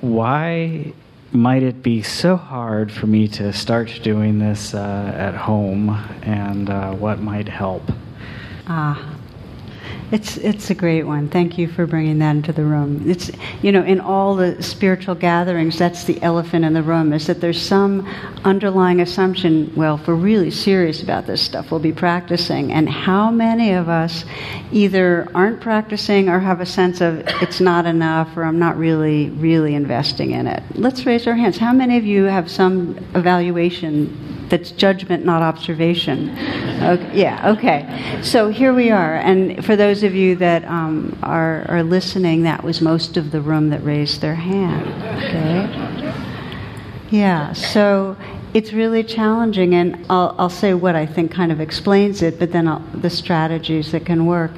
Why 0.00 0.92
might 1.32 1.62
it 1.62 1.82
be 1.82 2.02
so 2.02 2.36
hard 2.36 2.90
for 2.90 3.06
me 3.06 3.28
to 3.28 3.52
start 3.52 4.00
doing 4.02 4.38
this 4.38 4.74
uh, 4.74 5.12
at 5.16 5.34
home, 5.34 5.90
and 6.22 6.68
uh, 6.68 6.92
what 6.94 7.20
might 7.20 7.48
help? 7.48 7.82
Ah, 8.66 9.09
it's 10.12 10.36
it's 10.38 10.70
a 10.70 10.74
great 10.74 11.04
one. 11.04 11.28
Thank 11.28 11.56
you 11.56 11.68
for 11.68 11.86
bringing 11.86 12.18
that 12.18 12.32
into 12.32 12.52
the 12.52 12.64
room. 12.64 13.08
It's 13.08 13.30
you 13.62 13.70
know 13.70 13.84
in 13.84 14.00
all 14.00 14.34
the 14.34 14.60
spiritual 14.62 15.14
gatherings, 15.14 15.78
that's 15.78 16.04
the 16.04 16.20
elephant 16.22 16.64
in 16.64 16.72
the 16.72 16.82
room 16.82 17.12
is 17.12 17.26
that 17.28 17.40
there's 17.40 17.60
some 17.60 18.06
underlying 18.44 19.00
assumption. 19.00 19.72
Well, 19.76 19.96
if 19.96 20.08
we're 20.08 20.14
really 20.14 20.50
serious 20.50 21.02
about 21.02 21.26
this 21.26 21.40
stuff, 21.40 21.70
we'll 21.70 21.80
be 21.80 21.92
practicing. 21.92 22.72
And 22.72 22.88
how 22.88 23.30
many 23.30 23.72
of 23.72 23.88
us 23.88 24.24
either 24.72 25.28
aren't 25.34 25.60
practicing 25.60 26.28
or 26.28 26.40
have 26.40 26.60
a 26.60 26.66
sense 26.66 27.00
of 27.00 27.22
it's 27.42 27.60
not 27.60 27.86
enough 27.86 28.36
or 28.36 28.44
I'm 28.44 28.58
not 28.58 28.76
really 28.76 29.30
really 29.30 29.74
investing 29.74 30.32
in 30.32 30.46
it? 30.46 30.62
Let's 30.74 31.06
raise 31.06 31.26
our 31.26 31.34
hands. 31.34 31.56
How 31.58 31.72
many 31.72 31.96
of 31.96 32.04
you 32.04 32.24
have 32.24 32.50
some 32.50 32.98
evaluation 33.14 34.39
that's 34.50 34.72
judgment, 34.72 35.24
not 35.24 35.42
observation. 35.42 36.30
Okay, 36.82 37.20
yeah, 37.20 37.52
okay. 37.52 38.20
So 38.22 38.48
here 38.48 38.74
we 38.74 38.90
are. 38.90 39.14
And 39.16 39.64
for 39.64 39.76
those 39.76 40.02
of 40.02 40.14
you 40.14 40.36
that 40.36 40.64
um, 40.64 41.18
are, 41.22 41.64
are 41.68 41.82
listening, 41.82 42.42
that 42.42 42.62
was 42.62 42.80
most 42.80 43.16
of 43.16 43.30
the 43.30 43.40
room 43.40 43.70
that 43.70 43.82
raised 43.84 44.20
their 44.20 44.34
hand. 44.34 44.86
Okay? 45.24 45.90
Yeah, 47.10 47.52
so 47.52 48.16
it's 48.52 48.72
really 48.72 49.04
challenging, 49.04 49.74
and 49.74 50.04
I'll, 50.10 50.34
I'll 50.38 50.50
say 50.50 50.74
what 50.74 50.96
I 50.96 51.06
think 51.06 51.30
kind 51.30 51.52
of 51.52 51.60
explains 51.60 52.22
it, 52.22 52.38
but 52.38 52.52
then 52.52 52.66
I'll, 52.66 52.80
the 52.94 53.10
strategies 53.10 53.92
that 53.92 54.04
can 54.04 54.26
work, 54.26 54.52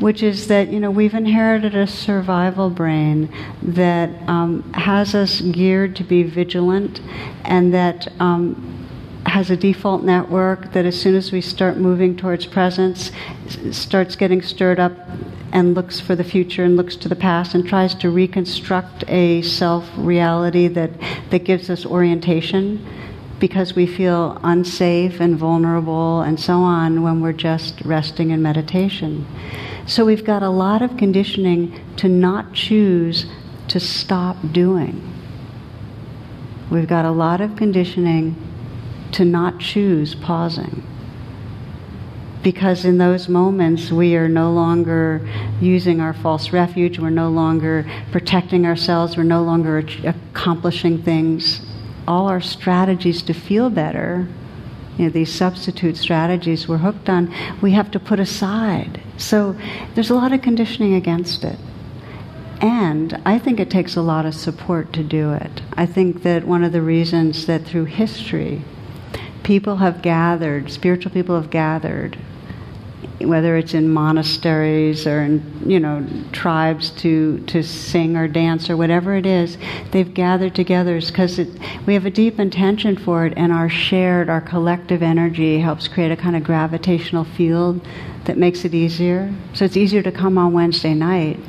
which 0.00 0.22
is 0.22 0.48
that 0.48 0.68
you 0.68 0.80
know 0.80 0.90
we've 0.90 1.14
inherited 1.14 1.74
a 1.74 1.86
survival 1.86 2.70
brain 2.70 3.32
that 3.62 4.10
um, 4.28 4.72
has 4.72 5.14
us 5.14 5.40
geared 5.40 5.94
to 5.96 6.04
be 6.04 6.24
vigilant, 6.24 7.00
and 7.44 7.72
that 7.74 8.08
um, 8.20 8.77
has 9.26 9.50
a 9.50 9.56
default 9.56 10.02
network 10.02 10.72
that 10.72 10.84
as 10.84 11.00
soon 11.00 11.14
as 11.14 11.32
we 11.32 11.40
start 11.40 11.76
moving 11.76 12.16
towards 12.16 12.46
presence, 12.46 13.10
starts 13.70 14.16
getting 14.16 14.42
stirred 14.42 14.80
up 14.80 14.92
and 15.52 15.74
looks 15.74 16.00
for 16.00 16.14
the 16.14 16.24
future 16.24 16.64
and 16.64 16.76
looks 16.76 16.96
to 16.96 17.08
the 17.08 17.16
past 17.16 17.54
and 17.54 17.66
tries 17.66 17.94
to 17.94 18.10
reconstruct 18.10 19.04
a 19.08 19.42
self 19.42 19.88
reality 19.96 20.68
that, 20.68 20.90
that 21.30 21.44
gives 21.44 21.70
us 21.70 21.86
orientation 21.86 22.84
because 23.38 23.74
we 23.74 23.86
feel 23.86 24.38
unsafe 24.42 25.20
and 25.20 25.36
vulnerable 25.36 26.22
and 26.22 26.38
so 26.40 26.58
on 26.58 27.02
when 27.02 27.20
we're 27.20 27.32
just 27.32 27.80
resting 27.82 28.30
in 28.30 28.42
meditation. 28.42 29.26
So 29.86 30.04
we've 30.04 30.24
got 30.24 30.42
a 30.42 30.50
lot 30.50 30.82
of 30.82 30.96
conditioning 30.96 31.80
to 31.96 32.08
not 32.08 32.52
choose 32.52 33.26
to 33.68 33.80
stop 33.80 34.36
doing. 34.52 35.04
We've 36.70 36.88
got 36.88 37.04
a 37.04 37.10
lot 37.10 37.40
of 37.40 37.56
conditioning 37.56 38.36
to 39.12 39.24
not 39.24 39.58
choose 39.58 40.14
pausing. 40.14 40.82
Because 42.42 42.84
in 42.84 42.98
those 42.98 43.28
moments, 43.28 43.90
we 43.90 44.16
are 44.16 44.28
no 44.28 44.52
longer 44.52 45.20
using 45.60 46.00
our 46.00 46.12
false 46.12 46.52
refuge, 46.52 46.98
we're 46.98 47.10
no 47.10 47.30
longer 47.30 47.84
protecting 48.12 48.64
ourselves, 48.64 49.16
we're 49.16 49.24
no 49.24 49.42
longer 49.42 49.84
accomplishing 50.04 51.02
things. 51.02 51.60
All 52.06 52.28
our 52.28 52.40
strategies 52.40 53.22
to 53.22 53.34
feel 53.34 53.70
better, 53.70 54.28
you 54.96 55.04
know, 55.04 55.10
these 55.10 55.32
substitute 55.32 55.96
strategies 55.96 56.68
we're 56.68 56.78
hooked 56.78 57.08
on, 57.08 57.32
we 57.60 57.72
have 57.72 57.90
to 57.92 58.00
put 58.00 58.20
aside. 58.20 59.00
So 59.16 59.56
there's 59.94 60.10
a 60.10 60.14
lot 60.14 60.32
of 60.32 60.42
conditioning 60.42 60.94
against 60.94 61.44
it. 61.44 61.58
And 62.60 63.20
I 63.24 63.38
think 63.38 63.60
it 63.60 63.70
takes 63.70 63.94
a 63.94 64.02
lot 64.02 64.26
of 64.26 64.34
support 64.34 64.92
to 64.94 65.04
do 65.04 65.32
it. 65.32 65.62
I 65.74 65.86
think 65.86 66.22
that 66.24 66.44
one 66.44 66.64
of 66.64 66.72
the 66.72 66.82
reasons 66.82 67.46
that 67.46 67.64
through 67.64 67.84
history, 67.84 68.62
people 69.48 69.76
have 69.76 70.02
gathered, 70.02 70.70
spiritual 70.70 71.10
people 71.10 71.34
have 71.34 71.48
gathered, 71.48 72.18
whether 73.18 73.56
it's 73.56 73.72
in 73.72 73.88
monasteries 73.88 75.06
or 75.06 75.22
in 75.22 75.62
you 75.64 75.80
know 75.80 76.06
tribes 76.32 76.90
to 76.90 77.38
to 77.46 77.62
sing 77.62 78.14
or 78.14 78.28
dance 78.28 78.68
or 78.68 78.76
whatever 78.76 79.16
it 79.16 79.24
is, 79.24 79.56
they've 79.90 80.12
gathered 80.12 80.54
together 80.54 81.00
because 81.00 81.40
we 81.86 81.94
have 81.94 82.04
a 82.04 82.10
deep 82.10 82.38
intention 82.38 82.94
for 82.94 83.24
it, 83.24 83.32
and 83.38 83.50
our 83.50 83.70
shared, 83.70 84.28
our 84.28 84.42
collective 84.42 85.02
energy 85.02 85.60
helps 85.60 85.88
create 85.88 86.12
a 86.12 86.16
kind 86.16 86.36
of 86.36 86.44
gravitational 86.44 87.24
field 87.24 87.80
that 88.26 88.36
makes 88.36 88.66
it 88.66 88.74
easier. 88.74 89.34
So 89.54 89.64
it's 89.64 89.78
easier 89.78 90.02
to 90.02 90.12
come 90.12 90.36
on 90.36 90.52
Wednesday 90.52 90.92
night. 90.92 91.40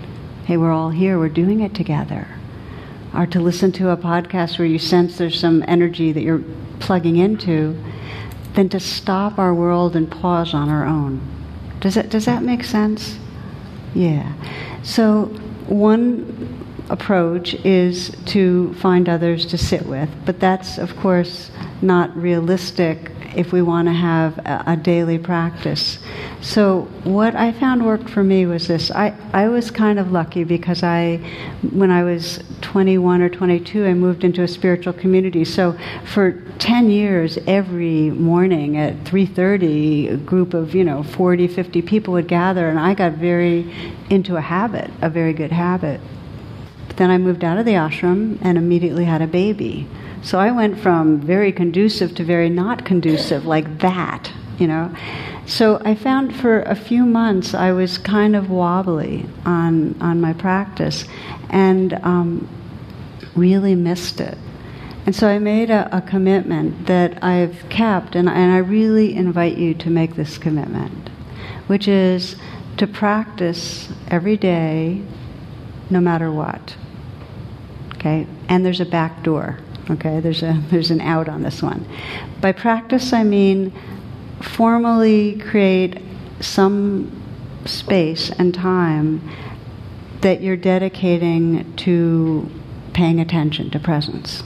Hey, 0.45 0.56
we're 0.56 0.72
all 0.72 0.91
here. 0.91 1.20
We're 1.20 1.28
doing 1.28 1.60
it 1.60 1.76
together. 1.76 2.30
Or 3.14 3.26
to 3.26 3.41
listen 3.41 3.74
to 3.74 3.89
a 3.89 3.97
podcast 3.97 4.58
where 4.58 4.68
you 4.68 4.80
sense 4.80 5.18
there's 5.18 5.38
some 5.38 5.66
energy 5.68 6.14
that 6.14 6.22
you're 6.22 6.43
plugging 6.80 7.18
into 7.18 7.82
than 8.56 8.70
to 8.70 8.80
stop 8.80 9.38
our 9.38 9.54
world 9.54 9.96
and 9.96 10.10
pause 10.10 10.54
on 10.54 10.70
our 10.70 10.86
own. 10.86 11.22
Does 11.80 11.96
that, 11.96 12.10
does 12.10 12.26
that 12.26 12.44
make 12.44 12.64
sense? 12.64 13.18
Yeah. 13.94 14.34
So, 14.84 15.26
one 15.68 16.66
approach 16.90 17.54
is 17.66 18.10
to 18.26 18.74
find 18.76 19.08
others 19.08 19.46
to 19.48 19.58
sit 19.58 19.86
with, 19.86 20.10
but 20.26 20.40
that's, 20.40 20.78
of 20.78 20.96
course, 20.98 21.52
not 21.82 22.16
realistic 22.18 23.12
if 23.36 23.52
we 23.52 23.62
want 23.62 23.88
to 23.88 23.94
have 23.94 24.38
a, 24.40 24.64
a, 24.68 24.78
daily 24.78 25.18
practice. 25.18 26.00
So, 26.42 26.82
what 27.04 27.36
I 27.36 27.52
found 27.52 27.86
worked 27.86 28.10
for 28.10 28.24
me 28.24 28.46
was 28.46 28.68
this. 28.68 28.92
I, 28.92 29.16
I 29.34 29.48
was 29.48 29.72
kind 29.72 30.00
of 30.00 30.12
lucky 30.12 30.44
because 30.44 30.84
I, 30.84 31.18
when 31.72 31.92
I 31.92 32.04
was 32.04 32.44
21 32.62 33.22
or 33.22 33.30
22, 33.30 33.86
I 33.86 33.94
moved 33.94 34.24
into 34.24 34.44
a 34.44 34.48
spiritual 34.48 34.94
community. 34.94 35.46
So, 35.46 35.78
for 36.06 36.44
10 36.60 36.90
years, 36.90 37.38
every 37.48 38.10
morning 38.12 38.78
at 38.78 38.96
3.30, 39.04 40.14
a 40.14 40.18
group 40.18 40.54
of, 40.54 40.76
you 40.76 40.84
know, 40.84 41.04
40, 41.04 41.48
50 41.48 41.82
people 41.82 42.14
would 42.14 42.28
gather, 42.28 42.70
and 42.70 42.80
I 42.80 42.94
got 42.94 43.14
very 43.14 43.74
into 44.10 44.36
a 44.36 44.42
habit, 44.42 44.92
a 45.02 45.10
very 45.10 45.34
good 45.34 45.52
habit. 45.52 46.02
But 46.88 46.98
then 46.98 47.10
I 47.10 47.18
moved 47.18 47.44
out 47.44 47.58
of 47.58 47.66
the 47.66 47.74
ashram 47.74 48.40
and 48.42 48.58
immediately 48.58 49.06
had 49.06 49.22
a 49.22 49.28
baby. 49.28 49.88
So 50.22 50.38
I 50.38 50.51
went 50.51 50.78
from 50.80 51.20
very 51.22 51.51
conducive 51.51 52.13
to 52.15 52.24
very 52.24 52.49
not 52.49 52.86
conducive, 52.86 53.45
like 53.45 53.80
that, 53.80 54.32
you 54.57 54.67
know. 54.67 54.93
So 55.45 55.82
I 55.84 55.95
found 55.95 56.36
for 56.36 56.61
a 56.63 56.76
few 56.76 57.05
months 57.05 57.53
I 57.53 57.72
was 57.72 57.97
kind 57.97 58.36
of 58.36 58.49
wobbly 58.49 59.26
on 59.45 59.95
on 60.01 60.22
my 60.22 60.34
practice, 60.34 61.05
and 61.49 61.93
um, 62.03 62.47
really 63.36 63.76
missed 63.76 64.20
it. 64.20 64.38
And 65.05 65.15
so 65.15 65.28
I 65.28 65.39
made 65.39 65.72
a, 65.72 65.97
a 65.97 66.01
commitment 66.01 66.86
that 66.86 67.24
I've 67.24 67.67
kept, 67.70 68.15
and, 68.15 68.30
and 68.30 68.51
I 68.51 68.57
really 68.57 69.15
invite 69.15 69.57
you 69.57 69.74
to 69.76 69.89
make 69.89 70.15
this 70.15 70.38
commitment, 70.38 71.09
which 71.67 71.88
is 71.88 72.36
to 72.78 72.86
practice 72.86 73.89
every 74.09 74.38
day, 74.38 75.01
no 75.89 75.99
matter 75.99 76.32
what. 76.32 76.76
Okay, 77.95 78.28
and 78.47 78.65
there's 78.65 78.82
a 78.82 78.86
back 78.86 79.24
door. 79.24 79.57
Okay, 79.90 80.20
there's, 80.20 80.44
a, 80.44 80.62
there's 80.70 80.92
an 80.92 81.02
out 81.02 81.28
on 81.28 81.42
this 81.42 81.64
one. 81.64 81.86
By 82.42 82.52
practice, 82.52 83.12
I 83.14 83.24
mean 83.24 83.74
formally 84.42 85.38
create 85.40 86.02
some 86.40 87.12
space 87.66 88.30
and 88.32 88.54
time 88.54 89.22
that 90.22 90.42
you're 90.42 90.58
dedicating 90.58 91.76
to 91.78 92.50
paying 92.94 93.20
attention 93.20 93.70
to 93.72 93.80
presence. 93.80 94.44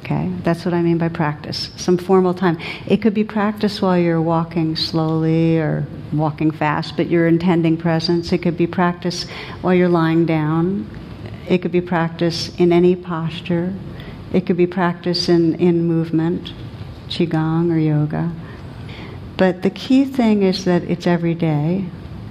Okay, 0.00 0.30
that's 0.44 0.64
what 0.64 0.72
I 0.72 0.82
mean 0.82 0.98
by 0.98 1.08
practice. 1.08 1.70
Some 1.76 1.98
formal 1.98 2.32
time. 2.32 2.58
It 2.86 3.02
could 3.02 3.14
be 3.14 3.24
practice 3.24 3.82
while 3.82 3.98
you're 3.98 4.22
walking 4.22 4.76
slowly 4.76 5.58
or 5.58 5.84
walking 6.12 6.52
fast, 6.52 6.96
but 6.96 7.08
you're 7.08 7.26
intending 7.26 7.76
presence. 7.76 8.32
It 8.32 8.38
could 8.38 8.56
be 8.56 8.68
practice 8.68 9.24
while 9.62 9.74
you're 9.74 9.88
lying 9.88 10.24
down. 10.24 10.88
It 11.48 11.58
could 11.58 11.72
be 11.72 11.80
practice 11.80 12.54
in 12.56 12.72
any 12.72 12.94
posture. 12.94 13.74
It 14.32 14.46
could 14.46 14.56
be 14.56 14.66
practice 14.66 15.28
in, 15.28 15.54
in 15.56 15.84
movement, 15.84 16.52
qigong 17.08 17.72
or 17.72 17.78
yoga. 17.78 18.32
But 19.36 19.62
the 19.62 19.70
key 19.70 20.04
thing 20.04 20.42
is 20.42 20.64
that 20.64 20.82
it's 20.84 21.06
every 21.06 21.34
day, 21.34 21.86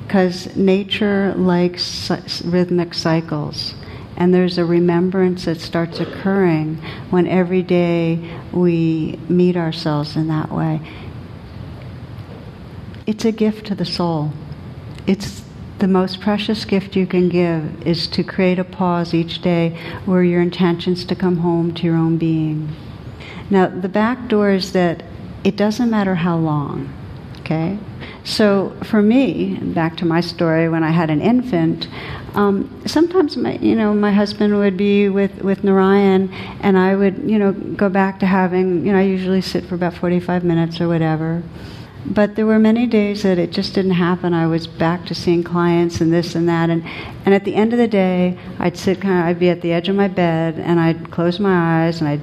because 0.05 0.55
nature 0.55 1.33
likes 1.35 2.11
rhythmic 2.43 2.93
cycles. 2.93 3.75
And 4.17 4.33
there's 4.33 4.57
a 4.57 4.65
remembrance 4.65 5.45
that 5.45 5.59
starts 5.59 5.99
occurring 5.99 6.77
when 7.09 7.27
every 7.27 7.61
day 7.61 8.39
we 8.51 9.19
meet 9.27 9.57
ourselves 9.57 10.15
in 10.15 10.27
that 10.29 10.51
way. 10.51 10.79
It's 13.05 13.25
a 13.25 13.31
gift 13.31 13.67
to 13.67 13.75
the 13.75 13.85
soul. 13.85 14.31
It's 15.05 15.43
the 15.79 15.87
most 15.87 16.21
precious 16.21 16.63
gift 16.63 16.95
you 16.95 17.05
can 17.05 17.27
give 17.29 17.85
is 17.85 18.07
to 18.07 18.23
create 18.23 18.59
a 18.59 18.63
pause 18.63 19.13
each 19.13 19.41
day 19.41 19.77
where 20.05 20.23
your 20.23 20.41
intentions 20.41 21.03
to 21.05 21.15
come 21.15 21.37
home 21.37 21.73
to 21.73 21.83
your 21.83 21.95
own 21.95 22.17
being. 22.17 22.73
Now, 23.49 23.67
the 23.67 23.89
back 23.89 24.27
door 24.27 24.51
is 24.51 24.71
that 24.71 25.03
it 25.43 25.55
doesn't 25.55 25.89
matter 25.89 26.15
how 26.15 26.37
long, 26.37 26.91
okay? 27.41 27.77
So 28.23 28.75
for 28.83 29.01
me, 29.01 29.55
back 29.55 29.97
to 29.97 30.05
my 30.05 30.21
story, 30.21 30.67
when 30.69 30.83
I 30.83 30.89
had 30.89 31.11
an 31.11 31.21
infant, 31.21 31.87
um, 32.33 32.81
sometimes 32.87 33.37
my, 33.37 33.57
you 33.57 33.75
know, 33.75 33.93
my 33.93 34.11
husband 34.11 34.57
would 34.57 34.77
be 34.77 35.09
with, 35.09 35.43
with 35.43 35.63
Narayan, 35.63 36.33
and 36.61 36.77
I 36.77 36.95
would, 36.95 37.29
you 37.29 37.37
know, 37.37 37.51
go 37.53 37.87
back 37.89 38.19
to 38.21 38.25
having, 38.25 38.85
you 38.85 38.91
know, 38.91 38.97
I 38.97 39.03
usually 39.03 39.41
sit 39.41 39.65
for 39.65 39.75
about 39.75 39.93
45 39.93 40.43
minutes 40.43 40.81
or 40.81 40.87
whatever. 40.87 41.43
But 42.07 42.35
there 42.35 42.45
were 42.45 42.59
many 42.59 42.85
days 42.85 43.23
that 43.23 43.39
it 43.39 43.51
just 43.51 43.73
didn't 43.73 43.91
happen. 43.91 44.33
I 44.33 44.45
was 44.47 44.67
back 44.67 45.05
to 45.07 45.15
seeing 45.15 45.43
clients 45.43 46.01
and 46.01 46.13
this 46.13 46.35
and 46.35 46.47
that, 46.47 46.69
and, 46.69 46.83
and 47.25 47.33
at 47.33 47.45
the 47.45 47.55
end 47.55 47.73
of 47.73 47.79
the 47.79 47.87
day, 47.87 48.37
I'd 48.59 48.77
sit 48.77 49.01
kind 49.01 49.19
of, 49.19 49.25
I'd 49.25 49.39
be 49.39 49.49
at 49.49 49.61
the 49.61 49.73
edge 49.73 49.89
of 49.89 49.95
my 49.95 50.07
bed, 50.07 50.59
and 50.59 50.79
I'd 50.79 51.09
close 51.11 51.39
my 51.39 51.85
eyes, 51.85 52.01
and 52.01 52.07
I'd 52.07 52.21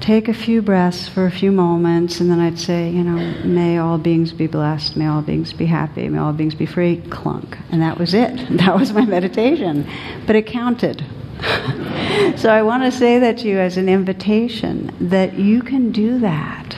take 0.00 0.28
a 0.28 0.34
few 0.34 0.60
breaths 0.60 1.08
for 1.08 1.26
a 1.26 1.30
few 1.30 1.52
moments, 1.52 2.20
and 2.20 2.30
then 2.30 2.40
I'd 2.40 2.58
say, 2.58 2.90
you 2.90 3.04
know, 3.04 3.44
may 3.44 3.78
all 3.78 3.98
beings 3.98 4.32
be 4.32 4.46
blessed, 4.46 4.96
may 4.96 5.06
all 5.06 5.22
beings 5.22 5.52
be 5.52 5.66
happy, 5.66 6.08
may 6.08 6.18
all 6.18 6.32
beings 6.32 6.54
be 6.54 6.66
free, 6.66 6.96
clunk. 7.08 7.56
And 7.70 7.80
that 7.80 7.98
was 7.98 8.14
it. 8.14 8.32
That 8.62 8.78
was 8.78 8.92
my 8.92 9.04
meditation. 9.04 9.88
But 10.26 10.36
it 10.36 10.46
counted. 10.46 11.04
so 12.36 12.50
I 12.50 12.62
want 12.62 12.84
to 12.84 12.92
say 12.92 13.18
that 13.18 13.38
to 13.38 13.48
you 13.48 13.58
as 13.58 13.76
an 13.76 13.88
invitation 13.88 14.94
that 15.08 15.34
you 15.34 15.62
can 15.62 15.90
do 15.90 16.18
that. 16.20 16.76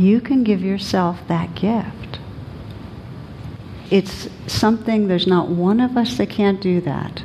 You 0.00 0.22
can 0.22 0.44
give 0.44 0.62
yourself 0.62 1.20
that 1.28 1.54
gift. 1.54 2.20
It's 3.90 4.30
something, 4.46 5.08
there's 5.08 5.26
not 5.26 5.48
one 5.48 5.78
of 5.78 5.94
us 5.94 6.16
that 6.16 6.30
can't 6.30 6.58
do 6.58 6.80
that 6.80 7.22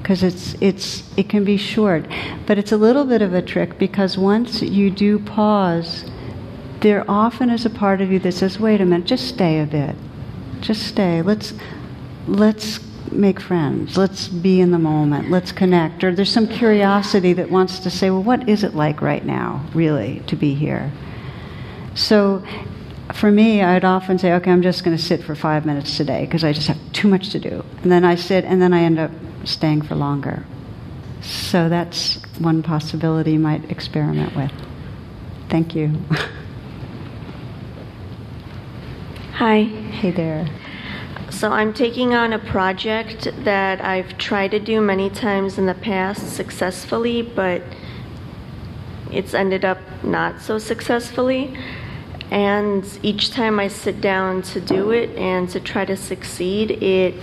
because 0.00 0.22
it's 0.22 0.54
it's 0.60 1.02
it 1.16 1.28
can 1.28 1.44
be 1.44 1.56
short, 1.56 2.06
but 2.46 2.58
it's 2.58 2.70
a 2.70 2.76
little 2.76 3.04
bit 3.04 3.22
of 3.22 3.34
a 3.34 3.42
trick 3.42 3.76
because 3.76 4.16
once 4.16 4.62
you 4.62 4.88
do 4.88 5.18
pause, 5.18 6.04
there 6.80 7.04
often 7.10 7.50
is 7.50 7.66
a 7.66 7.70
part 7.70 8.00
of 8.00 8.12
you 8.12 8.20
that 8.20 8.32
says, 8.32 8.60
"Wait 8.60 8.80
a 8.80 8.84
minute, 8.84 9.06
just 9.06 9.26
stay 9.26 9.60
a 9.60 9.66
bit, 9.66 9.96
just 10.60 10.82
stay. 10.82 11.22
Let's 11.22 11.54
let's 12.28 12.78
make 13.10 13.40
friends. 13.40 13.96
Let's 13.96 14.28
be 14.28 14.60
in 14.60 14.70
the 14.70 14.78
moment. 14.78 15.28
Let's 15.28 15.50
connect." 15.50 16.04
Or 16.04 16.14
there's 16.14 16.30
some 16.30 16.46
curiosity 16.46 17.32
that 17.32 17.50
wants 17.50 17.80
to 17.80 17.90
say, 17.90 18.10
"Well, 18.10 18.22
what 18.22 18.48
is 18.48 18.62
it 18.62 18.76
like 18.76 19.02
right 19.02 19.24
now, 19.26 19.64
really, 19.74 20.22
to 20.28 20.36
be 20.36 20.54
here?" 20.54 20.92
So 21.94 22.42
for 23.14 23.30
me, 23.30 23.62
I'd 23.62 23.84
often 23.84 24.18
say, 24.18 24.32
okay, 24.34 24.50
I'm 24.50 24.62
just 24.62 24.84
going 24.84 24.96
to 24.96 25.02
sit 25.02 25.22
for 25.22 25.34
five 25.34 25.66
minutes 25.66 25.96
today 25.96 26.24
because 26.24 26.44
I 26.44 26.52
just 26.52 26.68
have 26.68 26.78
too 26.92 27.08
much 27.08 27.30
to 27.30 27.38
do. 27.38 27.64
And 27.82 27.92
then 27.92 28.04
I 28.04 28.14
sit, 28.14 28.44
and 28.44 28.60
then 28.62 28.72
I 28.72 28.82
end 28.82 28.98
up 28.98 29.10
staying 29.44 29.82
for 29.82 29.94
longer. 29.94 30.44
So 31.20 31.68
that's 31.68 32.22
one 32.38 32.62
possibility 32.62 33.32
you 33.32 33.38
might 33.38 33.70
experiment 33.70 34.34
with. 34.34 34.50
Thank 35.48 35.74
you. 35.74 35.88
Hi. 39.34 39.62
Hey 39.62 40.10
there. 40.10 40.48
So 41.30 41.50
I'm 41.50 41.72
taking 41.72 42.14
on 42.14 42.32
a 42.32 42.38
project 42.38 43.28
that 43.44 43.80
I've 43.82 44.16
tried 44.18 44.52
to 44.52 44.60
do 44.60 44.80
many 44.80 45.10
times 45.10 45.58
in 45.58 45.66
the 45.66 45.74
past 45.74 46.34
successfully, 46.34 47.22
but 47.22 47.62
it's 49.10 49.34
ended 49.34 49.64
up 49.64 49.78
not 50.04 50.40
so 50.40 50.58
successfully. 50.58 51.56
And 52.32 52.98
each 53.02 53.30
time 53.30 53.60
I 53.60 53.68
sit 53.68 54.00
down 54.00 54.40
to 54.40 54.60
do 54.62 54.90
it 54.90 55.10
and 55.18 55.50
to 55.50 55.60
try 55.60 55.84
to 55.84 55.98
succeed, 55.98 56.70
it 56.70 57.14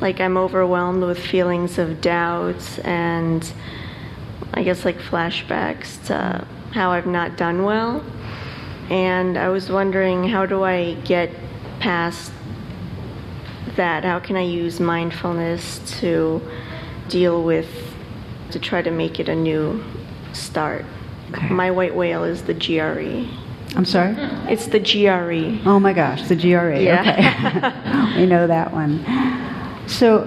like 0.00 0.18
I'm 0.18 0.38
overwhelmed 0.38 1.02
with 1.02 1.18
feelings 1.18 1.76
of 1.76 2.00
doubt 2.00 2.78
and 2.82 3.52
I 4.54 4.62
guess 4.62 4.86
like 4.86 4.96
flashbacks 4.96 6.06
to 6.06 6.46
how 6.72 6.90
I've 6.90 7.06
not 7.06 7.36
done 7.36 7.64
well. 7.64 8.02
And 8.88 9.36
I 9.36 9.50
was 9.50 9.68
wondering 9.68 10.26
how 10.26 10.46
do 10.46 10.64
I 10.64 10.94
get 10.94 11.30
past 11.78 12.32
that? 13.76 14.04
How 14.04 14.20
can 14.20 14.36
I 14.36 14.44
use 14.44 14.80
mindfulness 14.80 15.80
to 16.00 16.40
deal 17.10 17.44
with, 17.44 17.68
to 18.52 18.58
try 18.58 18.80
to 18.80 18.90
make 18.90 19.20
it 19.20 19.28
a 19.28 19.36
new 19.36 19.84
start? 20.32 20.86
Okay. 21.30 21.50
My 21.50 21.70
white 21.70 21.94
whale 21.94 22.24
is 22.24 22.44
the 22.44 22.54
GRE. 22.54 23.28
I'm 23.76 23.84
sorry? 23.84 24.14
It's 24.48 24.66
the 24.66 24.80
GRE. 24.80 25.68
Oh 25.68 25.78
my 25.78 25.92
gosh, 25.92 26.28
the 26.28 26.36
GRE. 26.36 26.80
Yeah. 26.80 28.12
Okay. 28.12 28.20
we 28.20 28.26
know 28.26 28.46
that 28.46 28.72
one. 28.72 29.04
So, 29.88 30.20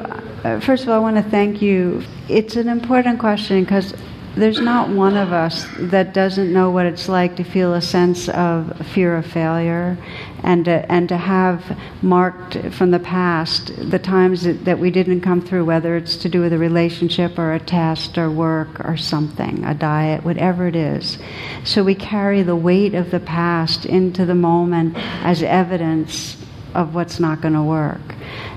uh, 0.43 0.59
first 0.59 0.83
of 0.83 0.89
all, 0.89 0.95
I 0.95 0.99
want 0.99 1.17
to 1.17 1.29
thank 1.29 1.61
you. 1.61 2.03
It's 2.29 2.55
an 2.55 2.69
important 2.69 3.19
question 3.19 3.63
because 3.63 3.93
there's 4.35 4.59
not 4.59 4.89
one 4.89 5.15
of 5.15 5.31
us 5.31 5.67
that 5.77 6.13
doesn't 6.13 6.51
know 6.51 6.71
what 6.71 6.85
it's 6.85 7.07
like 7.07 7.35
to 7.35 7.43
feel 7.43 7.73
a 7.73 7.81
sense 7.81 8.29
of 8.29 8.75
fear 8.87 9.15
of 9.15 9.25
failure 9.25 9.97
and 10.43 10.65
to, 10.65 10.91
and 10.91 11.07
to 11.09 11.17
have 11.17 11.77
marked 12.01 12.57
from 12.73 12.91
the 12.91 12.99
past 12.99 13.71
the 13.89 13.99
times 13.99 14.43
that, 14.43 14.65
that 14.65 14.79
we 14.79 14.91
didn't 14.91 15.21
come 15.21 15.41
through, 15.41 15.65
whether 15.65 15.95
it's 15.95 16.17
to 16.17 16.29
do 16.29 16.41
with 16.41 16.53
a 16.53 16.57
relationship 16.57 17.39
or 17.39 17.53
a 17.53 17.59
test 17.59 18.17
or 18.17 18.29
work 18.29 18.79
or 18.85 18.97
something, 18.97 19.63
a 19.63 19.73
diet, 19.73 20.23
whatever 20.23 20.67
it 20.67 20.75
is. 20.75 21.17
So 21.63 21.83
we 21.83 21.95
carry 21.95 22.43
the 22.43 22.55
weight 22.55 22.93
of 22.93 23.11
the 23.11 23.19
past 23.19 23.85
into 23.85 24.25
the 24.25 24.35
moment 24.35 24.95
as 24.97 25.41
evidence 25.41 26.37
of 26.73 26.93
what's 26.95 27.19
not 27.19 27.41
going 27.41 27.53
to 27.53 27.63
work. 27.63 28.01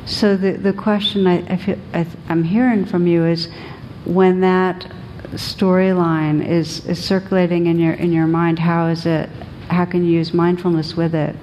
So 0.06 0.36
the, 0.36 0.52
the 0.52 0.72
question 0.72 1.26
I, 1.26 1.46
I 1.52 1.56
feel, 1.56 1.78
I, 1.92 2.06
I'm 2.28 2.44
hearing 2.44 2.84
from 2.84 3.06
you 3.06 3.24
is 3.24 3.48
when 4.04 4.40
that 4.40 4.86
storyline 5.32 6.46
is, 6.46 6.86
is 6.86 7.04
circulating 7.04 7.66
in 7.66 7.78
your 7.78 7.94
in 7.94 8.12
your 8.12 8.26
mind, 8.26 8.58
how 8.58 8.86
is 8.86 9.06
it 9.06 9.28
how 9.68 9.84
can 9.84 10.04
you 10.04 10.12
use 10.12 10.32
mindfulness 10.32 10.94
with 10.94 11.14
it? 11.14 11.36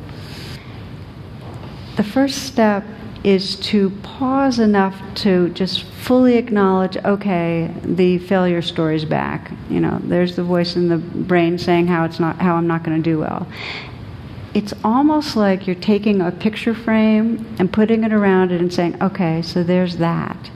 The 1.96 2.04
first 2.04 2.44
step 2.44 2.84
is 3.24 3.56
to 3.56 3.89
pause 4.04 4.60
enough 4.60 5.00
to 5.16 5.50
just 5.50 5.84
fully 5.84 6.36
acknowledge 6.36 6.98
okay 6.98 7.74
the 7.86 8.18
failure 8.18 8.62
story's 8.62 9.06
back 9.06 9.50
you 9.70 9.80
know 9.80 9.98
there's 10.04 10.36
the 10.36 10.44
voice 10.44 10.76
in 10.76 10.89
the 10.89 10.98
brain 10.98 11.58
saying 11.58 11.88
how 11.88 12.04
it's 12.04 12.20
not 12.20 12.36
how 12.41 12.56
i'm 12.56 12.68
not 12.68 12.84
going 12.84 13.02
to 13.02 13.10
do 13.10 13.18
well 13.18 13.48
it's 14.54 14.74
almost 14.84 15.36
like 15.36 15.66
you're 15.66 15.76
taking 15.76 16.22
a 16.22 16.32
picture 16.32 16.76
frame 16.76 17.56
and 17.58 17.74
putting 17.74 18.04
it 18.04 18.14
around 18.14 18.52
it 18.52 18.62
and 18.62 18.72
saying, 18.72 19.02
okay, 19.02 19.41
so 19.41 19.64
there's 19.64 19.98
that, 19.98 20.52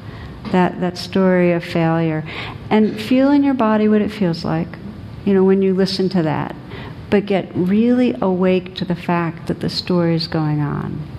that, 0.51 0.79
that 0.79 0.97
story 0.97 1.51
of 1.51 1.63
failure. 1.63 2.23
And 2.69 2.99
feel 2.99 3.31
in 3.31 3.43
your 3.43 3.55
body 3.55 3.87
what 3.87 4.01
it 4.01 4.11
feels 4.11 4.45
like, 4.45 4.67
you 5.25 5.33
know, 5.33 5.43
when 5.43 5.63
you 5.63 5.73
listen 5.73 6.09
to 6.09 6.21
that. 6.21 6.55
But 7.09 7.25
get 7.25 7.49
really 7.55 8.15
awake 8.21 8.75
to 8.75 8.85
the 8.85 8.95
fact 8.95 9.47
that 9.47 9.61
the 9.61 9.69
story 9.69 10.13
is 10.13 10.27
going 10.27 10.59
on. 10.59 11.16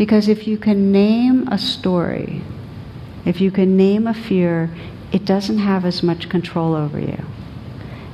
Because 0.00 0.28
if 0.28 0.46
you 0.48 0.56
can 0.56 0.90
name 0.90 1.46
a 1.48 1.58
story, 1.58 2.40
if 3.26 3.38
you 3.38 3.50
can 3.50 3.76
name 3.76 4.06
a 4.06 4.14
fear, 4.14 4.70
it 5.12 5.26
doesn't 5.26 5.58
have 5.58 5.84
as 5.84 6.02
much 6.02 6.30
control 6.30 6.74
over 6.74 6.98
you. 6.98 7.22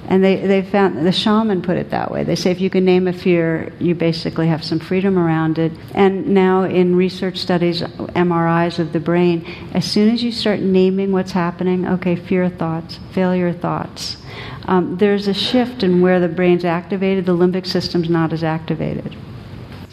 And 0.08 0.24
they, 0.24 0.34
they 0.34 0.62
found, 0.62 1.06
the 1.06 1.12
shaman 1.12 1.62
put 1.62 1.76
it 1.76 1.90
that 1.90 2.10
way. 2.10 2.24
They 2.24 2.34
say 2.34 2.50
if 2.50 2.60
you 2.60 2.70
can 2.70 2.84
name 2.84 3.06
a 3.06 3.12
fear, 3.12 3.72
you 3.78 3.94
basically 3.94 4.48
have 4.48 4.64
some 4.64 4.80
freedom 4.80 5.16
around 5.16 5.60
it. 5.60 5.70
And 5.94 6.26
now 6.26 6.64
in 6.64 6.96
research 6.96 7.38
studies, 7.38 7.82
MRIs 7.82 8.80
of 8.80 8.92
the 8.92 8.98
brain, 8.98 9.46
as 9.72 9.88
soon 9.88 10.12
as 10.12 10.24
you 10.24 10.32
start 10.32 10.58
naming 10.58 11.12
what's 11.12 11.30
happening, 11.30 11.86
okay, 11.86 12.16
fear 12.16 12.48
thoughts, 12.48 12.98
failure 13.12 13.52
thoughts, 13.52 14.16
um, 14.64 14.96
there's 14.96 15.28
a 15.28 15.34
shift 15.34 15.84
in 15.84 16.00
where 16.00 16.18
the 16.18 16.26
brain's 16.26 16.64
activated, 16.64 17.26
the 17.26 17.36
limbic 17.36 17.64
system's 17.64 18.10
not 18.10 18.32
as 18.32 18.42
activated. 18.42 19.14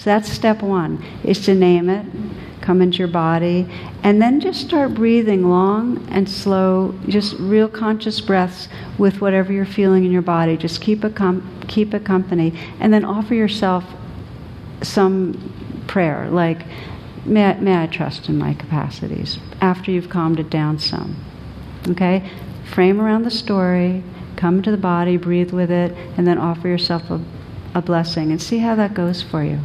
So 0.03 0.09
that's 0.09 0.29
step 0.29 0.61
one, 0.61 1.01
is 1.23 1.45
to 1.45 1.55
name 1.55 1.89
it, 1.89 2.05
come 2.59 2.81
into 2.81 2.97
your 2.97 3.07
body, 3.07 3.69
and 4.03 4.21
then 4.21 4.41
just 4.41 4.59
start 4.59 4.93
breathing 4.93 5.47
long 5.49 6.05
and 6.11 6.29
slow, 6.29 6.93
just 7.07 7.37
real 7.39 7.69
conscious 7.69 8.19
breaths 8.19 8.67
with 8.97 9.21
whatever 9.21 9.53
you're 9.53 9.63
feeling 9.63 10.03
in 10.03 10.11
your 10.11 10.21
body. 10.21 10.57
Just 10.57 10.81
keep 10.81 11.05
a 11.05 11.09
com- 11.09 11.57
keep 11.69 11.93
a 11.93 12.01
company, 12.01 12.53
and 12.81 12.91
then 12.91 13.05
offer 13.05 13.33
yourself 13.33 13.85
some 14.81 15.85
prayer, 15.87 16.29
like, 16.29 16.65
may 17.23 17.45
I, 17.45 17.53
may 17.61 17.81
I 17.81 17.87
trust 17.87 18.27
in 18.27 18.37
my 18.37 18.55
capacities? 18.55 19.39
After 19.61 19.89
you've 19.89 20.09
calmed 20.09 20.37
it 20.37 20.49
down 20.49 20.79
some, 20.79 21.15
okay. 21.87 22.29
Frame 22.65 22.99
around 22.99 23.23
the 23.23 23.31
story, 23.31 24.03
come 24.35 24.61
to 24.63 24.71
the 24.71 24.75
body, 24.75 25.15
breathe 25.15 25.53
with 25.53 25.71
it, 25.71 25.95
and 26.17 26.27
then 26.27 26.37
offer 26.37 26.67
yourself 26.67 27.09
a, 27.09 27.21
a 27.73 27.81
blessing 27.81 28.31
and 28.31 28.41
see 28.41 28.57
how 28.57 28.75
that 28.75 28.93
goes 28.93 29.21
for 29.21 29.45
you. 29.45 29.61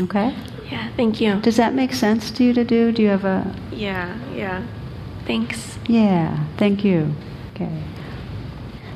Okay? 0.00 0.34
Yeah, 0.70 0.90
thank 0.96 1.20
you. 1.20 1.40
Does 1.40 1.56
that 1.56 1.74
make 1.74 1.92
sense 1.92 2.30
to 2.32 2.44
you 2.44 2.52
to 2.52 2.64
do? 2.64 2.92
Do 2.92 3.02
you 3.02 3.08
have 3.08 3.24
a. 3.24 3.54
Yeah, 3.72 4.18
yeah. 4.34 4.66
Thanks. 5.26 5.78
Yeah, 5.88 6.44
thank 6.56 6.84
you. 6.84 7.14
Okay. 7.54 7.82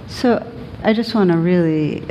So 0.08 0.46
I 0.82 0.92
just 0.92 1.14
want 1.14 1.30
to 1.30 1.38
really 1.38 2.04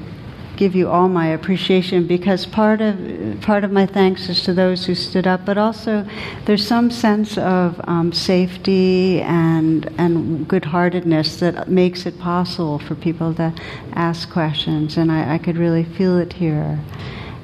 give 0.59 0.75
you 0.75 0.89
all 0.89 1.07
my 1.07 1.27
appreciation 1.27 2.05
because 2.05 2.45
part 2.45 2.81
of 2.81 2.97
part 3.41 3.63
of 3.63 3.71
my 3.71 3.85
thanks 3.85 4.27
is 4.27 4.43
to 4.43 4.53
those 4.53 4.85
who 4.85 4.93
stood 4.93 5.25
up, 5.25 5.45
but 5.45 5.57
also 5.57 6.05
there's 6.45 6.67
some 6.67 6.91
sense 6.91 7.37
of 7.37 7.79
um, 7.85 8.11
safety 8.11 9.21
and 9.21 9.89
and 9.97 10.47
good-heartedness 10.47 11.37
that 11.37 11.69
makes 11.69 12.05
it 12.05 12.19
possible 12.19 12.77
for 12.79 12.95
people 12.95 13.33
to 13.35 13.53
ask 13.93 14.29
questions, 14.29 14.97
and 14.97 15.11
I, 15.11 15.35
I 15.35 15.37
could 15.37 15.57
really 15.57 15.85
feel 15.85 16.17
it 16.17 16.33
here. 16.33 16.79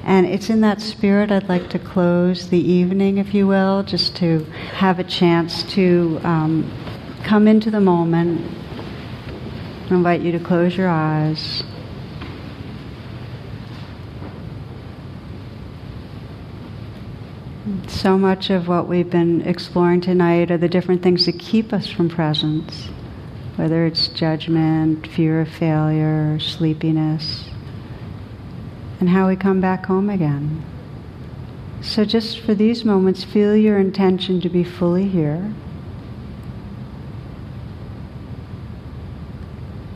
And 0.06 0.24
it's 0.24 0.50
in 0.50 0.60
that 0.60 0.80
spirit 0.80 1.32
I'd 1.32 1.48
like 1.48 1.68
to 1.70 1.80
close 1.80 2.48
the 2.48 2.60
evening, 2.60 3.18
if 3.18 3.34
you 3.34 3.48
will, 3.48 3.82
just 3.82 4.14
to 4.18 4.44
have 4.74 5.00
a 5.00 5.04
chance 5.04 5.64
to 5.74 6.20
um, 6.22 6.72
come 7.24 7.48
into 7.48 7.72
the 7.72 7.80
moment. 7.80 8.40
I 9.90 9.94
invite 9.94 10.20
you 10.20 10.30
to 10.30 10.38
close 10.38 10.76
your 10.76 10.88
eyes. 10.88 11.64
So 17.88 18.16
much 18.16 18.48
of 18.50 18.68
what 18.68 18.86
we've 18.86 19.10
been 19.10 19.40
exploring 19.42 20.02
tonight 20.02 20.52
are 20.52 20.56
the 20.56 20.68
different 20.68 21.02
things 21.02 21.26
that 21.26 21.40
keep 21.40 21.72
us 21.72 21.88
from 21.88 22.08
presence, 22.08 22.90
whether 23.56 23.84
it's 23.84 24.06
judgment, 24.06 25.08
fear 25.08 25.40
of 25.40 25.48
failure, 25.48 26.38
sleepiness, 26.38 27.50
and 29.00 29.08
how 29.10 29.28
we 29.28 29.36
come 29.36 29.60
back 29.60 29.86
home 29.86 30.08
again. 30.08 30.64
So, 31.82 32.04
just 32.04 32.40
for 32.40 32.54
these 32.54 32.84
moments, 32.84 33.22
feel 33.24 33.56
your 33.56 33.78
intention 33.78 34.40
to 34.40 34.48
be 34.48 34.64
fully 34.64 35.08
here. 35.08 35.52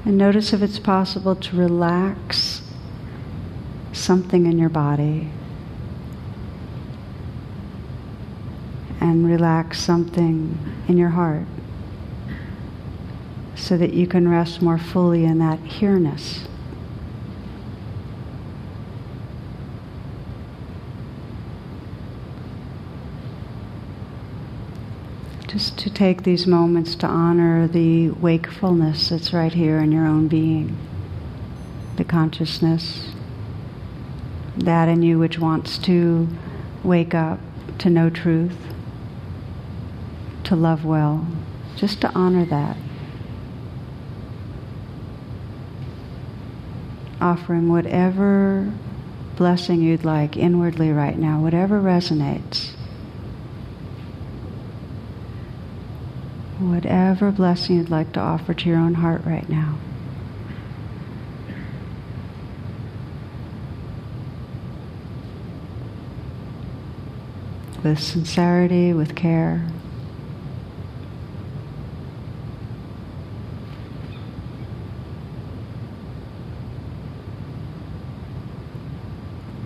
And 0.04 0.18
notice 0.18 0.52
if 0.52 0.62
it's 0.62 0.78
possible 0.78 1.34
to 1.34 1.56
relax 1.56 2.62
something 3.92 4.46
in 4.46 4.58
your 4.58 4.68
body. 4.68 5.30
and 9.00 9.26
relax 9.26 9.80
something 9.80 10.58
in 10.86 10.98
your 10.98 11.08
heart 11.08 11.46
so 13.54 13.76
that 13.76 13.94
you 13.94 14.06
can 14.06 14.28
rest 14.28 14.60
more 14.60 14.78
fully 14.78 15.24
in 15.24 15.38
that 15.38 15.58
here-ness. 15.60 16.46
Just 25.50 25.76
to 25.78 25.90
take 25.90 26.22
these 26.22 26.46
moments 26.46 26.94
to 26.94 27.08
honor 27.08 27.66
the 27.66 28.10
wakefulness 28.10 29.08
that's 29.08 29.32
right 29.32 29.52
here 29.52 29.78
in 29.78 29.90
your 29.90 30.06
own 30.06 30.28
being, 30.28 30.78
the 31.96 32.04
consciousness, 32.04 33.12
that 34.56 34.88
in 34.88 35.02
you 35.02 35.18
which 35.18 35.40
wants 35.40 35.76
to 35.78 36.28
wake 36.84 37.14
up 37.14 37.40
to 37.78 37.90
know 37.90 38.10
truth 38.10 38.56
to 40.44 40.54
love 40.54 40.84
well, 40.84 41.26
just 41.74 42.00
to 42.02 42.12
honor 42.14 42.44
that. 42.44 42.76
Offering 47.20 47.68
whatever 47.68 48.72
blessing 49.34 49.82
you'd 49.82 50.04
like 50.04 50.36
inwardly 50.36 50.92
right 50.92 51.18
now, 51.18 51.40
whatever 51.40 51.80
resonates. 51.80 52.70
Whatever 56.60 57.32
blessing 57.32 57.76
you'd 57.76 57.88
like 57.88 58.12
to 58.12 58.20
offer 58.20 58.52
to 58.52 58.68
your 58.68 58.76
own 58.76 58.92
heart 58.92 59.24
right 59.24 59.48
now. 59.48 59.78
With 67.82 67.98
sincerity, 67.98 68.92
with 68.92 69.16
care. 69.16 69.66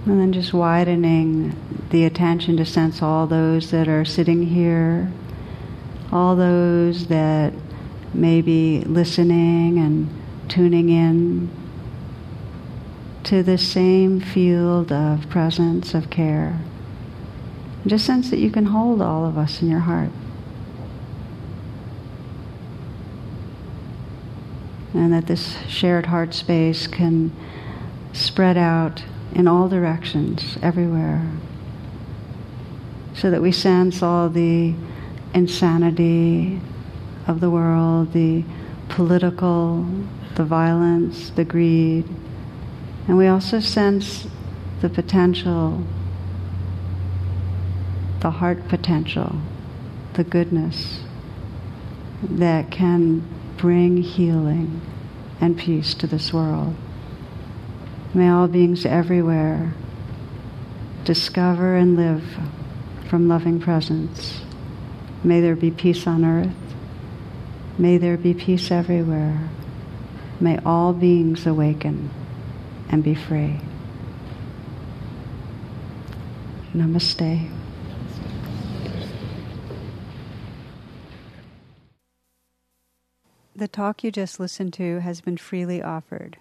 And 0.06 0.20
then 0.20 0.32
just 0.32 0.54
widening 0.54 1.56
the 1.90 2.04
attention 2.04 2.56
to 2.58 2.64
sense 2.64 3.02
all 3.02 3.26
those 3.26 3.72
that 3.72 3.88
are 3.88 4.04
sitting 4.04 4.46
here, 4.46 5.10
all 6.14 6.36
those 6.36 7.08
that 7.08 7.52
may 8.14 8.40
be 8.40 8.80
listening 8.82 9.78
and 9.78 10.08
tuning 10.48 10.88
in 10.88 11.50
to 13.24 13.42
the 13.42 13.58
same 13.58 14.20
field 14.20 14.92
of 14.92 15.28
presence, 15.28 15.92
of 15.92 16.10
care. 16.10 16.60
Just 17.84 18.06
sense 18.06 18.30
that 18.30 18.38
you 18.38 18.48
can 18.48 18.66
hold 18.66 19.02
all 19.02 19.26
of 19.26 19.36
us 19.36 19.60
in 19.60 19.68
your 19.68 19.80
heart. 19.80 20.10
And 24.94 25.12
that 25.12 25.26
this 25.26 25.56
shared 25.66 26.06
heart 26.06 26.32
space 26.32 26.86
can 26.86 27.32
spread 28.12 28.56
out 28.56 29.02
in 29.34 29.48
all 29.48 29.68
directions, 29.68 30.58
everywhere, 30.62 31.28
so 33.14 33.32
that 33.32 33.42
we 33.42 33.50
sense 33.50 34.00
all 34.00 34.28
the 34.28 34.74
insanity 35.34 36.60
of 37.26 37.40
the 37.40 37.50
world, 37.50 38.12
the 38.12 38.44
political, 38.88 39.86
the 40.36 40.44
violence, 40.44 41.30
the 41.30 41.44
greed, 41.44 42.06
and 43.06 43.18
we 43.18 43.26
also 43.26 43.60
sense 43.60 44.26
the 44.80 44.88
potential, 44.88 45.84
the 48.20 48.30
heart 48.30 48.68
potential, 48.68 49.36
the 50.14 50.24
goodness 50.24 51.00
that 52.22 52.70
can 52.70 53.22
bring 53.56 53.98
healing 53.98 54.80
and 55.40 55.58
peace 55.58 55.94
to 55.94 56.06
this 56.06 56.32
world. 56.32 56.74
May 58.14 58.28
all 58.28 58.48
beings 58.48 58.86
everywhere 58.86 59.74
discover 61.04 61.76
and 61.76 61.96
live 61.96 62.22
from 63.08 63.28
loving 63.28 63.60
presence. 63.60 64.40
May 65.24 65.40
there 65.40 65.56
be 65.56 65.70
peace 65.70 66.06
on 66.06 66.22
earth. 66.22 66.54
May 67.78 67.96
there 67.96 68.18
be 68.18 68.34
peace 68.34 68.70
everywhere. 68.70 69.48
May 70.38 70.58
all 70.58 70.92
beings 70.92 71.46
awaken 71.46 72.10
and 72.90 73.02
be 73.02 73.14
free. 73.14 73.58
Namaste. 76.74 77.50
The 83.56 83.68
talk 83.68 84.04
you 84.04 84.10
just 84.10 84.38
listened 84.38 84.74
to 84.74 84.98
has 85.00 85.22
been 85.22 85.38
freely 85.38 85.80
offered. 85.80 86.36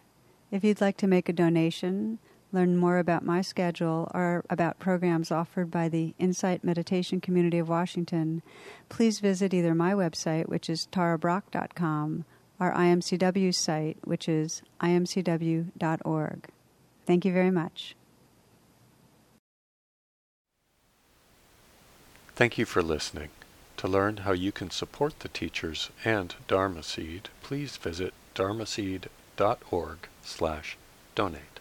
If 0.52 0.64
you'd 0.64 0.82
like 0.82 0.98
to 0.98 1.08
make 1.08 1.30
a 1.30 1.34
donation, 1.34 2.20
learn 2.54 2.78
more 2.78 3.00
about 3.00 3.26
my 3.26 3.42
schedule, 3.42 4.10
or 4.14 4.46
about 4.50 4.80
programs 4.80 5.32
offered 5.32 5.70
by 5.70 5.90
the 5.90 6.14
Insight 6.20 6.64
Meditation 6.64 7.20
Community 7.20 7.58
of 7.58 7.68
Washington, 7.68 8.42
please 8.88 9.20
visit 9.20 9.54
either 9.54 9.74
my 9.76 9.94
website, 9.94 10.48
which 10.48 10.70
is 10.70 10.88
tarabrach.com, 10.92 12.26
or 12.60 12.72
IMCW's 12.72 13.58
site, 13.58 13.98
which 14.04 14.30
is 14.30 14.62
imcw.org. 14.80 16.48
Thank 17.06 17.26
you 17.26 17.34
very 17.34 17.52
much. 17.52 17.96
Thank 22.36 22.58
you 22.58 22.66
for 22.66 22.82
listening. 22.82 23.30
To 23.78 23.88
learn 23.88 24.18
how 24.18 24.32
you 24.32 24.52
can 24.52 24.72
support 24.72 25.20
the 25.20 25.28
teachers 25.28 25.90
and 26.06 26.34
Dharma 26.48 26.84
Seed, 26.84 27.30
please 27.42 27.78
visit 27.78 28.14
dharmaseed.org 28.34 29.98
slash 30.24 30.78
donate. 31.16 31.53